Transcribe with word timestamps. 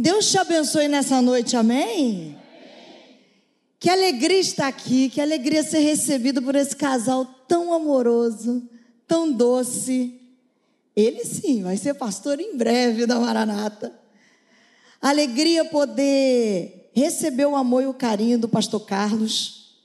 Deus 0.00 0.30
te 0.30 0.38
abençoe 0.38 0.88
nessa 0.88 1.20
noite, 1.20 1.58
amém? 1.58 2.34
Que 3.78 3.90
alegria 3.90 4.38
estar 4.38 4.66
aqui, 4.66 5.10
que 5.10 5.20
alegria 5.20 5.62
ser 5.62 5.80
recebido 5.80 6.40
por 6.40 6.54
esse 6.54 6.74
casal 6.74 7.26
tão 7.46 7.70
amoroso, 7.70 8.66
tão 9.06 9.30
doce. 9.30 10.18
Ele 10.96 11.22
sim, 11.22 11.62
vai 11.62 11.76
ser 11.76 11.92
pastor 11.92 12.40
em 12.40 12.56
breve 12.56 13.04
da 13.04 13.20
Maranata. 13.20 13.92
Alegria 15.02 15.66
poder 15.66 16.90
receber 16.94 17.44
o 17.44 17.54
amor 17.54 17.82
e 17.82 17.86
o 17.86 17.92
carinho 17.92 18.38
do 18.38 18.48
pastor 18.48 18.80
Carlos. 18.86 19.76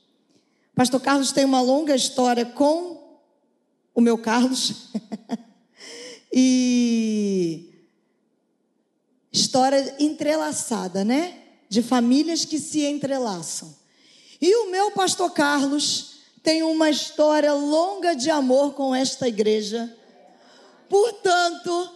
Pastor 0.73 1.01
Carlos 1.01 1.33
tem 1.33 1.43
uma 1.43 1.59
longa 1.59 1.93
história 1.93 2.45
com 2.45 3.19
o 3.93 3.99
meu 3.99 4.17
Carlos. 4.17 4.91
e 6.31 7.74
história 9.35 9.95
entrelaçada, 9.99 11.03
né? 11.03 11.37
De 11.67 11.81
famílias 11.81 12.45
que 12.45 12.57
se 12.57 12.85
entrelaçam. 12.85 13.75
E 14.39 14.55
o 14.55 14.71
meu 14.71 14.91
pastor 14.91 15.31
Carlos 15.31 16.15
tem 16.41 16.63
uma 16.63 16.89
história 16.89 17.53
longa 17.53 18.15
de 18.15 18.29
amor 18.29 18.73
com 18.73 18.95
esta 18.95 19.27
igreja. 19.27 19.93
Portanto, 20.87 21.91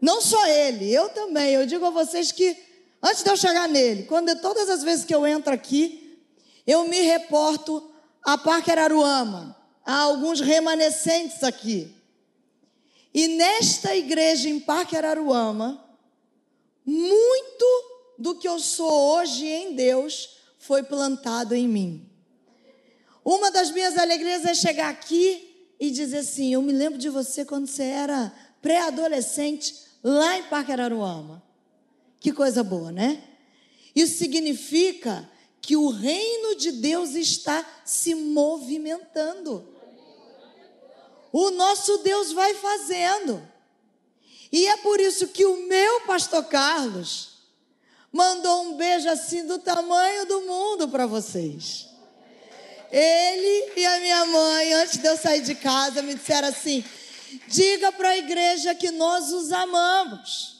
não 0.00 0.20
só 0.20 0.46
ele, 0.46 0.90
eu 0.90 1.10
também. 1.10 1.50
Eu 1.50 1.66
digo 1.66 1.84
a 1.84 1.90
vocês 1.90 2.32
que 2.32 2.56
antes 3.02 3.22
de 3.22 3.30
eu 3.30 3.36
chegar 3.36 3.68
nele, 3.68 4.04
quando 4.04 4.34
todas 4.40 4.70
as 4.70 4.82
vezes 4.82 5.04
que 5.04 5.14
eu 5.14 5.26
entro 5.26 5.52
aqui, 5.52 6.18
eu 6.66 6.88
me 6.88 7.00
reporto 7.02 7.90
a 8.22 8.38
Parque 8.38 8.70
Araruama. 8.70 9.56
Há 9.84 9.98
alguns 9.98 10.40
remanescentes 10.40 11.42
aqui. 11.42 11.94
E 13.12 13.28
nesta 13.28 13.96
igreja 13.96 14.48
em 14.48 14.60
Parque 14.60 14.96
Araruama, 14.96 15.87
muito 16.88 17.66
do 18.18 18.34
que 18.34 18.48
eu 18.48 18.58
sou 18.58 18.90
hoje 18.90 19.46
em 19.46 19.74
Deus 19.74 20.38
foi 20.58 20.82
plantado 20.82 21.54
em 21.54 21.68
mim. 21.68 22.10
Uma 23.22 23.50
das 23.50 23.70
minhas 23.70 23.98
alegrias 23.98 24.46
é 24.46 24.54
chegar 24.54 24.88
aqui 24.88 25.66
e 25.78 25.90
dizer 25.90 26.18
assim: 26.18 26.54
Eu 26.54 26.62
me 26.62 26.72
lembro 26.72 26.98
de 26.98 27.10
você 27.10 27.44
quando 27.44 27.66
você 27.66 27.82
era 27.82 28.32
pré-adolescente 28.62 29.74
lá 30.02 30.38
em 30.38 30.44
Parque 30.44 30.72
Araruama. 30.72 31.42
Que 32.18 32.32
coisa 32.32 32.64
boa, 32.64 32.90
né? 32.90 33.22
Isso 33.94 34.16
significa 34.16 35.30
que 35.60 35.76
o 35.76 35.90
reino 35.90 36.56
de 36.56 36.72
Deus 36.72 37.10
está 37.14 37.64
se 37.84 38.14
movimentando. 38.14 39.74
O 41.30 41.50
nosso 41.50 41.98
Deus 41.98 42.32
vai 42.32 42.54
fazendo. 42.54 43.46
E 44.50 44.66
é 44.66 44.76
por 44.78 44.98
isso 45.00 45.28
que 45.28 45.44
o 45.44 45.68
meu 45.68 46.00
pastor 46.02 46.44
Carlos 46.44 47.38
mandou 48.12 48.62
um 48.62 48.76
beijo 48.76 49.08
assim 49.08 49.46
do 49.46 49.58
tamanho 49.58 50.26
do 50.26 50.40
mundo 50.42 50.88
para 50.88 51.06
vocês. 51.06 51.86
Ele 52.90 53.72
e 53.76 53.84
a 53.84 54.00
minha 54.00 54.24
mãe, 54.26 54.72
antes 54.74 54.98
de 54.98 55.06
eu 55.06 55.16
sair 55.16 55.42
de 55.42 55.54
casa, 55.54 56.00
me 56.00 56.14
disseram 56.14 56.48
assim: 56.48 56.82
diga 57.48 57.92
para 57.92 58.10
a 58.10 58.16
igreja 58.16 58.74
que 58.74 58.90
nós 58.90 59.30
os 59.32 59.52
amamos. 59.52 60.56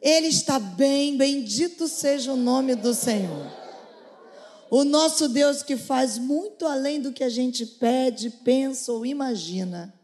Ele 0.00 0.28
está 0.28 0.58
bem, 0.58 1.16
bendito 1.16 1.88
seja 1.88 2.32
o 2.32 2.36
nome 2.36 2.74
do 2.74 2.94
Senhor. 2.94 3.52
O 4.70 4.84
nosso 4.84 5.28
Deus 5.28 5.62
que 5.62 5.76
faz 5.76 6.18
muito 6.18 6.66
além 6.66 7.00
do 7.00 7.12
que 7.12 7.22
a 7.22 7.28
gente 7.28 7.64
pede, 7.64 8.30
pensa 8.30 8.92
ou 8.92 9.04
imagina. 9.04 9.94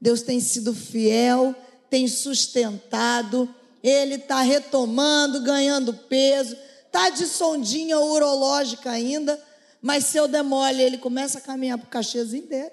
Deus 0.00 0.22
tem 0.22 0.40
sido 0.40 0.74
fiel, 0.74 1.54
tem 1.88 2.08
sustentado, 2.08 3.48
Ele 3.82 4.16
está 4.16 4.40
retomando, 4.40 5.42
ganhando 5.42 5.92
peso, 5.92 6.56
está 6.86 7.10
de 7.10 7.26
sondinha 7.26 7.98
urológica 7.98 8.90
ainda, 8.90 9.40
mas 9.80 10.04
se 10.06 10.16
eu 10.16 10.26
demole, 10.26 10.82
ele 10.82 10.98
começa 10.98 11.38
a 11.38 11.40
caminhar 11.40 11.78
para 11.78 11.86
o 11.86 11.90
Caxias 11.90 12.32
inteiro. 12.32 12.72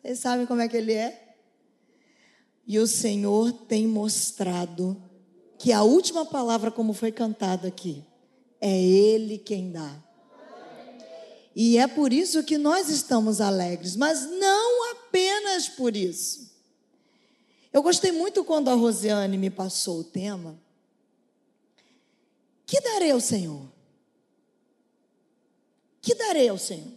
Vocês 0.00 0.20
sabem 0.20 0.46
como 0.46 0.62
é 0.62 0.68
que 0.68 0.76
ele 0.76 0.92
é? 0.92 1.34
E 2.66 2.78
o 2.78 2.86
Senhor 2.86 3.52
tem 3.52 3.86
mostrado 3.86 5.00
que 5.58 5.72
a 5.72 5.82
última 5.82 6.24
palavra, 6.24 6.70
como 6.70 6.92
foi 6.92 7.12
cantada 7.12 7.68
aqui, 7.68 8.04
é 8.60 8.76
Ele 8.76 9.38
quem 9.38 9.70
dá. 9.70 9.94
E 11.54 11.78
é 11.78 11.86
por 11.86 12.12
isso 12.12 12.42
que 12.42 12.58
nós 12.58 12.88
estamos 12.90 13.40
alegres, 13.40 13.96
mas 13.96 14.28
não 14.30 14.92
apenas 14.92 15.68
por 15.68 15.96
isso. 15.96 16.55
Eu 17.76 17.82
gostei 17.82 18.10
muito 18.10 18.42
quando 18.42 18.70
a 18.70 18.74
Rosiane 18.74 19.36
me 19.36 19.50
passou 19.50 19.98
o 19.98 20.04
tema. 20.04 20.58
Que 22.64 22.80
darei 22.80 23.10
ao 23.10 23.20
Senhor? 23.20 23.70
Que 26.00 26.14
darei 26.14 26.48
ao 26.48 26.56
Senhor? 26.56 26.90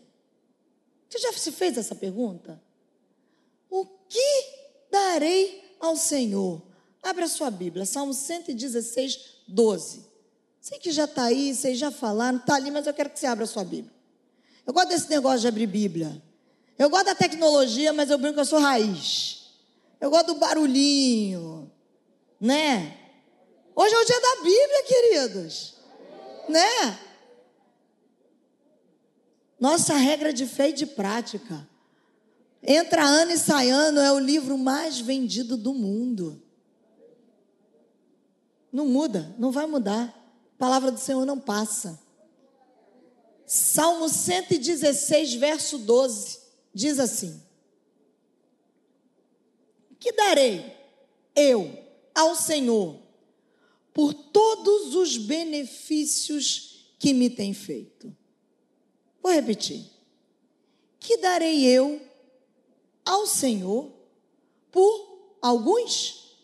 Você 1.09 1.19
já 1.19 1.33
se 1.33 1.51
fez 1.51 1.77
essa 1.77 1.93
pergunta? 1.93 2.63
O 3.69 3.85
que 4.07 4.43
darei 4.89 5.75
ao 5.81 5.97
Senhor? 5.97 6.61
Abra 7.03 7.27
sua 7.27 7.51
Bíblia, 7.51 7.85
Salmo 7.85 8.13
116, 8.13 9.19
12. 9.49 10.05
Sei 10.61 10.79
que 10.79 10.93
já 10.93 11.03
está 11.03 11.23
aí, 11.23 11.53
vocês 11.53 11.77
já 11.77 11.91
falaram, 11.91 12.37
está 12.37 12.55
ali, 12.55 12.71
mas 12.71 12.87
eu 12.87 12.93
quero 12.93 13.09
que 13.09 13.19
você 13.19 13.27
abra 13.27 13.45
sua 13.45 13.65
Bíblia. 13.65 13.93
Eu 14.65 14.71
gosto 14.71 14.87
desse 14.87 15.09
negócio 15.09 15.41
de 15.41 15.47
abrir 15.49 15.67
Bíblia. 15.67 16.23
Eu 16.77 16.89
gosto 16.89 17.07
da 17.07 17.15
tecnologia, 17.15 17.91
mas 17.91 18.09
eu 18.09 18.17
brinco 18.17 18.35
que 18.35 18.39
eu 18.39 18.45
sou 18.45 18.59
raiz. 18.59 19.38
Eu 19.99 20.09
gosto 20.09 20.27
do 20.27 20.35
barulhinho, 20.35 21.69
né? 22.39 22.97
Hoje 23.75 23.93
é 23.93 23.99
o 23.99 24.05
dia 24.05 24.21
da 24.21 24.35
Bíblia, 24.37 24.83
queridos. 24.85 25.75
Né? 26.47 26.99
Nossa 29.59 29.95
regra 29.95 30.31
de 30.31 30.45
fé 30.45 30.69
e 30.69 30.73
de 30.73 30.85
prática. 30.85 31.67
Entra 32.63 33.03
ano 33.03 33.31
e 33.31 33.37
sai 33.37 33.69
ano, 33.69 33.99
é 33.99 34.11
o 34.11 34.19
livro 34.19 34.57
mais 34.57 34.99
vendido 34.99 35.57
do 35.57 35.73
mundo. 35.73 36.41
Não 38.71 38.85
muda, 38.85 39.33
não 39.37 39.51
vai 39.51 39.65
mudar. 39.65 40.07
A 40.55 40.57
palavra 40.57 40.91
do 40.91 40.99
Senhor 40.99 41.25
não 41.25 41.39
passa. 41.39 41.99
Salmo 43.45 44.07
116, 44.07 45.33
verso 45.35 45.77
12, 45.79 46.39
diz 46.73 46.99
assim: 46.99 47.41
Que 49.99 50.13
darei 50.13 50.73
eu 51.35 51.77
ao 52.15 52.35
Senhor 52.35 52.99
por 53.93 54.13
todos 54.13 54.95
os 54.95 55.17
benefícios 55.17 56.93
que 56.97 57.13
me 57.13 57.29
tem 57.29 57.53
feito? 57.53 58.15
Vou 59.21 59.31
repetir. 59.31 59.85
Que 60.99 61.17
darei 61.17 61.65
eu 61.65 62.01
ao 63.05 63.25
Senhor 63.25 63.91
por 64.71 65.37
alguns? 65.41 66.37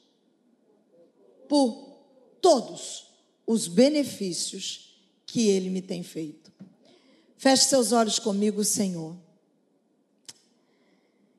Por 1.48 2.00
todos 2.42 3.06
os 3.46 3.68
benefícios 3.68 5.00
que 5.26 5.48
Ele 5.48 5.70
me 5.70 5.82
tem 5.82 6.04
feito. 6.04 6.52
Feche 7.38 7.66
seus 7.66 7.92
olhos 7.92 8.20
comigo, 8.20 8.64
Senhor. 8.64 9.16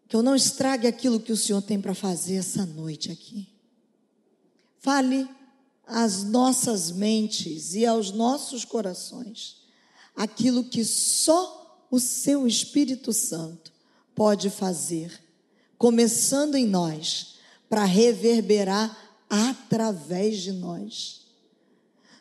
Que 0.08 0.16
eu 0.16 0.22
não 0.22 0.36
estrague 0.36 0.86
aquilo 0.86 1.20
que 1.20 1.32
o 1.32 1.36
Senhor 1.36 1.62
tem 1.62 1.80
para 1.80 1.94
fazer 1.94 2.36
essa 2.36 2.64
noite 2.64 3.10
aqui. 3.10 3.48
Fale 4.78 5.28
às 5.86 6.24
nossas 6.24 6.90
mentes 6.90 7.74
e 7.74 7.84
aos 7.84 8.10
nossos 8.10 8.64
corações 8.64 9.64
aquilo 10.14 10.64
que 10.64 10.84
só 10.84 11.86
o 11.90 12.00
Seu 12.00 12.46
Espírito 12.46 13.12
Santo 13.12 13.72
pode 14.14 14.48
fazer, 14.48 15.22
começando 15.76 16.54
em 16.54 16.66
nós, 16.66 17.34
para 17.68 17.84
reverberar 17.84 18.96
através 19.28 20.38
de 20.38 20.52
nós 20.52 21.26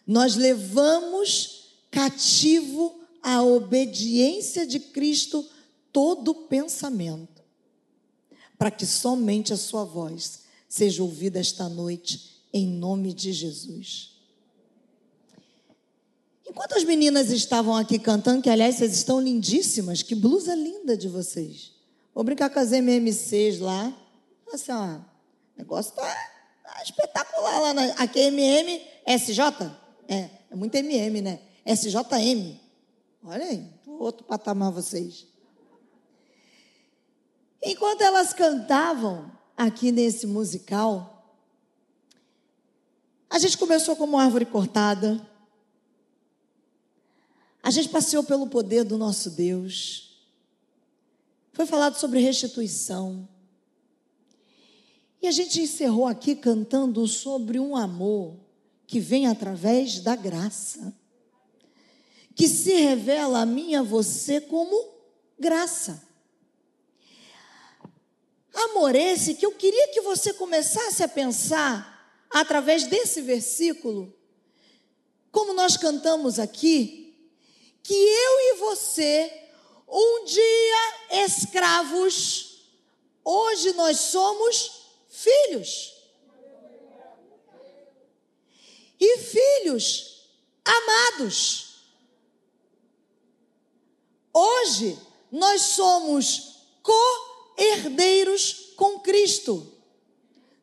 nós 0.05 0.35
levamos 0.35 1.73
cativo 1.89 2.99
a 3.23 3.41
obediência 3.41 4.67
de 4.67 4.79
Cristo 4.79 5.43
todo 5.91 6.35
pensamento, 6.35 7.34
para 8.57 8.71
que 8.71 8.85
somente 8.85 9.53
a 9.53 9.57
sua 9.57 9.83
voz 9.83 10.43
seja 10.67 11.03
ouvida 11.03 11.39
esta 11.39 11.69
noite, 11.69 12.41
em 12.53 12.67
nome 12.67 13.13
de 13.13 13.31
Jesus. 13.33 14.15
Enquanto 16.47 16.75
as 16.75 16.83
meninas 16.83 17.31
estavam 17.31 17.75
aqui 17.75 17.99
cantando, 17.99 18.41
que 18.41 18.49
aliás 18.49 18.75
vocês 18.75 18.93
estão 18.93 19.19
lindíssimas, 19.19 20.01
que 20.01 20.15
blusa 20.15 20.55
linda 20.55 20.95
de 20.95 21.09
vocês. 21.09 21.73
Vou 22.13 22.23
brincar 22.23 22.49
com 22.49 22.59
as 22.59 22.71
MMCs 22.71 23.59
lá. 23.59 23.93
Assim, 24.53 24.71
ó, 24.71 24.95
o 24.95 25.03
negócio 25.57 25.93
tá, 25.93 26.03
tá 26.63 26.83
espetacular 26.83 27.59
lá 27.59 27.73
na 27.73 27.83
aqui 27.95 28.19
é 28.19 28.27
MM 28.27 28.81
SJ. 29.05 29.39
É, 30.07 30.29
é 30.49 30.55
muito 30.55 30.75
MM, 30.75 31.21
né? 31.21 31.39
SJM. 31.65 32.59
Olha 33.23 33.45
aí, 33.45 33.67
outro 33.85 34.23
patamar 34.23 34.71
vocês. 34.71 35.27
Enquanto 37.65 38.01
elas 38.01 38.31
cantavam 38.31 39.31
aqui 39.57 39.91
nesse 39.91 40.27
musical, 40.27 41.11
A 43.27 43.39
gente 43.39 43.57
começou 43.57 43.97
como 43.97 44.17
árvore 44.17 44.45
cortada. 44.45 45.19
A 47.61 47.69
gente 47.69 47.89
passeou 47.89 48.23
pelo 48.23 48.47
poder 48.47 48.85
do 48.85 48.97
nosso 48.97 49.31
Deus. 49.31 50.25
Foi 51.51 51.65
falado 51.65 51.97
sobre 51.97 52.21
restituição. 52.21 53.27
E 55.21 55.27
a 55.27 55.31
gente 55.31 55.59
encerrou 55.59 56.05
aqui 56.05 56.33
cantando 56.33 57.05
sobre 57.07 57.59
um 57.59 57.75
amor 57.75 58.37
que 58.87 59.01
vem 59.01 59.27
através 59.27 59.99
da 59.99 60.15
graça, 60.15 60.95
que 62.35 62.47
se 62.47 62.73
revela 62.73 63.41
a 63.41 63.45
mim 63.45 63.71
e 63.71 63.75
a 63.75 63.81
você 63.81 64.39
como 64.39 64.93
graça. 65.37 66.04
Amor 68.55 68.95
esse 68.95 69.35
que 69.35 69.45
eu 69.45 69.51
queria 69.51 69.89
que 69.89 69.99
você 69.99 70.33
começasse 70.33 71.03
a 71.03 71.07
pensar 71.09 72.25
através 72.29 72.85
desse 72.87 73.21
versículo, 73.21 74.13
como 75.29 75.53
nós 75.53 75.75
cantamos 75.75 76.39
aqui, 76.39 77.13
que 77.83 77.93
eu 77.93 78.39
e 78.39 78.53
você, 78.59 79.49
um 79.87 80.23
dia 80.23 81.23
escravos, 81.25 82.65
hoje 83.23 83.73
nós 83.73 83.99
somos 83.99 84.85
filhos. 85.09 85.93
E 88.97 89.17
filhos 89.17 90.29
amados. 90.63 91.65
Hoje 94.33 94.97
nós 95.31 95.61
somos 95.61 96.55
co-herdeiros 97.55 98.73
com 98.75 98.99
Cristo. 98.99 99.71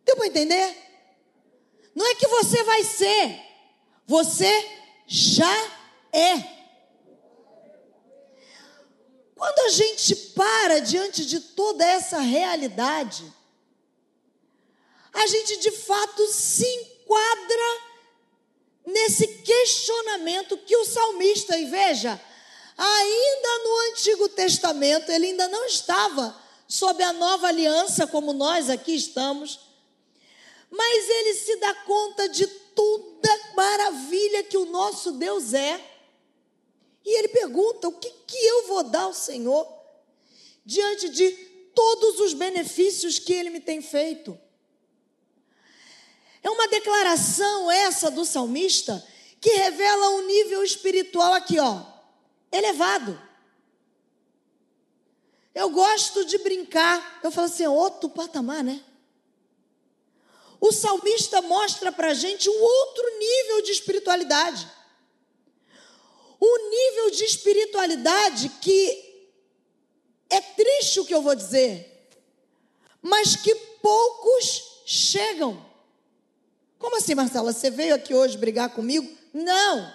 Deu 0.04 0.16
para 0.16 0.26
entender? 0.26 0.76
Não 1.94 2.06
é 2.06 2.14
que 2.14 2.26
você 2.26 2.62
vai 2.64 2.84
ser, 2.84 3.40
você 4.06 4.78
já 5.06 5.70
é. 6.12 6.52
Quando 9.34 9.58
a 9.66 9.70
gente 9.70 10.14
para 10.14 10.80
diante 10.80 11.26
de 11.26 11.40
toda 11.40 11.84
essa 11.84 12.20
realidade, 12.20 13.30
a 15.12 15.26
gente 15.26 15.58
de 15.58 15.70
fato 15.70 16.26
se 16.28 16.66
enquadra 16.66 17.82
nesse 18.86 19.26
questionamento 19.26 20.56
que 20.58 20.76
o 20.76 20.84
salmista, 20.84 21.56
e 21.58 21.66
veja, 21.66 22.20
ainda 22.76 23.58
no 23.64 23.90
Antigo 23.90 24.28
Testamento, 24.28 25.10
ele 25.10 25.26
ainda 25.26 25.48
não 25.48 25.66
estava 25.66 26.41
sob 26.72 27.02
a 27.02 27.12
nova 27.12 27.48
aliança 27.48 28.06
como 28.06 28.32
nós 28.32 28.70
aqui 28.70 28.94
estamos, 28.94 29.60
mas 30.70 31.10
ele 31.10 31.34
se 31.34 31.56
dá 31.56 31.74
conta 31.84 32.26
de 32.30 32.46
toda 32.46 33.28
maravilha 33.54 34.42
que 34.44 34.56
o 34.56 34.64
nosso 34.64 35.12
Deus 35.12 35.52
é. 35.52 35.78
E 37.04 37.18
ele 37.18 37.28
pergunta: 37.28 37.88
o 37.88 37.92
que, 37.92 38.08
que 38.26 38.38
eu 38.38 38.68
vou 38.68 38.84
dar 38.84 39.02
ao 39.02 39.12
Senhor 39.12 39.70
diante 40.64 41.10
de 41.10 41.30
todos 41.74 42.18
os 42.20 42.32
benefícios 42.32 43.18
que 43.18 43.34
ele 43.34 43.50
me 43.50 43.60
tem 43.60 43.82
feito? 43.82 44.38
É 46.42 46.48
uma 46.48 46.68
declaração 46.68 47.70
essa 47.70 48.10
do 48.10 48.24
salmista 48.24 49.06
que 49.42 49.50
revela 49.50 50.08
um 50.08 50.26
nível 50.26 50.64
espiritual 50.64 51.34
aqui, 51.34 51.60
ó, 51.60 51.82
elevado. 52.50 53.31
Eu 55.54 55.70
gosto 55.70 56.24
de 56.24 56.38
brincar, 56.38 57.20
eu 57.22 57.30
falo 57.30 57.46
assim, 57.46 57.64
é 57.64 57.68
outro 57.68 58.08
patamar, 58.08 58.64
né? 58.64 58.82
O 60.60 60.72
salmista 60.72 61.42
mostra 61.42 61.90
para 61.90 62.08
a 62.08 62.14
gente 62.14 62.48
um 62.48 62.62
outro 62.62 63.18
nível 63.18 63.62
de 63.62 63.72
espiritualidade. 63.72 64.66
Um 66.40 66.70
nível 66.70 67.10
de 67.10 67.24
espiritualidade 67.24 68.48
que 68.60 69.28
é 70.30 70.40
triste 70.40 71.00
o 71.00 71.04
que 71.04 71.14
eu 71.14 71.20
vou 71.20 71.34
dizer, 71.34 72.08
mas 73.02 73.36
que 73.36 73.54
poucos 73.54 74.82
chegam. 74.86 75.64
Como 76.78 76.96
assim, 76.96 77.14
Marcela? 77.14 77.52
Você 77.52 77.70
veio 77.70 77.94
aqui 77.94 78.14
hoje 78.14 78.38
brigar 78.38 78.70
comigo? 78.70 79.08
Não. 79.34 79.92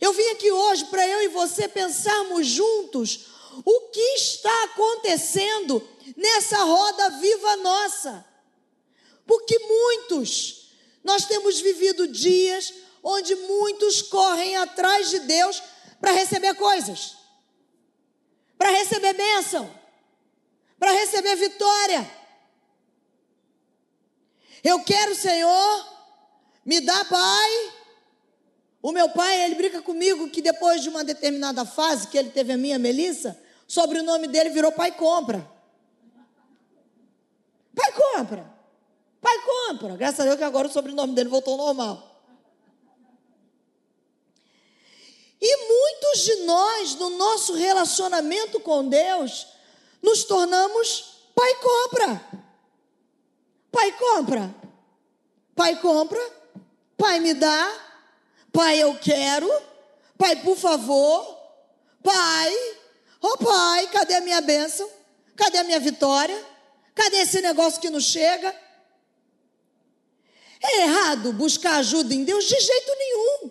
Eu 0.00 0.12
vim 0.12 0.28
aqui 0.30 0.50
hoje 0.50 0.84
para 0.86 1.06
eu 1.06 1.22
e 1.22 1.28
você 1.28 1.68
pensarmos 1.68 2.46
juntos 2.46 3.26
o 3.64 3.80
que 3.90 4.00
está 4.14 4.64
acontecendo 4.64 5.86
nessa 6.16 6.58
roda 6.64 7.10
viva 7.10 7.56
nossa. 7.56 8.26
Porque 9.26 9.58
muitos, 9.58 10.72
nós 11.04 11.26
temos 11.26 11.60
vivido 11.60 12.08
dias 12.08 12.72
onde 13.02 13.34
muitos 13.34 14.02
correm 14.02 14.56
atrás 14.56 15.10
de 15.10 15.20
Deus 15.20 15.62
para 16.00 16.12
receber 16.12 16.54
coisas, 16.54 17.16
para 18.56 18.70
receber 18.70 19.12
bênção, 19.14 19.72
para 20.78 20.92
receber 20.92 21.36
vitória. 21.36 22.10
Eu 24.62 24.82
quero, 24.82 25.14
Senhor, 25.14 25.86
me 26.64 26.80
dá, 26.80 27.04
Pai. 27.04 27.77
O 28.88 28.92
meu 28.92 29.10
pai, 29.10 29.42
ele 29.42 29.54
brinca 29.54 29.82
comigo 29.82 30.30
que 30.30 30.40
depois 30.40 30.82
de 30.82 30.88
uma 30.88 31.04
determinada 31.04 31.62
fase 31.66 32.08
que 32.08 32.16
ele 32.16 32.30
teve 32.30 32.54
a 32.54 32.56
minha 32.56 32.78
Melissa, 32.78 33.38
sobre 33.66 33.98
o 33.98 34.02
nome 34.02 34.26
dele 34.26 34.48
virou 34.48 34.72
Pai 34.72 34.92
Compra. 34.92 35.46
Pai 37.76 37.92
Compra. 37.92 38.50
Pai 39.20 39.38
Compra. 39.44 39.94
Graças 39.94 40.20
a 40.20 40.24
Deus 40.24 40.38
que 40.38 40.42
agora 40.42 40.68
o 40.68 40.72
sobrenome 40.72 41.14
dele 41.14 41.28
voltou 41.28 41.60
ao 41.60 41.66
normal. 41.66 42.22
E 45.38 45.56
muitos 45.68 46.24
de 46.24 46.36
nós, 46.46 46.94
no 46.94 47.10
nosso 47.10 47.52
relacionamento 47.52 48.58
com 48.58 48.88
Deus, 48.88 49.48
nos 50.00 50.24
tornamos 50.24 51.28
Pai 51.34 51.54
Compra. 51.56 52.24
Pai 53.70 53.92
compra. 53.92 54.54
Pai 55.54 55.76
compra. 55.78 56.32
Pai 56.96 57.20
me 57.20 57.34
dá. 57.34 57.87
Pai 58.52 58.82
eu 58.82 58.94
quero. 58.98 59.50
Pai 60.16 60.36
por 60.36 60.56
favor. 60.56 61.38
Pai. 62.02 62.52
Oh 63.20 63.36
pai, 63.38 63.86
cadê 63.88 64.14
a 64.14 64.20
minha 64.20 64.40
bênção? 64.40 64.88
Cadê 65.36 65.58
a 65.58 65.64
minha 65.64 65.80
vitória? 65.80 66.38
Cadê 66.94 67.18
esse 67.18 67.40
negócio 67.40 67.80
que 67.80 67.90
não 67.90 68.00
chega? 68.00 68.54
É 70.60 70.82
errado 70.82 71.32
buscar 71.32 71.76
ajuda 71.76 72.12
em 72.12 72.24
Deus 72.24 72.44
de 72.44 72.58
jeito 72.58 72.92
nenhum. 72.98 73.50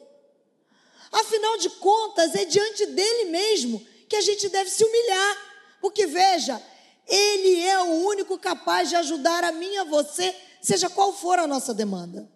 Afinal 1.12 1.58
de 1.58 1.70
contas, 1.70 2.36
é 2.36 2.46
diante 2.46 2.86
dele 2.88 3.30
mesmo 3.30 3.86
que 4.10 4.16
a 4.16 4.22
gente 4.22 4.50
deve 4.50 4.70
se 4.70 4.84
humilhar. 4.84 5.38
Porque 5.80 6.06
veja, 6.06 6.62
ele 7.08 7.66
é 7.66 7.80
o 7.80 8.06
único 8.08 8.38
capaz 8.38 8.90
de 8.90 8.96
ajudar 8.98 9.44
a 9.44 9.52
mim 9.52 9.74
e 9.74 9.78
a 9.78 9.84
você, 9.86 10.36
seja 10.62 10.90
qual 10.90 11.14
for 11.14 11.40
a 11.40 11.48
nossa 11.48 11.74
demanda. 11.74 12.30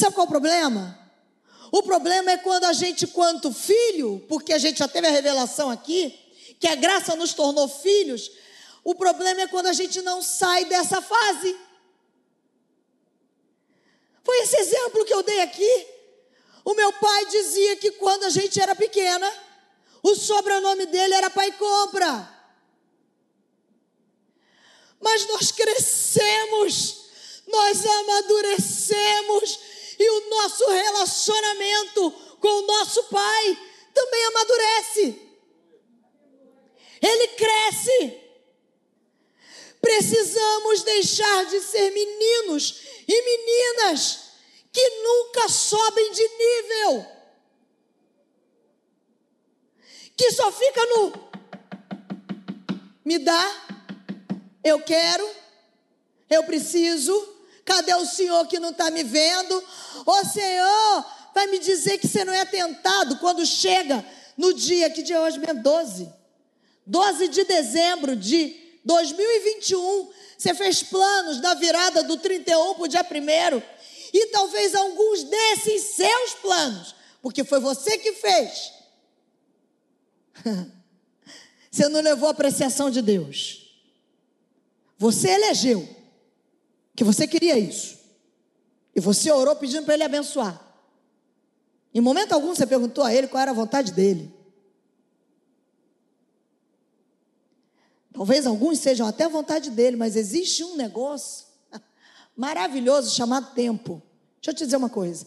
Sabe 0.00 0.14
qual 0.14 0.24
é 0.24 0.28
o 0.28 0.30
problema? 0.30 0.98
O 1.70 1.82
problema 1.82 2.30
é 2.30 2.38
quando 2.38 2.64
a 2.64 2.72
gente, 2.72 3.06
quanto 3.06 3.52
filho, 3.52 4.24
porque 4.28 4.52
a 4.52 4.58
gente 4.58 4.78
já 4.78 4.88
teve 4.88 5.06
a 5.06 5.10
revelação 5.10 5.70
aqui, 5.70 6.18
que 6.58 6.66
a 6.66 6.74
graça 6.74 7.14
nos 7.14 7.34
tornou 7.34 7.68
filhos, 7.68 8.30
o 8.82 8.94
problema 8.94 9.42
é 9.42 9.46
quando 9.46 9.66
a 9.66 9.72
gente 9.72 10.00
não 10.00 10.22
sai 10.22 10.64
dessa 10.64 11.02
fase. 11.02 11.54
Foi 14.24 14.38
esse 14.38 14.56
exemplo 14.56 15.04
que 15.04 15.12
eu 15.12 15.22
dei 15.22 15.42
aqui. 15.42 15.86
O 16.64 16.74
meu 16.74 16.92
pai 16.94 17.26
dizia 17.26 17.76
que 17.76 17.90
quando 17.92 18.24
a 18.24 18.30
gente 18.30 18.60
era 18.60 18.74
pequena, 18.74 19.30
o 20.02 20.14
sobrenome 20.14 20.86
dele 20.86 21.14
era 21.14 21.28
Pai 21.28 21.52
Compra 21.52 22.40
mas 25.00 25.26
nós 25.26 25.50
crescemos, 25.50 27.06
nós 27.46 27.84
amadurecemos 27.86 29.58
e 30.00 30.10
o 30.10 30.30
nosso 30.30 30.66
relacionamento 30.66 32.10
com 32.40 32.48
o 32.48 32.66
nosso 32.66 33.04
Pai 33.04 33.58
também 33.92 34.24
amadurece. 34.24 35.22
Ele 37.02 37.28
cresce. 37.28 38.20
Precisamos 39.80 40.82
deixar 40.82 41.44
de 41.46 41.60
ser 41.60 41.90
meninos 41.90 42.82
e 43.06 43.22
meninas 43.22 44.30
que 44.72 44.88
nunca 45.02 45.48
sobem 45.48 46.12
de 46.12 46.28
nível, 46.28 47.06
que 50.16 50.30
só 50.32 50.52
fica 50.52 50.84
no 50.86 51.30
me 53.04 53.18
dá, 53.18 53.66
eu 54.62 54.80
quero, 54.82 55.28
eu 56.28 56.44
preciso. 56.44 57.39
Cadê 57.70 57.94
o 57.94 58.04
Senhor 58.04 58.44
que 58.48 58.58
não 58.58 58.70
está 58.70 58.90
me 58.90 59.04
vendo? 59.04 59.64
O 60.04 60.24
Senhor 60.24 61.06
vai 61.32 61.46
me 61.46 61.60
dizer 61.60 61.98
que 61.98 62.08
você 62.08 62.24
não 62.24 62.32
é 62.32 62.44
tentado 62.44 63.16
quando 63.18 63.46
chega 63.46 64.04
no 64.36 64.52
dia, 64.52 64.90
que 64.90 65.04
dia 65.04 65.14
é 65.14 65.20
hoje 65.20 65.38
mesmo? 65.38 65.62
12. 65.62 66.12
12 66.84 67.28
de 67.28 67.44
dezembro 67.44 68.16
de 68.16 68.56
2021, 68.84 70.10
você 70.36 70.52
fez 70.52 70.82
planos 70.82 71.40
da 71.40 71.54
virada 71.54 72.02
do 72.02 72.16
31 72.16 72.74
para 72.74 72.82
o 72.82 72.88
dia 72.88 73.06
1 73.08 73.62
e 74.12 74.26
talvez 74.32 74.74
alguns 74.74 75.22
desses 75.22 75.94
seus 75.94 76.34
planos, 76.42 76.96
porque 77.22 77.44
foi 77.44 77.60
você 77.60 77.98
que 77.98 78.14
fez. 78.14 78.72
Você 81.70 81.88
não 81.88 82.00
levou 82.00 82.26
a 82.26 82.32
apreciação 82.32 82.90
de 82.90 83.00
Deus. 83.00 83.78
Você 84.98 85.30
elegeu 85.30 85.99
que 86.94 87.04
você 87.04 87.26
queria 87.26 87.58
isso. 87.58 87.98
E 88.94 89.00
você 89.00 89.30
orou 89.30 89.54
pedindo 89.56 89.84
para 89.84 89.94
ele 89.94 90.02
abençoar. 90.02 90.60
Em 91.92 92.00
momento 92.00 92.32
algum 92.32 92.54
você 92.54 92.66
perguntou 92.66 93.04
a 93.04 93.14
ele 93.14 93.28
qual 93.28 93.40
era 93.40 93.50
a 93.50 93.54
vontade 93.54 93.92
dele. 93.92 94.32
Talvez 98.12 98.46
alguns 98.46 98.78
sejam 98.78 99.06
até 99.06 99.24
a 99.24 99.28
vontade 99.28 99.70
dele, 99.70 99.96
mas 99.96 100.16
existe 100.16 100.62
um 100.64 100.76
negócio 100.76 101.46
maravilhoso 102.36 103.14
chamado 103.14 103.54
tempo. 103.54 104.02
Deixa 104.40 104.50
eu 104.50 104.54
te 104.54 104.64
dizer 104.64 104.76
uma 104.76 104.90
coisa. 104.90 105.26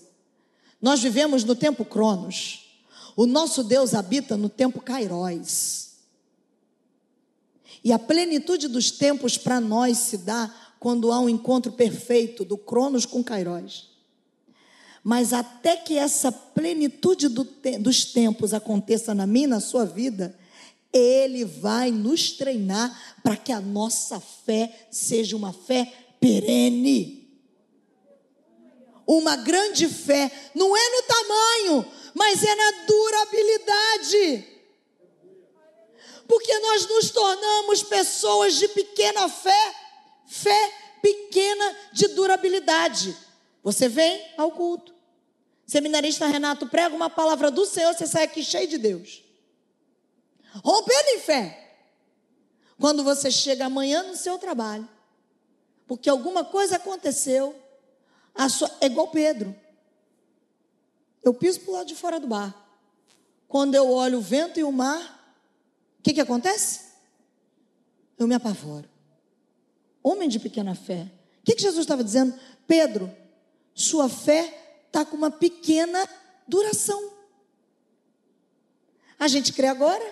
Nós 0.81 1.01
vivemos 1.01 1.43
no 1.43 1.55
tempo 1.55 1.85
Cronos. 1.85 2.77
O 3.15 3.25
nosso 3.25 3.63
Deus 3.63 3.93
habita 3.93 4.35
no 4.35 4.49
tempo 4.49 4.81
Kairos. 4.81 5.91
E 7.83 7.91
a 7.91 7.99
plenitude 7.99 8.67
dos 8.67 8.91
tempos 8.91 9.37
para 9.37 9.59
nós 9.59 9.97
se 9.97 10.17
dá 10.17 10.53
quando 10.83 11.13
há 11.13 11.19
um 11.21 11.29
encontro 11.29 11.71
perfeito 11.71 12.43
do 12.43 12.57
Cronos 12.57 13.05
com 13.05 13.23
Kairos. 13.23 13.89
Mas 15.01 15.31
até 15.31 15.77
que 15.77 15.97
essa 15.97 16.29
plenitude 16.29 17.29
do 17.29 17.45
te 17.45 17.77
dos 17.77 18.03
tempos 18.03 18.53
aconteça 18.53 19.15
na 19.15 19.25
minha, 19.25 19.47
na 19.47 19.61
sua 19.61 19.85
vida, 19.85 20.37
Ele 20.91 21.45
vai 21.45 21.89
nos 21.89 22.33
treinar 22.33 23.17
para 23.23 23.37
que 23.37 23.53
a 23.53 23.61
nossa 23.61 24.19
fé 24.19 24.87
seja 24.91 25.37
uma 25.37 25.53
fé 25.53 25.89
perene. 26.19 27.29
Uma 29.07 29.37
grande 29.37 29.87
fé 29.87 30.29
não 30.53 30.75
é 30.75 30.89
no 30.89 31.03
tamanho, 31.03 31.85
mas 32.13 32.43
é 32.43 32.55
na 32.55 32.71
durabilidade. 32.85 34.47
Porque 36.27 36.59
nós 36.59 36.85
nos 36.89 37.09
tornamos 37.09 37.83
pessoas 37.83 38.55
de 38.55 38.67
pequena 38.67 39.29
fé, 39.29 39.82
fé 40.25 40.71
pequena 41.01 41.75
de 41.91 42.07
durabilidade. 42.09 43.15
Você 43.63 43.87
vem 43.87 44.33
ao 44.37 44.51
culto, 44.51 44.93
Seminarista 45.65 46.27
Renato 46.27 46.67
prega 46.67 46.95
uma 46.95 47.09
palavra 47.09 47.49
do 47.49 47.65
Senhor, 47.65 47.93
você 47.93 48.05
sai 48.05 48.23
aqui 48.23 48.43
cheio 48.43 48.67
de 48.67 48.77
Deus. 48.77 49.23
Rompendo 50.63 51.09
em 51.09 51.19
fé. 51.19 51.59
Quando 52.79 53.03
você 53.03 53.31
chega 53.31 53.65
amanhã 53.65 54.03
no 54.03 54.15
seu 54.15 54.37
trabalho, 54.37 54.87
porque 55.87 56.09
alguma 56.09 56.43
coisa 56.43 56.75
aconteceu, 56.75 57.55
sua, 58.49 58.69
é 58.81 58.87
igual 58.87 59.07
Pedro. 59.07 59.55
Eu 61.23 61.33
piso 61.33 61.61
para 61.61 61.71
o 61.71 61.73
lado 61.75 61.87
de 61.87 61.95
fora 61.95 62.19
do 62.19 62.27
bar. 62.27 62.53
Quando 63.47 63.75
eu 63.75 63.89
olho 63.89 64.17
o 64.17 64.21
vento 64.21 64.59
e 64.59 64.63
o 64.63 64.71
mar, 64.71 65.35
o 65.99 66.03
que, 66.03 66.13
que 66.13 66.21
acontece? 66.21 66.81
Eu 68.17 68.27
me 68.27 68.35
apavoro. 68.35 68.89
Homem 70.03 70.27
de 70.27 70.39
pequena 70.39 70.75
fé. 70.75 71.09
O 71.41 71.45
que, 71.45 71.55
que 71.55 71.61
Jesus 71.61 71.83
estava 71.83 72.03
dizendo? 72.03 72.37
Pedro, 72.67 73.11
sua 73.73 74.09
fé 74.09 74.81
está 74.87 75.05
com 75.05 75.15
uma 75.15 75.31
pequena 75.31 76.07
duração. 76.47 77.11
A 79.17 79.27
gente 79.27 79.53
crê 79.53 79.67
agora, 79.67 80.03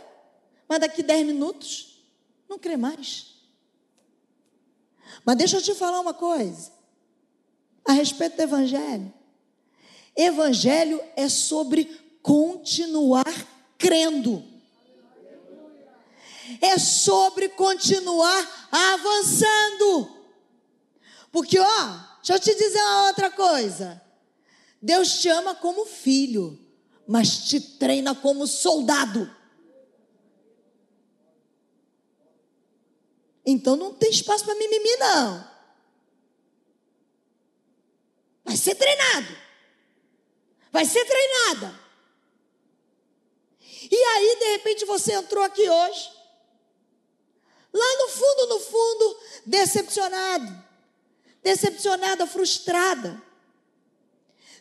mas 0.67 0.79
daqui 0.79 1.03
10 1.03 1.27
minutos 1.27 2.01
não 2.49 2.57
crê 2.57 2.77
mais. 2.77 3.35
Mas 5.25 5.37
deixa 5.37 5.57
eu 5.57 5.61
te 5.61 5.75
falar 5.75 5.99
uma 5.99 6.13
coisa 6.13 6.71
a 7.85 7.91
respeito 7.91 8.37
do 8.37 8.41
Evangelho. 8.41 9.13
Evangelho 10.15 11.01
é 11.15 11.27
sobre 11.29 11.85
continuar 12.21 13.25
crendo. 13.77 14.50
É 16.59 16.77
sobre 16.77 17.49
continuar 17.49 18.69
avançando. 18.71 20.17
Porque, 21.31 21.57
ó, 21.59 21.99
deixa 22.17 22.33
eu 22.33 22.39
te 22.39 22.55
dizer 22.55 22.79
uma 22.79 23.07
outra 23.07 23.31
coisa. 23.31 24.01
Deus 24.81 25.19
te 25.19 25.29
ama 25.29 25.53
como 25.55 25.85
filho, 25.85 26.59
mas 27.07 27.47
te 27.47 27.59
treina 27.59 28.15
como 28.15 28.47
soldado. 28.47 29.33
Então 33.45 33.75
não 33.75 33.93
tem 33.93 34.09
espaço 34.09 34.45
para 34.45 34.55
mimimi, 34.55 34.95
não. 34.97 35.51
Vai 38.43 38.57
ser 38.57 38.75
treinado. 38.75 39.37
Vai 40.71 40.85
ser 40.85 41.05
treinada. 41.05 41.79
E 43.89 43.95
aí, 43.95 44.37
de 44.39 44.45
repente, 44.53 44.85
você 44.85 45.13
entrou 45.13 45.43
aqui 45.43 45.69
hoje. 45.69 46.11
Lá 47.73 47.97
no 47.97 48.09
fundo, 48.09 48.47
no 48.47 48.59
fundo, 48.59 49.19
decepcionado. 49.45 50.63
Decepcionada, 51.41 52.27
frustrada. 52.27 53.21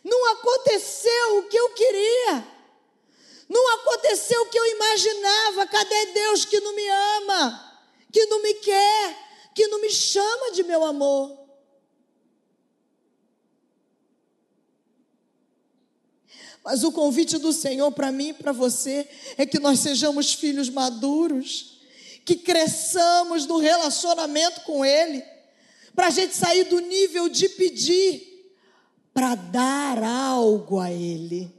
Não 0.03 0.31
aconteceu 0.31 1.37
o 1.39 1.43
que 1.43 1.57
eu 1.57 1.69
queria. 1.73 2.47
Não 3.47 3.75
aconteceu 3.75 4.41
o 4.41 4.49
que 4.49 4.57
eu 4.57 4.65
imaginava. 4.65 5.67
Cadê 5.67 6.05
Deus 6.07 6.45
que 6.45 6.59
não 6.59 6.73
me 6.73 6.87
ama? 6.87 7.81
Que 8.11 8.25
não 8.25 8.41
me 8.41 8.53
quer? 8.55 9.51
Que 9.53 9.67
não 9.67 9.79
me 9.81 9.89
chama 9.89 10.51
de 10.51 10.63
meu 10.63 10.83
amor? 10.83 11.41
Mas 16.63 16.83
o 16.83 16.91
convite 16.91 17.37
do 17.37 17.51
Senhor 17.51 17.91
para 17.91 18.11
mim 18.11 18.29
e 18.29 18.33
para 18.33 18.51
você 18.51 19.07
é 19.37 19.45
que 19.45 19.59
nós 19.59 19.79
sejamos 19.79 20.33
filhos 20.33 20.69
maduros, 20.69 21.70
que 22.23 22.35
cresçamos 22.35 23.45
no 23.45 23.57
relacionamento 23.57 24.61
com 24.61 24.85
Ele, 24.85 25.23
para 25.95 26.07
a 26.07 26.11
gente 26.11 26.35
sair 26.35 26.65
do 26.65 26.79
nível 26.79 27.27
de 27.27 27.49
pedir 27.49 28.53
para 29.13 29.35
dar 29.35 30.01
algo 30.03 30.79
a 30.79 30.91
Ele. 30.91 31.53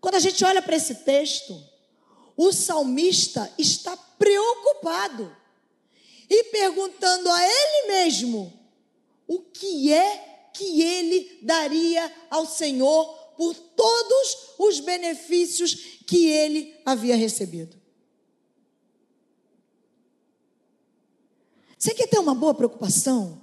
Quando 0.00 0.14
a 0.14 0.20
gente 0.20 0.44
olha 0.44 0.62
para 0.62 0.76
esse 0.76 0.94
texto, 0.96 1.60
o 2.36 2.52
salmista 2.52 3.52
está 3.58 3.96
preocupado 3.96 5.34
e 6.28 6.44
perguntando 6.44 7.28
a 7.30 7.42
ele 7.42 7.86
mesmo 7.88 8.52
o 9.26 9.40
que 9.40 9.92
é 9.92 10.48
que 10.52 10.82
ele 10.82 11.38
daria 11.42 12.12
ao 12.30 12.46
Senhor 12.46 13.04
por 13.36 13.54
todos 13.54 14.54
os 14.58 14.80
benefícios 14.80 15.95
que 16.06 16.28
ele 16.28 16.80
havia 16.86 17.16
recebido. 17.16 17.76
Você 21.76 21.92
quer 21.92 22.06
ter 22.06 22.18
uma 22.18 22.34
boa 22.34 22.54
preocupação? 22.54 23.42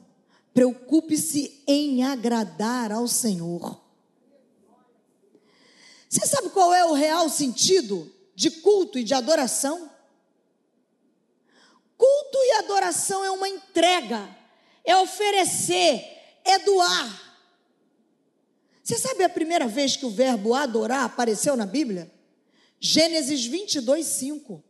Preocupe-se 0.54 1.64
em 1.68 2.04
agradar 2.04 2.92
ao 2.92 3.08
Senhor. 3.08 3.82
Você 6.10 6.26
sabe 6.26 6.50
qual 6.50 6.74
é 6.74 6.86
o 6.86 6.94
real 6.94 7.28
sentido 7.28 8.12
de 8.36 8.50
culto 8.50 8.98
e 8.98 9.04
de 9.04 9.14
adoração? 9.14 9.92
Culto 11.98 12.38
e 12.38 12.52
adoração 12.60 13.24
é 13.24 13.32
uma 13.32 13.50
entrega, 13.50 14.30
é 14.84 14.96
oferecer, 14.96 16.04
é 16.44 16.60
doar. 16.60 17.38
Você 18.84 18.98
sabe 18.98 19.24
a 19.24 19.30
primeira 19.30 19.68
vez 19.68 19.96
que 19.96 20.06
o 20.06 20.12
verbo 20.12 20.54
adorar 20.54 21.06
apareceu 21.06 21.56
na 21.56 21.66
Bíblia? 21.66 22.13
Gênesis 22.86 23.46
22, 23.46 24.06
5. 24.06 24.62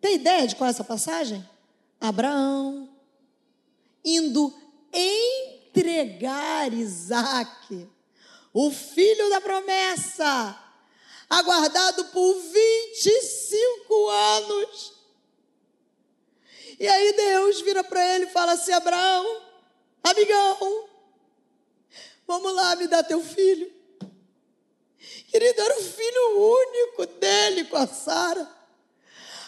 Tem 0.00 0.14
ideia 0.14 0.48
de 0.48 0.56
qual 0.56 0.68
é 0.68 0.70
essa 0.70 0.82
passagem? 0.82 1.46
Abraão 2.00 2.88
indo 4.02 4.58
entregar 4.90 6.72
Isaac, 6.72 7.86
o 8.54 8.70
filho 8.70 9.28
da 9.28 9.42
promessa, 9.42 10.58
aguardado 11.28 12.06
por 12.06 12.40
25 12.40 14.08
anos. 14.08 14.94
E 16.80 16.88
aí 16.88 17.12
Deus 17.12 17.60
vira 17.60 17.84
para 17.84 18.14
ele 18.14 18.24
e 18.24 18.30
fala 18.30 18.52
assim: 18.52 18.72
Abraão, 18.72 19.42
amigão, 20.02 20.88
vamos 22.26 22.54
lá, 22.54 22.76
me 22.76 22.86
dá 22.86 23.02
teu 23.02 23.22
filho. 23.22 23.75
Querido, 25.28 25.60
era 25.60 25.78
o 25.78 25.82
filho 25.82 26.40
único 26.40 27.06
dele 27.06 27.64
com 27.64 27.76
a 27.76 27.86
Sara, 27.86 28.48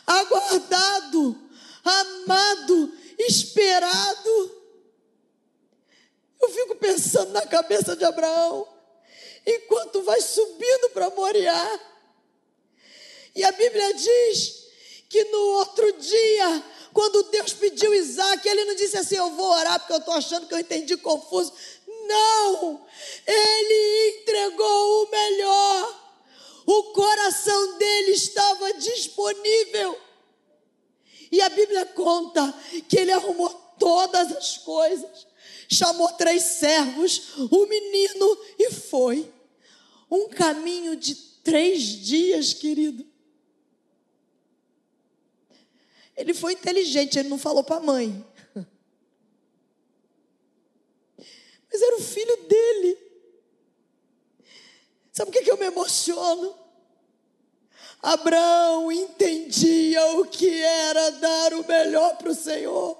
aguardado, 0.06 1.50
amado, 1.84 2.92
esperado. 3.18 4.58
Eu 6.40 6.48
fico 6.50 6.76
pensando 6.76 7.32
na 7.32 7.46
cabeça 7.46 7.96
de 7.96 8.04
Abraão, 8.04 8.66
enquanto 9.46 10.02
vai 10.02 10.20
subindo 10.20 10.90
para 10.90 11.10
Moriá. 11.10 11.80
E 13.34 13.44
a 13.44 13.52
Bíblia 13.52 13.94
diz 13.94 14.66
que 15.08 15.24
no 15.24 15.38
outro 15.58 15.92
dia, 15.92 16.64
quando 16.92 17.22
Deus 17.24 17.52
pediu 17.52 17.94
Isaac, 17.94 18.46
ele 18.46 18.64
não 18.64 18.74
disse 18.74 18.96
assim: 18.96 19.16
Eu 19.16 19.30
vou 19.30 19.46
orar 19.46 19.78
porque 19.78 19.92
eu 19.92 19.98
estou 19.98 20.14
achando 20.14 20.46
que 20.46 20.54
eu 20.54 20.58
entendi 20.58 20.96
confuso. 20.96 21.52
Não! 22.08 22.86
Ele 23.26 24.20
entregou 24.20 25.04
o 25.04 25.10
melhor. 25.10 26.10
O 26.66 26.82
coração 26.92 27.78
dele 27.78 28.12
estava 28.12 28.72
disponível. 28.74 29.98
E 31.30 31.40
a 31.40 31.48
Bíblia 31.50 31.84
conta 31.86 32.52
que 32.88 32.98
ele 32.98 33.12
arrumou 33.12 33.50
todas 33.78 34.32
as 34.32 34.58
coisas, 34.58 35.26
chamou 35.70 36.08
três 36.12 36.42
servos, 36.42 37.36
o 37.50 37.66
menino 37.66 38.38
e 38.58 38.70
foi. 38.72 39.30
Um 40.10 40.28
caminho 40.28 40.96
de 40.96 41.14
três 41.14 41.82
dias, 41.82 42.54
querido. 42.54 43.06
Ele 46.16 46.34
foi 46.34 46.54
inteligente, 46.54 47.18
ele 47.18 47.28
não 47.28 47.38
falou 47.38 47.62
para 47.62 47.76
a 47.76 47.80
mãe. 47.80 48.26
Mas 51.78 51.82
era 51.82 51.97
o 51.97 52.02
filho 52.02 52.37
dele. 52.49 52.99
Sabe 55.12 55.30
o 55.30 55.32
que, 55.32 55.42
que 55.42 55.50
eu 55.50 55.56
me 55.56 55.66
emociono? 55.66 56.52
Abraão 58.02 58.90
entendia 58.90 60.04
o 60.16 60.25
que 60.25 60.61
era 60.61 61.11
dar 61.12 61.54
o 61.54 61.66
melhor 61.66 62.16
para 62.16 62.30
o 62.30 62.35
Senhor. 62.35 62.99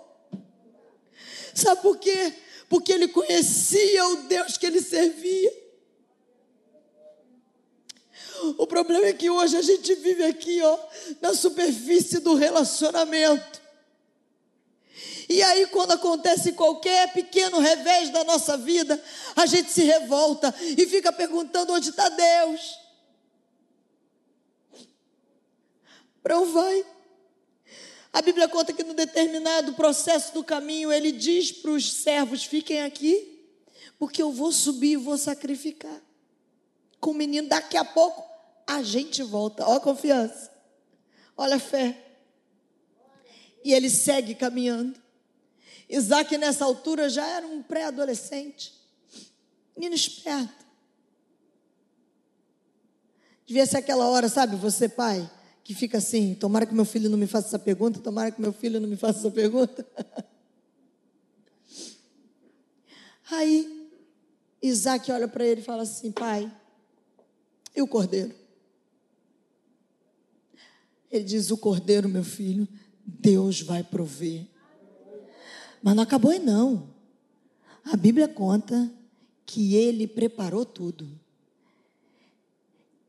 Sabe 1.53 1.83
por 1.83 1.99
quê? 1.99 2.33
Porque 2.69 2.93
ele 2.93 3.09
conhecia 3.09 4.07
o 4.07 4.17
Deus 4.29 4.57
que 4.57 4.67
ele 4.67 4.81
servia. 4.81 5.53
O 8.59 8.67
problema 8.67 9.07
é 9.07 9.13
que 9.13 9.29
hoje 9.29 9.57
a 9.57 9.63
gente 9.63 9.93
vive 9.97 10.23
aqui, 10.23 10.63
ó, 10.63 10.79
na 11.21 11.35
superfície 11.35 12.21
do 12.21 12.35
relacionamento. 12.35 13.61
E 15.29 15.43
aí, 15.43 15.67
quando 15.67 15.93
acontece 15.93 16.53
qualquer 16.53 17.13
pequeno 17.13 17.59
revés 17.59 18.09
da 18.09 18.25
nossa 18.25 18.57
vida, 18.57 19.03
a 19.37 19.45
gente 19.45 19.71
se 19.71 19.83
revolta 19.83 20.55
e 20.61 20.87
fica 20.87 21.13
perguntando 21.13 21.75
onde 21.75 21.91
está 21.91 22.09
Deus. 22.09 22.79
Para 26.23 26.39
onde 26.39 26.53
vai? 26.53 26.87
A 28.11 28.23
Bíblia 28.23 28.49
conta 28.49 28.73
que 28.73 28.83
no 28.83 28.95
determinado 28.95 29.75
processo 29.75 30.33
do 30.33 30.43
caminho, 30.43 30.91
ele 30.91 31.13
diz 31.13 31.53
para 31.53 31.73
os 31.73 31.93
servos: 31.93 32.45
fiquem 32.45 32.81
aqui, 32.81 33.47
porque 33.99 34.23
eu 34.23 34.33
vou 34.33 34.51
subir 34.51 34.93
e 34.93 34.97
vou 34.97 35.19
sacrificar. 35.19 36.03
Com 36.99 37.11
o 37.11 37.15
menino, 37.15 37.49
daqui 37.49 37.77
a 37.77 37.85
pouco 37.85 38.25
a 38.67 38.83
gente 38.83 39.23
volta. 39.23 39.65
Olha 39.67 39.77
a 39.77 39.81
confiança, 39.81 40.51
olha 41.37 41.57
a 41.57 41.61
fé. 41.61 42.03
E 43.63 43.75
ele 43.75 43.91
segue 43.91 44.35
caminhando. 44.35 45.08
Isaac, 45.89 46.37
nessa 46.37 46.65
altura, 46.65 47.09
já 47.09 47.27
era 47.27 47.47
um 47.47 47.63
pré-adolescente, 47.63 48.75
menino 49.77 49.95
esperto. 49.95 50.67
Devia 53.47 53.65
ser 53.65 53.79
aquela 53.79 54.07
hora, 54.09 54.29
sabe, 54.29 54.57
você, 54.57 54.89
pai, 54.89 55.31
que 55.65 55.75
fica 55.75 55.99
assim: 55.99 56.35
tomara 56.35 56.67
que 56.67 56.75
meu 56.75 56.85
filho 56.85 57.09
não 57.09 57.17
me 57.17 57.27
faça 57.27 57.49
essa 57.49 57.59
pergunta, 57.59 58.01
tomara 58.01 58.31
que 58.31 58.41
meu 58.41 58.53
filho 58.53 58.79
não 58.79 58.89
me 58.89 58.97
faça 58.97 59.21
essa 59.21 59.31
pergunta. 59.31 59.87
Aí, 63.31 63.91
Isaac 64.63 65.11
olha 65.13 65.29
para 65.29 65.47
ele 65.47 65.61
e 65.63 65.65
fala 65.65 65.83
assim: 65.83 66.13
pai, 66.13 66.51
e 67.75 67.81
o 67.81 67.89
cordeiro? 67.89 68.35
Ele 71.11 71.25
diz: 71.25 71.51
o 71.51 71.57
cordeiro, 71.57 72.09
meu 72.09 72.25
filho, 72.25 72.69
Deus 73.05 73.63
vai 73.63 73.83
prover. 73.83 74.47
Mas 75.83 75.95
não 75.95 76.03
acabou 76.03 76.31
aí 76.31 76.39
não. 76.39 76.95
A 77.85 77.97
Bíblia 77.97 78.29
conta 78.29 78.93
que 79.47 79.75
ele 79.75 80.07
preparou 80.07 80.65
tudo. 80.65 81.09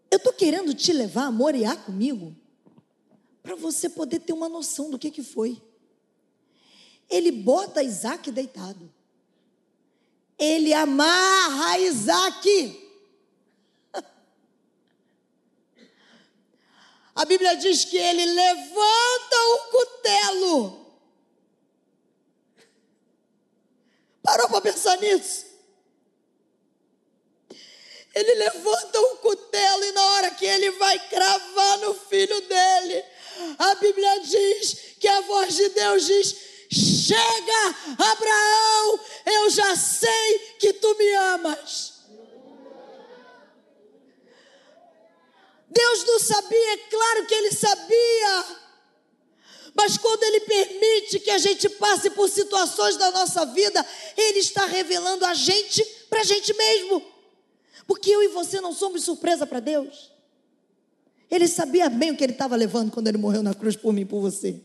Eu 0.09 0.17
estou 0.17 0.33
querendo 0.33 0.73
te 0.73 0.91
levar 0.93 1.25
a 1.25 1.31
morear 1.31 1.77
comigo 1.83 2.35
para 3.43 3.55
você 3.55 3.89
poder 3.89 4.19
ter 4.19 4.33
uma 4.33 4.47
noção 4.47 4.89
do 4.89 4.97
que, 4.97 5.11
que 5.11 5.21
foi. 5.21 5.61
Ele 7.09 7.31
bota 7.31 7.83
Isaac 7.83 8.31
deitado. 8.31 8.91
Ele 10.37 10.73
amarra 10.73 11.79
Isaac. 11.79 12.89
A 17.13 17.25
Bíblia 17.25 17.55
diz 17.55 17.83
que 17.85 17.97
ele 17.97 18.25
levanta 18.25 19.35
o 19.35 19.71
cutelo 19.71 20.88
Parou 24.29 24.47
para 24.47 24.61
pensar 24.61 24.95
nisso? 24.97 25.43
Ele 28.13 28.35
levanta 28.35 29.01
um 29.01 29.15
cutelo 29.15 29.83
e 29.85 29.91
na 29.91 30.05
hora 30.05 30.31
que 30.31 30.45
ele 30.45 30.69
vai 30.73 30.99
cravar 31.09 31.79
no 31.79 31.95
filho 31.95 32.39
dele, 32.41 33.05
a 33.57 33.73
Bíblia 33.73 34.19
diz 34.19 34.97
que 34.99 35.07
a 35.07 35.21
voz 35.21 35.55
de 35.55 35.69
Deus 35.69 36.05
diz: 36.05 36.35
Chega, 36.71 37.75
Abraão, 37.97 38.99
eu 39.25 39.49
já 39.49 39.75
sei 39.75 40.39
que 40.59 40.73
tu 40.73 40.95
me 40.95 41.11
amas. 41.15 41.93
Deus 45.69 46.03
não 46.03 46.19
sabia, 46.19 46.73
é 46.73 46.77
claro 46.77 47.25
que 47.25 47.33
ele 47.33 47.51
sabia. 47.51 48.68
Mas 49.79 49.97
quando 49.97 50.21
Ele 50.23 50.41
permite 50.41 51.21
que 51.21 51.31
a 51.31 51.37
gente 51.37 51.69
passe 51.69 52.09
por 52.09 52.27
situações 52.27 52.97
da 52.97 53.11
nossa 53.11 53.45
vida, 53.45 53.85
Ele 54.17 54.39
está 54.39 54.65
revelando 54.65 55.25
a 55.25 55.33
gente 55.33 55.81
para 56.09 56.19
a 56.19 56.23
gente 56.25 56.53
mesmo. 56.53 57.01
Porque 57.87 58.11
eu 58.11 58.21
e 58.21 58.27
você 58.27 58.59
não 58.59 58.73
somos 58.73 59.05
surpresa 59.05 59.47
para 59.47 59.61
Deus. 59.61 60.11
Ele 61.31 61.47
sabia 61.47 61.89
bem 61.89 62.11
o 62.11 62.17
que 62.17 62.25
ele 62.25 62.33
estava 62.33 62.57
levando 62.57 62.91
quando 62.91 63.07
ele 63.07 63.17
morreu 63.17 63.41
na 63.41 63.53
cruz 63.53 63.77
por 63.77 63.93
mim 63.93 64.01
e 64.01 64.05
por 64.05 64.19
você. 64.19 64.61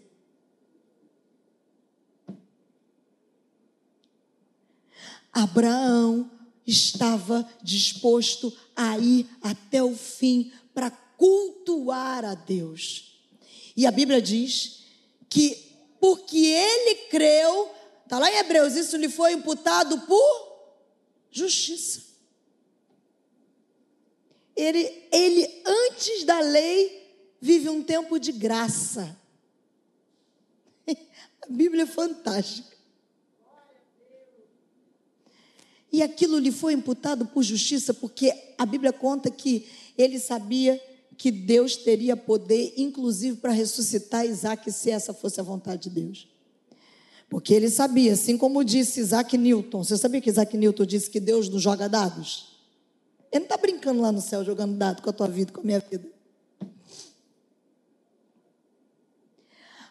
Abraão 5.33 6.29
estava 6.67 7.49
disposto 7.63 8.53
a 8.75 8.99
ir 8.99 9.29
até 9.41 9.81
o 9.81 9.95
fim 9.95 10.51
para 10.75 10.91
cultuar 10.91 12.25
a 12.25 12.35
Deus. 12.35 13.17
E 13.77 13.87
a 13.87 13.93
Bíblia 13.93 14.21
diz 14.21 14.83
que 15.35 15.75
porque 15.99 16.39
ele 16.39 16.95
creu, 17.11 17.69
está 18.05 18.21
lá 18.21 18.31
em 18.31 18.37
Hebreus, 18.37 18.77
isso 18.77 18.97
lhe 18.97 19.09
foi 19.09 19.33
imputado 19.33 20.03
por 20.03 20.71
justiça. 21.29 22.05
Ele, 24.55 25.09
ele, 25.11 25.63
antes 25.67 26.23
da 26.23 26.39
lei, 26.39 27.19
vive 27.41 27.69
um 27.69 27.83
tempo 27.83 28.17
de 28.21 28.31
graça. 28.31 29.19
A 30.87 31.49
Bíblia 31.49 31.83
é 31.83 31.87
fantástica. 31.87 32.77
E 35.91 36.01
aquilo 36.01 36.39
lhe 36.39 36.53
foi 36.53 36.75
imputado 36.75 37.27
por 37.27 37.43
justiça, 37.43 37.93
porque 37.93 38.33
a 38.59 38.67
Bíblia 38.67 38.93
conta 38.93 39.31
que 39.31 39.69
ele 39.97 40.19
sabia 40.19 40.81
que 41.15 41.31
Deus 41.31 41.77
teria 41.77 42.17
poder, 42.17 42.75
inclusive, 42.77 43.37
para 43.37 43.53
ressuscitar 43.53 44.27
Isaac, 44.27 44.71
se 44.71 44.91
essa 44.91 45.15
fosse 45.15 45.41
a 45.41 45.45
vontade 45.45 45.89
de 45.89 45.91
Deus. 45.91 46.29
Porque 47.29 47.55
ele 47.55 47.71
sabia, 47.71 48.13
assim 48.13 48.37
como 48.37 48.65
disse 48.65 49.01
Isaac 49.01 49.37
Newton. 49.37 49.83
Você 49.83 49.97
sabia 49.97 50.21
que 50.21 50.31
Isaac 50.31 50.57
Newton 50.57 50.85
disse 50.85 51.11
que 51.11 51.21
Deus 51.21 51.49
não 51.49 51.59
joga 51.59 51.89
dados? 51.89 52.55
Ele 53.33 53.41
não 53.41 53.47
está 53.47 53.57
brincando 53.57 54.01
lá 54.01 54.13
no 54.13 54.21
céu 54.21 54.45
jogando 54.45 54.77
dados 54.77 55.03
com 55.03 55.11
a 55.11 55.13
tua 55.13 55.27
vida, 55.27 55.53
com 55.53 55.61
a 55.61 55.65
minha 55.65 55.81
vida. 55.81 56.09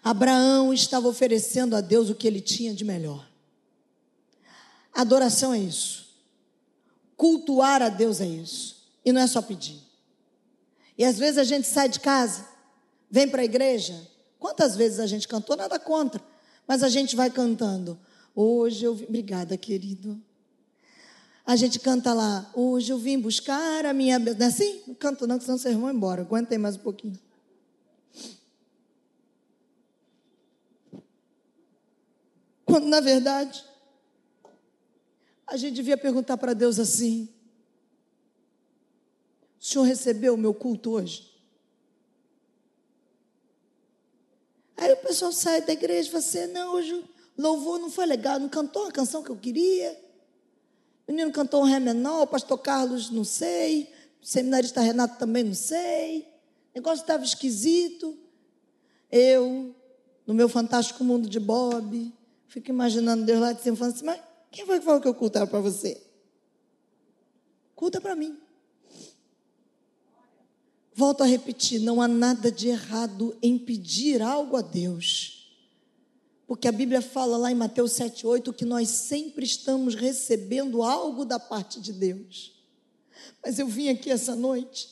Abraão 0.01 0.73
estava 0.73 1.07
oferecendo 1.07 1.75
a 1.75 1.81
Deus 1.81 2.09
o 2.09 2.15
que 2.15 2.27
ele 2.27 2.39
tinha 2.39 2.73
de 2.73 2.85
melhor. 2.85 3.27
Adoração 4.93 5.53
é 5.53 5.59
isso. 5.59 6.07
Cultuar 7.17 7.81
a 7.81 7.89
Deus 7.89 8.21
é 8.21 8.25
isso. 8.25 8.83
E 9.03 9.11
não 9.11 9.19
é 9.19 9.27
só 9.27 9.41
pedir. 9.41 9.82
E 10.97 11.03
às 11.03 11.17
vezes 11.17 11.37
a 11.37 11.43
gente 11.43 11.67
sai 11.67 11.89
de 11.89 11.99
casa, 11.99 12.45
vem 13.09 13.27
para 13.27 13.41
a 13.41 13.45
igreja. 13.45 14.07
Quantas 14.39 14.75
vezes 14.75 14.99
a 14.99 15.07
gente 15.07 15.27
cantou? 15.27 15.55
Nada 15.55 15.79
contra. 15.79 16.21
Mas 16.67 16.83
a 16.83 16.89
gente 16.89 17.15
vai 17.15 17.29
cantando. 17.29 17.97
Hoje 18.35 18.85
eu. 18.85 18.93
Obrigada, 18.93 19.57
querido. 19.57 20.21
A 21.45 21.55
gente 21.55 21.79
canta 21.79 22.13
lá. 22.13 22.49
Hoje 22.53 22.91
eu 22.91 22.97
vim 22.97 23.19
buscar 23.19 23.85
a 23.85 23.93
minha. 23.93 24.17
Não 24.17 24.33
é 24.37 24.45
assim? 24.45 24.81
Não 24.87 24.95
canto 24.95 25.27
não, 25.27 25.39
senão 25.39 25.57
vocês 25.57 25.75
vão 25.75 25.91
embora. 25.91 26.21
Aguentem 26.21 26.57
mais 26.57 26.75
um 26.75 26.79
pouquinho. 26.79 27.19
Quando, 32.65 32.87
na 32.87 33.01
verdade, 33.01 33.63
a 35.45 35.57
gente 35.57 35.75
devia 35.75 35.97
perguntar 35.97 36.37
para 36.37 36.53
Deus 36.53 36.79
assim: 36.79 37.29
o 39.63 39.65
senhor 39.65 39.85
recebeu 39.85 40.33
o 40.33 40.37
meu 40.37 40.53
culto 40.53 40.91
hoje? 40.91 41.31
Aí 44.75 44.91
o 44.91 44.97
pessoal 44.97 45.31
sai 45.31 45.61
da 45.61 45.71
igreja 45.71 46.09
e 46.09 46.11
fala 46.11 46.19
assim: 46.21 46.47
não, 46.47 46.73
hoje 46.73 47.01
louvor 47.37 47.79
não 47.79 47.89
foi 47.89 48.05
legal, 48.05 48.41
não 48.41 48.49
cantou 48.49 48.87
a 48.87 48.91
canção 48.91 49.23
que 49.23 49.29
eu 49.29 49.37
queria. 49.37 49.97
O 51.07 51.13
menino 51.13 51.31
cantou 51.31 51.61
um 51.61 51.65
ré 51.65 51.79
menor, 51.79 52.23
o 52.23 52.27
pastor 52.27 52.57
Carlos, 52.57 53.09
não 53.09 53.23
sei. 53.23 53.89
O 54.21 54.25
seminarista 54.25 54.81
Renato 54.81 55.17
também, 55.17 55.45
não 55.45 55.53
sei. 55.53 56.27
O 56.73 56.75
negócio 56.75 57.01
estava 57.01 57.23
esquisito. 57.23 58.17
Eu, 59.09 59.73
no 60.27 60.33
meu 60.33 60.49
fantástico 60.49 61.05
mundo 61.05 61.29
de 61.29 61.39
Bob, 61.39 62.13
fico 62.49 62.69
imaginando 62.69 63.23
Deus 63.23 63.39
lá 63.39 63.53
de 63.53 63.61
cima 63.61 63.77
falando 63.77 63.93
assim: 63.95 64.05
mas 64.05 64.19
quem 64.51 64.65
foi 64.65 64.79
que 64.79 64.85
falou 64.85 64.99
que 64.99 65.07
eu 65.07 65.15
cultava 65.15 65.47
para 65.47 65.61
você? 65.61 66.05
Culta 67.73 68.01
para 68.01 68.13
mim. 68.13 68.43
Volto 70.95 71.23
a 71.23 71.25
repetir: 71.25 71.79
não 71.79 72.01
há 72.01 72.07
nada 72.07 72.51
de 72.51 72.69
errado 72.69 73.35
em 73.41 73.57
pedir 73.57 74.21
algo 74.21 74.55
a 74.55 74.61
Deus. 74.61 75.43
Porque 76.45 76.67
a 76.67 76.71
Bíblia 76.71 77.01
fala 77.01 77.37
lá 77.37 77.51
em 77.51 77.55
Mateus 77.55 77.93
7,8 77.93 78.53
que 78.53 78.65
nós 78.65 78.89
sempre 78.89 79.45
estamos 79.45 79.95
recebendo 79.95 80.83
algo 80.83 81.25
da 81.25 81.39
parte 81.39 81.79
de 81.79 81.93
Deus. 81.93 82.53
Mas 83.43 83.57
eu 83.59 83.67
vim 83.67 83.89
aqui 83.89 84.11
essa 84.11 84.35
noite 84.35 84.89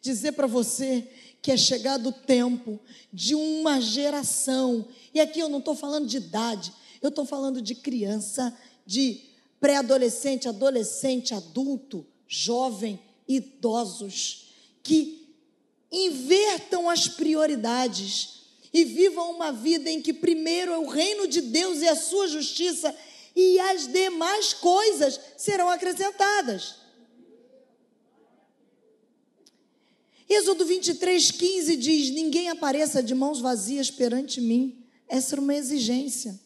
dizer 0.00 0.32
para 0.32 0.46
você 0.46 1.08
que 1.40 1.52
é 1.52 1.56
chegado 1.56 2.08
o 2.08 2.12
tempo 2.12 2.80
de 3.12 3.34
uma 3.34 3.80
geração, 3.80 4.86
e 5.14 5.20
aqui 5.20 5.40
eu 5.40 5.48
não 5.48 5.60
estou 5.60 5.74
falando 5.74 6.06
de 6.06 6.16
idade, 6.16 6.72
eu 7.00 7.08
estou 7.08 7.24
falando 7.24 7.62
de 7.62 7.74
criança, 7.74 8.56
de 8.84 9.20
pré-adolescente, 9.60 10.48
adolescente, 10.48 11.34
adulto, 11.34 12.06
jovem, 12.26 13.00
idosos, 13.26 14.48
que 14.82 15.17
invertam 15.90 16.88
as 16.88 17.08
prioridades 17.08 18.42
e 18.72 18.84
vivam 18.84 19.30
uma 19.30 19.52
vida 19.52 19.90
em 19.90 20.02
que 20.02 20.12
primeiro 20.12 20.72
é 20.72 20.78
o 20.78 20.88
reino 20.88 21.26
de 21.26 21.40
Deus 21.40 21.80
e 21.80 21.88
a 21.88 21.96
sua 21.96 22.28
justiça 22.28 22.94
e 23.34 23.58
as 23.60 23.86
demais 23.86 24.52
coisas 24.52 25.18
serão 25.36 25.68
acrescentadas. 25.68 26.76
Êxodo 30.28 30.66
23, 30.66 31.30
15 31.30 31.76
diz: 31.76 32.10
Ninguém 32.10 32.50
apareça 32.50 33.02
de 33.02 33.14
mãos 33.14 33.40
vazias 33.40 33.90
perante 33.90 34.40
mim. 34.40 34.84
Essa 35.08 35.34
era 35.34 35.40
uma 35.40 35.54
exigência. 35.54 36.38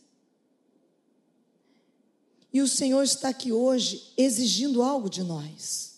E 2.53 2.61
o 2.61 2.69
Senhor 2.69 3.03
está 3.03 3.31
aqui 3.31 3.51
hoje 3.51 4.13
exigindo 4.17 4.83
algo 4.83 5.09
de 5.09 5.23
nós. 5.23 5.95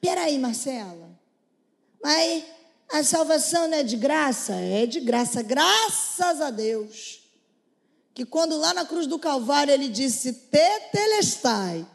Peraí, 0.00 0.36
Marcela, 0.36 1.11
mas 2.02 2.44
a 2.90 3.02
salvação 3.02 3.68
não 3.68 3.78
é 3.78 3.82
de 3.82 3.96
graça? 3.96 4.54
É 4.54 4.86
de 4.86 5.00
graça, 5.00 5.42
graças 5.42 6.40
a 6.40 6.50
Deus. 6.50 7.20
Que 8.14 8.26
quando 8.26 8.56
lá 8.56 8.74
na 8.74 8.84
cruz 8.84 9.06
do 9.06 9.18
Calvário 9.18 9.72
ele 9.72 9.88
disse: 9.88 10.32
Tetelestai, 10.32 11.86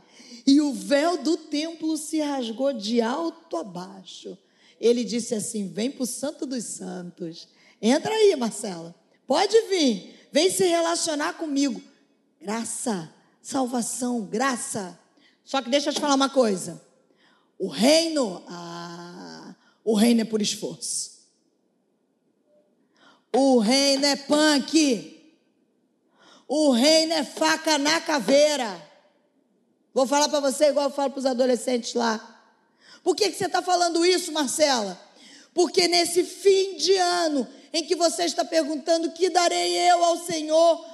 e 0.45 0.61
o 0.61 0.73
véu 0.73 1.17
do 1.17 1.37
templo 1.37 1.97
se 1.97 2.21
rasgou 2.21 2.73
de 2.73 3.01
alto 3.01 3.57
a 3.57 3.63
baixo. 3.63 4.37
Ele 4.79 5.03
disse 5.03 5.35
assim: 5.35 5.67
Vem 5.67 5.91
para 5.91 6.03
o 6.03 6.07
Santo 6.07 6.45
dos 6.45 6.63
Santos. 6.63 7.47
Entra 7.81 8.13
aí, 8.13 8.35
Marcela. 8.35 8.95
Pode 9.27 9.59
vir. 9.67 10.27
Vem 10.31 10.49
se 10.49 10.65
relacionar 10.65 11.33
comigo. 11.33 11.81
Graça, 12.41 13.13
salvação, 13.41 14.21
graça. 14.21 14.97
Só 15.43 15.61
que 15.61 15.69
deixa 15.69 15.89
eu 15.89 15.93
te 15.93 15.99
falar 15.99 16.15
uma 16.15 16.29
coisa. 16.29 16.81
O 17.59 17.67
reino, 17.67 18.43
ah, 18.47 19.06
o 19.87 19.95
reino 19.95 20.19
é 20.19 20.25
por 20.25 20.41
esforço. 20.41 21.11
O 23.33 23.57
reino 23.59 24.05
é 24.05 24.17
punk. 24.17 25.17
O 26.45 26.71
reino 26.71 27.13
é 27.13 27.23
faca 27.23 27.77
na 27.77 28.01
caveira. 28.01 28.85
Vou 29.93 30.05
falar 30.05 30.27
para 30.27 30.41
você 30.41 30.65
igual 30.65 30.89
eu 30.89 30.93
falo 30.93 31.11
para 31.11 31.19
os 31.19 31.25
adolescentes 31.25 31.93
lá. 31.93 32.19
Por 33.01 33.15
que, 33.15 33.29
que 33.29 33.37
você 33.37 33.45
está 33.45 33.61
falando 33.61 34.05
isso, 34.05 34.29
Marcela? 34.33 34.99
Porque 35.53 35.87
nesse 35.87 36.21
fim 36.25 36.75
de 36.75 36.93
ano, 36.97 37.47
em 37.71 37.85
que 37.85 37.95
você 37.95 38.25
está 38.25 38.43
perguntando: 38.43 39.13
que 39.13 39.29
darei 39.29 39.73
eu 39.89 40.03
ao 40.03 40.17
Senhor 40.17 40.85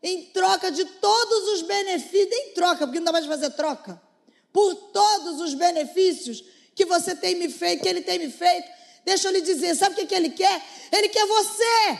em 0.00 0.22
troca 0.26 0.70
de 0.70 0.84
todos 0.84 1.48
os 1.48 1.62
benefícios? 1.62 2.30
em 2.30 2.54
troca, 2.54 2.86
porque 2.86 3.00
não 3.00 3.06
dá 3.06 3.12
mais 3.12 3.26
fazer 3.26 3.50
troca. 3.50 4.00
Por 4.52 4.72
todos 4.92 5.40
os 5.40 5.52
benefícios 5.52 6.44
que 6.76 6.84
você 6.84 7.16
tem 7.16 7.34
me 7.34 7.48
feito, 7.48 7.82
que 7.82 7.88
Ele 7.88 8.02
tem 8.02 8.18
me 8.18 8.30
feito. 8.30 8.68
Deixa 9.04 9.28
eu 9.28 9.32
lhe 9.32 9.40
dizer: 9.40 9.74
sabe 9.74 9.94
o 9.94 9.98
que, 9.98 10.06
que 10.06 10.14
Ele 10.14 10.30
quer? 10.30 10.62
Ele 10.92 11.08
quer 11.08 11.26
você 11.26 11.98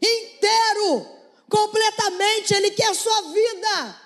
inteiro, 0.00 1.06
completamente. 1.48 2.54
Ele 2.54 2.70
quer 2.70 2.90
a 2.90 2.94
sua 2.94 3.22
vida. 3.32 4.00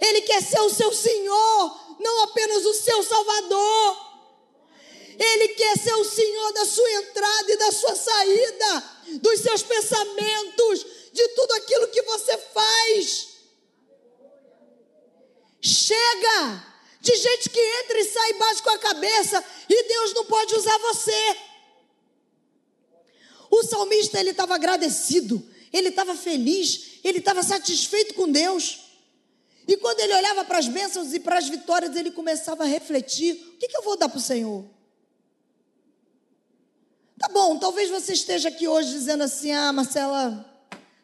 Ele 0.00 0.22
quer 0.22 0.42
ser 0.42 0.60
o 0.60 0.70
seu 0.70 0.92
Senhor, 0.92 1.96
não 2.00 2.22
apenas 2.24 2.66
o 2.66 2.74
seu 2.74 3.02
Salvador. 3.02 4.10
Ele 5.18 5.48
quer 5.48 5.78
ser 5.78 5.94
o 5.94 6.04
Senhor 6.04 6.52
da 6.52 6.64
sua 6.64 6.90
entrada 6.92 7.52
e 7.52 7.56
da 7.56 7.70
sua 7.70 7.94
saída, 7.94 8.84
dos 9.20 9.40
seus 9.40 9.62
pensamentos, 9.62 10.86
de 11.12 11.28
tudo 11.28 11.52
aquilo 11.52 11.88
que 11.88 12.02
você 12.02 12.38
faz. 12.38 13.28
Chega 15.60 16.69
de 17.00 17.16
gente 17.16 17.48
que 17.48 17.60
entra 17.60 17.98
e 17.98 18.04
sai 18.04 18.32
baixo 18.34 18.62
com 18.62 18.70
a 18.70 18.78
cabeça 18.78 19.44
e 19.68 19.88
Deus 19.88 20.14
não 20.14 20.24
pode 20.26 20.54
usar 20.54 20.78
você. 20.78 21.36
O 23.50 23.62
salmista 23.64 24.20
ele 24.20 24.30
estava 24.30 24.54
agradecido, 24.54 25.44
ele 25.72 25.88
estava 25.88 26.14
feliz, 26.14 27.00
ele 27.02 27.18
estava 27.18 27.42
satisfeito 27.42 28.14
com 28.14 28.30
Deus. 28.30 28.80
E 29.66 29.76
quando 29.76 30.00
ele 30.00 30.14
olhava 30.14 30.44
para 30.44 30.58
as 30.58 30.68
bênçãos 30.68 31.12
e 31.14 31.20
para 31.20 31.38
as 31.38 31.48
vitórias, 31.48 31.94
ele 31.96 32.10
começava 32.10 32.64
a 32.64 32.66
refletir: 32.66 33.34
o 33.34 33.58
que, 33.58 33.68
que 33.68 33.76
eu 33.76 33.82
vou 33.82 33.96
dar 33.96 34.08
para 34.08 34.18
o 34.18 34.22
Senhor? 34.22 34.64
Tá 37.18 37.28
bom, 37.28 37.58
talvez 37.58 37.90
você 37.90 38.12
esteja 38.12 38.48
aqui 38.48 38.66
hoje 38.66 38.90
dizendo 38.90 39.22
assim: 39.22 39.52
ah, 39.52 39.72
Marcela, 39.72 40.44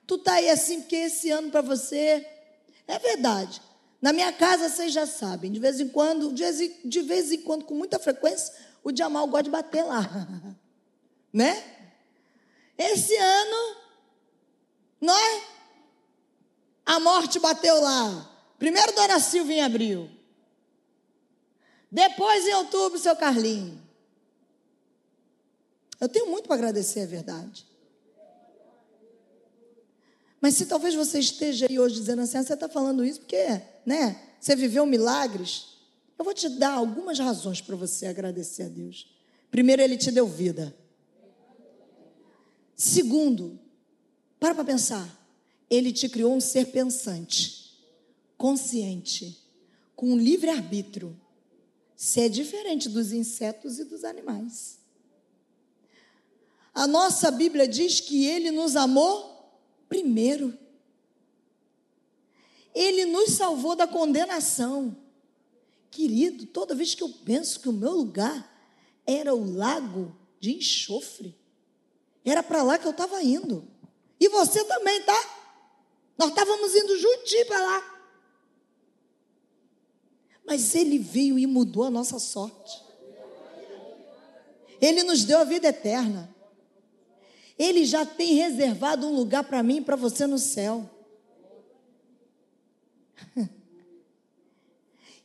tu 0.06 0.18
tá 0.18 0.34
aí 0.34 0.48
assim 0.50 0.80
porque 0.80 0.96
esse 0.96 1.30
ano 1.30 1.50
para 1.50 1.60
você 1.60 2.26
é 2.86 2.98
verdade. 2.98 3.60
Na 4.00 4.12
minha 4.12 4.32
casa 4.32 4.68
vocês 4.68 4.92
já 4.92 5.06
sabem, 5.06 5.50
de 5.50 5.58
vez 5.58 5.80
em 5.80 5.88
quando, 5.88 6.32
de 6.32 7.02
vez 7.02 7.32
em 7.32 7.40
quando, 7.42 7.64
com 7.64 7.74
muita 7.74 7.98
frequência, 7.98 8.52
o 8.84 8.94
Jamal 8.94 9.26
gosta 9.26 9.44
de 9.44 9.50
bater 9.50 9.82
lá, 9.82 10.08
né? 11.32 11.72
Esse 12.78 13.16
ano, 13.16 13.76
nós, 15.00 15.42
a 16.84 17.00
morte 17.00 17.38
bateu 17.38 17.80
lá. 17.80 18.32
Primeiro 18.58 18.94
Dona 18.94 19.18
Silva 19.18 19.52
em 19.52 19.62
abril. 19.62 20.10
Depois 21.90 22.46
em 22.46 22.54
outubro, 22.54 22.98
seu 22.98 23.16
Carlinho. 23.16 23.82
Eu 25.98 26.08
tenho 26.08 26.26
muito 26.26 26.46
para 26.46 26.56
agradecer, 26.56 27.00
é 27.00 27.06
verdade. 27.06 27.66
Mas 30.46 30.54
se 30.54 30.66
talvez 30.66 30.94
você 30.94 31.18
esteja 31.18 31.66
aí 31.68 31.76
hoje 31.76 31.96
dizendo 31.96 32.22
assim, 32.22 32.38
ah, 32.38 32.42
você 32.44 32.54
está 32.54 32.68
falando 32.68 33.04
isso 33.04 33.18
porque, 33.18 33.60
né, 33.84 34.16
você 34.38 34.54
viveu 34.54 34.86
milagres. 34.86 35.70
Eu 36.16 36.24
vou 36.24 36.32
te 36.32 36.48
dar 36.48 36.74
algumas 36.74 37.18
razões 37.18 37.60
para 37.60 37.74
você 37.74 38.06
agradecer 38.06 38.62
a 38.62 38.68
Deus. 38.68 39.12
Primeiro, 39.50 39.82
Ele 39.82 39.96
te 39.96 40.12
deu 40.12 40.24
vida. 40.24 40.72
Segundo, 42.76 43.58
para 44.38 44.54
para 44.54 44.62
pensar. 44.62 45.20
Ele 45.68 45.92
te 45.92 46.08
criou 46.08 46.32
um 46.32 46.40
ser 46.40 46.66
pensante 46.66 47.76
consciente, 48.38 49.44
com 49.96 50.16
livre-arbítrio, 50.16 51.20
se 51.96 52.20
é 52.20 52.28
diferente 52.28 52.88
dos 52.88 53.10
insetos 53.10 53.80
e 53.80 53.84
dos 53.84 54.04
animais. 54.04 54.78
A 56.72 56.86
nossa 56.86 57.32
Bíblia 57.32 57.66
diz 57.66 57.98
que 57.98 58.26
ele 58.26 58.52
nos 58.52 58.76
amou 58.76 59.35
primeiro. 59.88 60.56
Ele 62.74 63.06
nos 63.06 63.32
salvou 63.32 63.74
da 63.74 63.86
condenação. 63.86 64.96
Querido, 65.90 66.46
toda 66.46 66.74
vez 66.74 66.94
que 66.94 67.02
eu 67.02 67.08
penso 67.24 67.60
que 67.60 67.68
o 67.68 67.72
meu 67.72 67.92
lugar 67.92 68.52
era 69.06 69.34
o 69.34 69.56
lago 69.56 70.14
de 70.38 70.54
enxofre, 70.54 71.34
era 72.24 72.42
para 72.42 72.62
lá 72.62 72.78
que 72.78 72.86
eu 72.86 72.90
estava 72.90 73.22
indo. 73.22 73.66
E 74.20 74.28
você 74.28 74.62
também, 74.64 75.02
tá? 75.02 75.36
Nós 76.18 76.30
estávamos 76.30 76.74
indo 76.74 76.98
juntinho 76.98 77.46
para 77.46 77.60
lá. 77.60 77.96
Mas 80.44 80.74
Ele 80.74 80.98
veio 80.98 81.38
e 81.38 81.46
mudou 81.46 81.84
a 81.84 81.90
nossa 81.90 82.18
sorte. 82.18 82.84
Ele 84.80 85.02
nos 85.02 85.24
deu 85.24 85.38
a 85.38 85.44
vida 85.44 85.68
eterna. 85.68 86.34
Ele 87.58 87.84
já 87.84 88.04
tem 88.04 88.34
reservado 88.34 89.06
um 89.06 89.14
lugar 89.14 89.44
para 89.44 89.62
mim 89.62 89.78
e 89.78 89.80
para 89.80 89.96
você 89.96 90.26
no 90.26 90.38
céu. 90.38 90.88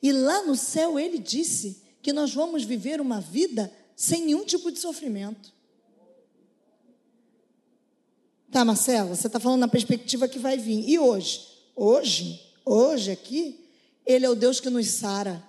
E 0.03 0.11
lá 0.11 0.41
no 0.41 0.55
céu 0.55 0.99
ele 0.99 1.19
disse 1.19 1.83
que 2.01 2.11
nós 2.11 2.33
vamos 2.33 2.63
viver 2.63 2.99
uma 2.99 3.21
vida 3.21 3.71
sem 3.95 4.25
nenhum 4.25 4.43
tipo 4.43 4.71
de 4.71 4.79
sofrimento. 4.79 5.53
Tá, 8.51 8.65
Marcela, 8.65 9.15
você 9.15 9.27
está 9.27 9.39
falando 9.39 9.61
na 9.61 9.67
perspectiva 9.67 10.27
que 10.27 10.39
vai 10.39 10.57
vir. 10.57 10.89
E 10.89 10.97
hoje? 10.97 11.47
Hoje, 11.75 12.41
hoje 12.65 13.11
aqui, 13.11 13.63
Ele 14.05 14.25
é 14.25 14.29
o 14.29 14.35
Deus 14.35 14.59
que 14.59 14.69
nos 14.69 14.87
sara. 14.87 15.41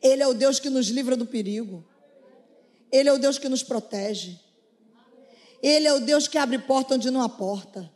Ele 0.00 0.22
é 0.22 0.26
o 0.26 0.34
Deus 0.34 0.58
que 0.58 0.68
nos 0.68 0.88
livra 0.88 1.16
do 1.16 1.26
perigo. 1.26 1.84
Ele 2.90 3.08
é 3.08 3.12
o 3.12 3.18
Deus 3.18 3.38
que 3.38 3.48
nos 3.48 3.62
protege. 3.62 4.40
Ele 5.62 5.86
é 5.86 5.92
o 5.92 6.00
Deus 6.00 6.26
que 6.26 6.36
abre 6.36 6.58
porta 6.58 6.96
onde 6.96 7.10
não 7.10 7.22
há 7.22 7.28
porta. 7.28 7.90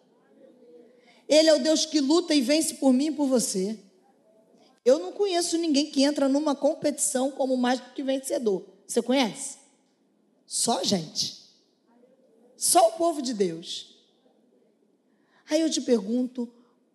Ele 1.29 1.49
é 1.49 1.55
o 1.55 1.63
Deus 1.63 1.85
que 1.85 2.01
luta 2.01 2.33
e 2.33 2.41
vence 2.41 2.75
por 2.75 2.93
mim 2.93 3.07
e 3.07 3.13
por 3.13 3.27
você. 3.27 3.79
Eu 4.85 5.01
não 5.01 5.11
conheço 5.11 5.59
ninguém 5.59 5.91
que 5.91 6.05
entra 6.05 6.29
numa 6.29 6.55
competição 6.55 7.33
como 7.33 7.57
mais 7.57 7.81
do 7.81 7.91
que 7.91 8.05
vencedor. 8.05 8.65
Você 8.87 9.03
conhece? 9.03 9.59
Só 10.47 10.85
gente. 10.85 11.45
Só 12.57 12.89
o 12.89 12.93
povo 12.93 13.21
de 13.21 13.35
Deus. 13.35 13.97
Aí 15.51 15.61
eu 15.61 15.69
te 15.69 15.81
pergunto: 15.81 16.49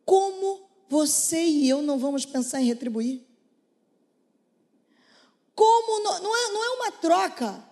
como 0.06 0.70
você 0.88 1.44
e 1.44 1.68
eu 1.68 1.82
não 1.82 2.00
vamos 2.00 2.26
pensar 2.26 2.62
em 2.62 2.66
retribuir? 2.66 3.22
Como 5.54 6.04
não, 6.04 6.24
não, 6.24 6.36
é, 6.36 6.52
não 6.54 6.64
é 6.64 6.70
uma 6.78 6.92
troca, 6.94 7.71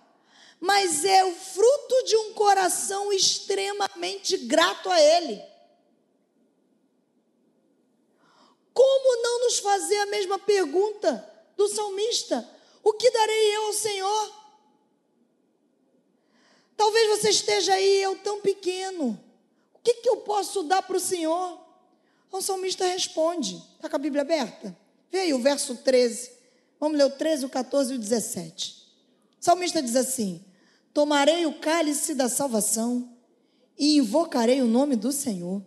mas 0.60 1.04
é 1.04 1.24
o 1.24 1.32
fruto 1.32 2.04
de 2.04 2.16
um 2.16 2.34
coração 2.34 3.10
extremamente 3.12 4.36
grato 4.36 4.90
a 4.90 5.00
Ele. 5.00 5.42
Como 8.74 9.22
não 9.22 9.40
nos 9.40 9.58
fazer 9.58 9.96
a 9.98 10.06
mesma 10.06 10.38
pergunta 10.38 11.26
do 11.56 11.66
salmista? 11.68 12.48
O 12.84 12.92
que 12.92 13.10
darei 13.10 13.56
eu 13.56 13.66
ao 13.66 13.72
Senhor? 13.72 14.40
Talvez 16.76 17.08
você 17.08 17.30
esteja 17.30 17.74
aí, 17.74 18.02
eu 18.02 18.16
tão 18.18 18.40
pequeno. 18.40 19.18
O 19.74 19.78
que, 19.82 19.94
que 19.94 20.08
eu 20.08 20.18
posso 20.18 20.62
dar 20.62 20.82
para 20.82 20.96
o 20.96 21.00
Senhor? 21.00 21.58
O 22.30 22.40
salmista 22.40 22.84
responde. 22.86 23.62
Está 23.76 23.88
com 23.88 23.96
a 23.96 23.98
Bíblia 23.98 24.22
aberta? 24.22 24.76
Vê 25.10 25.20
aí 25.20 25.34
o 25.34 25.42
verso 25.42 25.76
13. 25.76 26.30
Vamos 26.78 26.96
ler 26.96 27.04
o 27.04 27.10
13, 27.10 27.46
o 27.46 27.50
14 27.50 27.92
e 27.92 27.96
o 27.96 27.98
17. 27.98 28.80
O 29.40 29.44
salmista 29.44 29.82
diz 29.82 29.96
assim: 29.96 30.42
Tomarei 30.92 31.46
o 31.46 31.58
cálice 31.60 32.14
da 32.14 32.28
salvação 32.28 33.08
e 33.78 33.96
invocarei 33.96 34.60
o 34.60 34.66
nome 34.66 34.96
do 34.96 35.12
Senhor. 35.12 35.62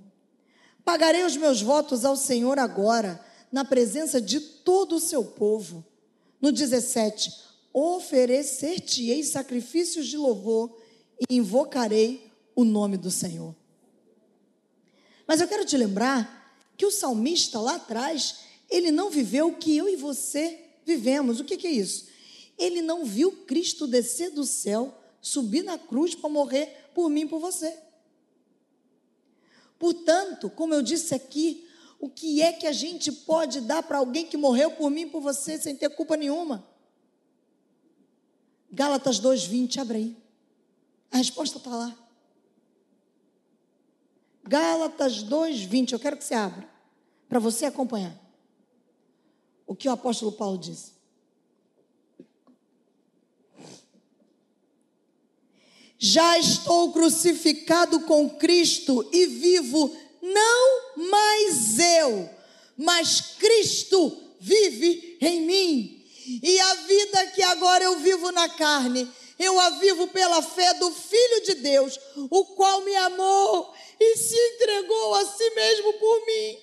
Pagarei 0.83 1.23
os 1.23 1.37
meus 1.37 1.61
votos 1.61 2.03
ao 2.03 2.15
Senhor 2.17 2.59
agora, 2.59 3.23
na 3.51 3.63
presença 3.63 4.19
de 4.19 4.39
todo 4.39 4.95
o 4.95 4.99
seu 4.99 5.23
povo. 5.23 5.85
No 6.41 6.51
17, 6.51 7.31
oferecer-te-ei 7.71 9.23
sacrifícios 9.23 10.07
de 10.07 10.17
louvor 10.17 10.77
e 11.29 11.37
invocarei 11.37 12.31
o 12.55 12.63
nome 12.63 12.97
do 12.97 13.09
Senhor. 13.09 13.55
Mas 15.25 15.39
eu 15.39 15.47
quero 15.47 15.65
te 15.65 15.77
lembrar 15.77 16.43
que 16.77 16.85
o 16.85 16.91
salmista 16.91 17.59
lá 17.59 17.75
atrás, 17.75 18.39
ele 18.69 18.91
não 18.91 19.09
viveu 19.09 19.47
o 19.47 19.55
que 19.55 19.75
eu 19.75 19.87
e 19.87 19.95
você 19.95 20.59
vivemos. 20.85 21.39
O 21.39 21.45
que, 21.45 21.57
que 21.57 21.67
é 21.67 21.71
isso? 21.71 22.07
Ele 22.57 22.81
não 22.81 23.05
viu 23.05 23.31
Cristo 23.31 23.87
descer 23.87 24.31
do 24.31 24.43
céu, 24.43 24.93
subir 25.23 25.63
na 25.63 25.77
cruz 25.77 26.13
para 26.13 26.29
morrer 26.29 26.91
por 26.93 27.09
mim 27.09 27.21
e 27.21 27.27
por 27.27 27.39
você. 27.39 27.79
Portanto, 29.79 30.49
como 30.49 30.73
eu 30.73 30.81
disse 30.81 31.15
aqui, 31.15 31.67
o 31.97 32.09
que 32.09 32.41
é 32.41 32.51
que 32.51 32.67
a 32.67 32.73
gente 32.73 33.09
pode 33.09 33.61
dar 33.61 33.81
para 33.83 33.97
alguém 33.97 34.27
que 34.27 34.35
morreu 34.35 34.71
por 34.71 34.91
mim 34.91 35.03
e 35.03 35.09
por 35.09 35.21
você 35.21 35.57
sem 35.57 35.75
ter 35.75 35.89
culpa 35.89 36.17
nenhuma? 36.17 36.67
Gálatas 38.69 39.19
2,20, 39.21 39.77
abre 39.77 39.97
aí. 39.97 40.17
A 41.09 41.17
resposta 41.17 41.57
está 41.57 41.69
lá. 41.69 41.97
Gálatas 44.43 45.23
2,20, 45.23 45.93
eu 45.93 45.99
quero 45.99 46.17
que 46.17 46.23
você 46.25 46.33
abra, 46.33 46.67
para 47.29 47.39
você 47.39 47.65
acompanhar. 47.65 48.19
O 49.65 49.73
que 49.73 49.87
o 49.87 49.91
apóstolo 49.91 50.33
Paulo 50.33 50.57
diz. 50.57 50.93
Já 56.03 56.37
estou 56.37 56.91
crucificado 56.91 58.01
com 58.01 58.29
Cristo 58.31 59.09
e 59.13 59.25
vivo 59.25 59.95
não 60.21 60.97
mais 60.97 61.79
eu, 61.79 62.29
mas 62.77 63.21
Cristo 63.39 64.21
vive 64.37 65.17
em 65.21 65.41
mim. 65.43 66.05
E 66.43 66.59
a 66.59 66.73
vida 66.75 67.27
que 67.27 67.41
agora 67.43 67.85
eu 67.85 67.99
vivo 67.99 68.33
na 68.33 68.49
carne, 68.49 69.09
eu 69.39 69.57
a 69.57 69.69
vivo 69.69 70.05
pela 70.09 70.41
fé 70.41 70.73
do 70.73 70.91
Filho 70.91 71.41
de 71.45 71.53
Deus, 71.55 71.97
o 72.29 72.43
qual 72.47 72.81
me 72.81 72.93
amou 72.97 73.73
e 73.97 74.17
se 74.17 74.35
entregou 74.35 75.15
a 75.15 75.25
si 75.25 75.49
mesmo 75.51 75.93
por 75.93 76.25
mim. 76.25 76.59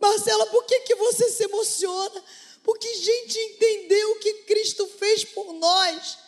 Marcela, 0.00 0.46
por 0.46 0.64
que, 0.64 0.78
que 0.82 0.94
você 0.94 1.28
se 1.28 1.42
emociona? 1.42 2.24
Porque 2.62 2.94
gente 2.94 3.36
entendeu 3.36 4.12
o 4.12 4.18
que 4.20 4.32
Cristo 4.44 4.86
fez 4.96 5.24
por 5.24 5.52
nós. 5.54 6.27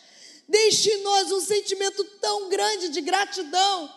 Deixe 0.51 0.91
em 0.91 1.01
nós 1.01 1.31
um 1.31 1.39
sentimento 1.39 2.03
tão 2.19 2.49
grande 2.49 2.89
de 2.89 2.99
gratidão 2.99 3.89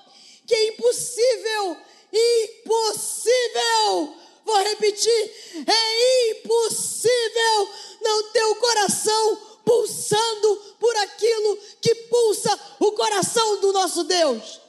que 0.47 0.55
é 0.55 0.69
impossível, 0.69 1.77
impossível. 2.13 4.15
Vou 4.45 4.63
repetir: 4.63 5.65
é 5.67 6.31
impossível 6.31 7.69
não 8.01 8.31
ter 8.31 8.45
o 8.45 8.55
coração 8.55 9.37
pulsando 9.65 10.57
por 10.79 10.95
aquilo 10.99 11.59
que 11.81 11.93
pulsa 11.93 12.61
o 12.79 12.93
coração 12.93 13.61
do 13.61 13.73
nosso 13.73 14.05
Deus. 14.05 14.61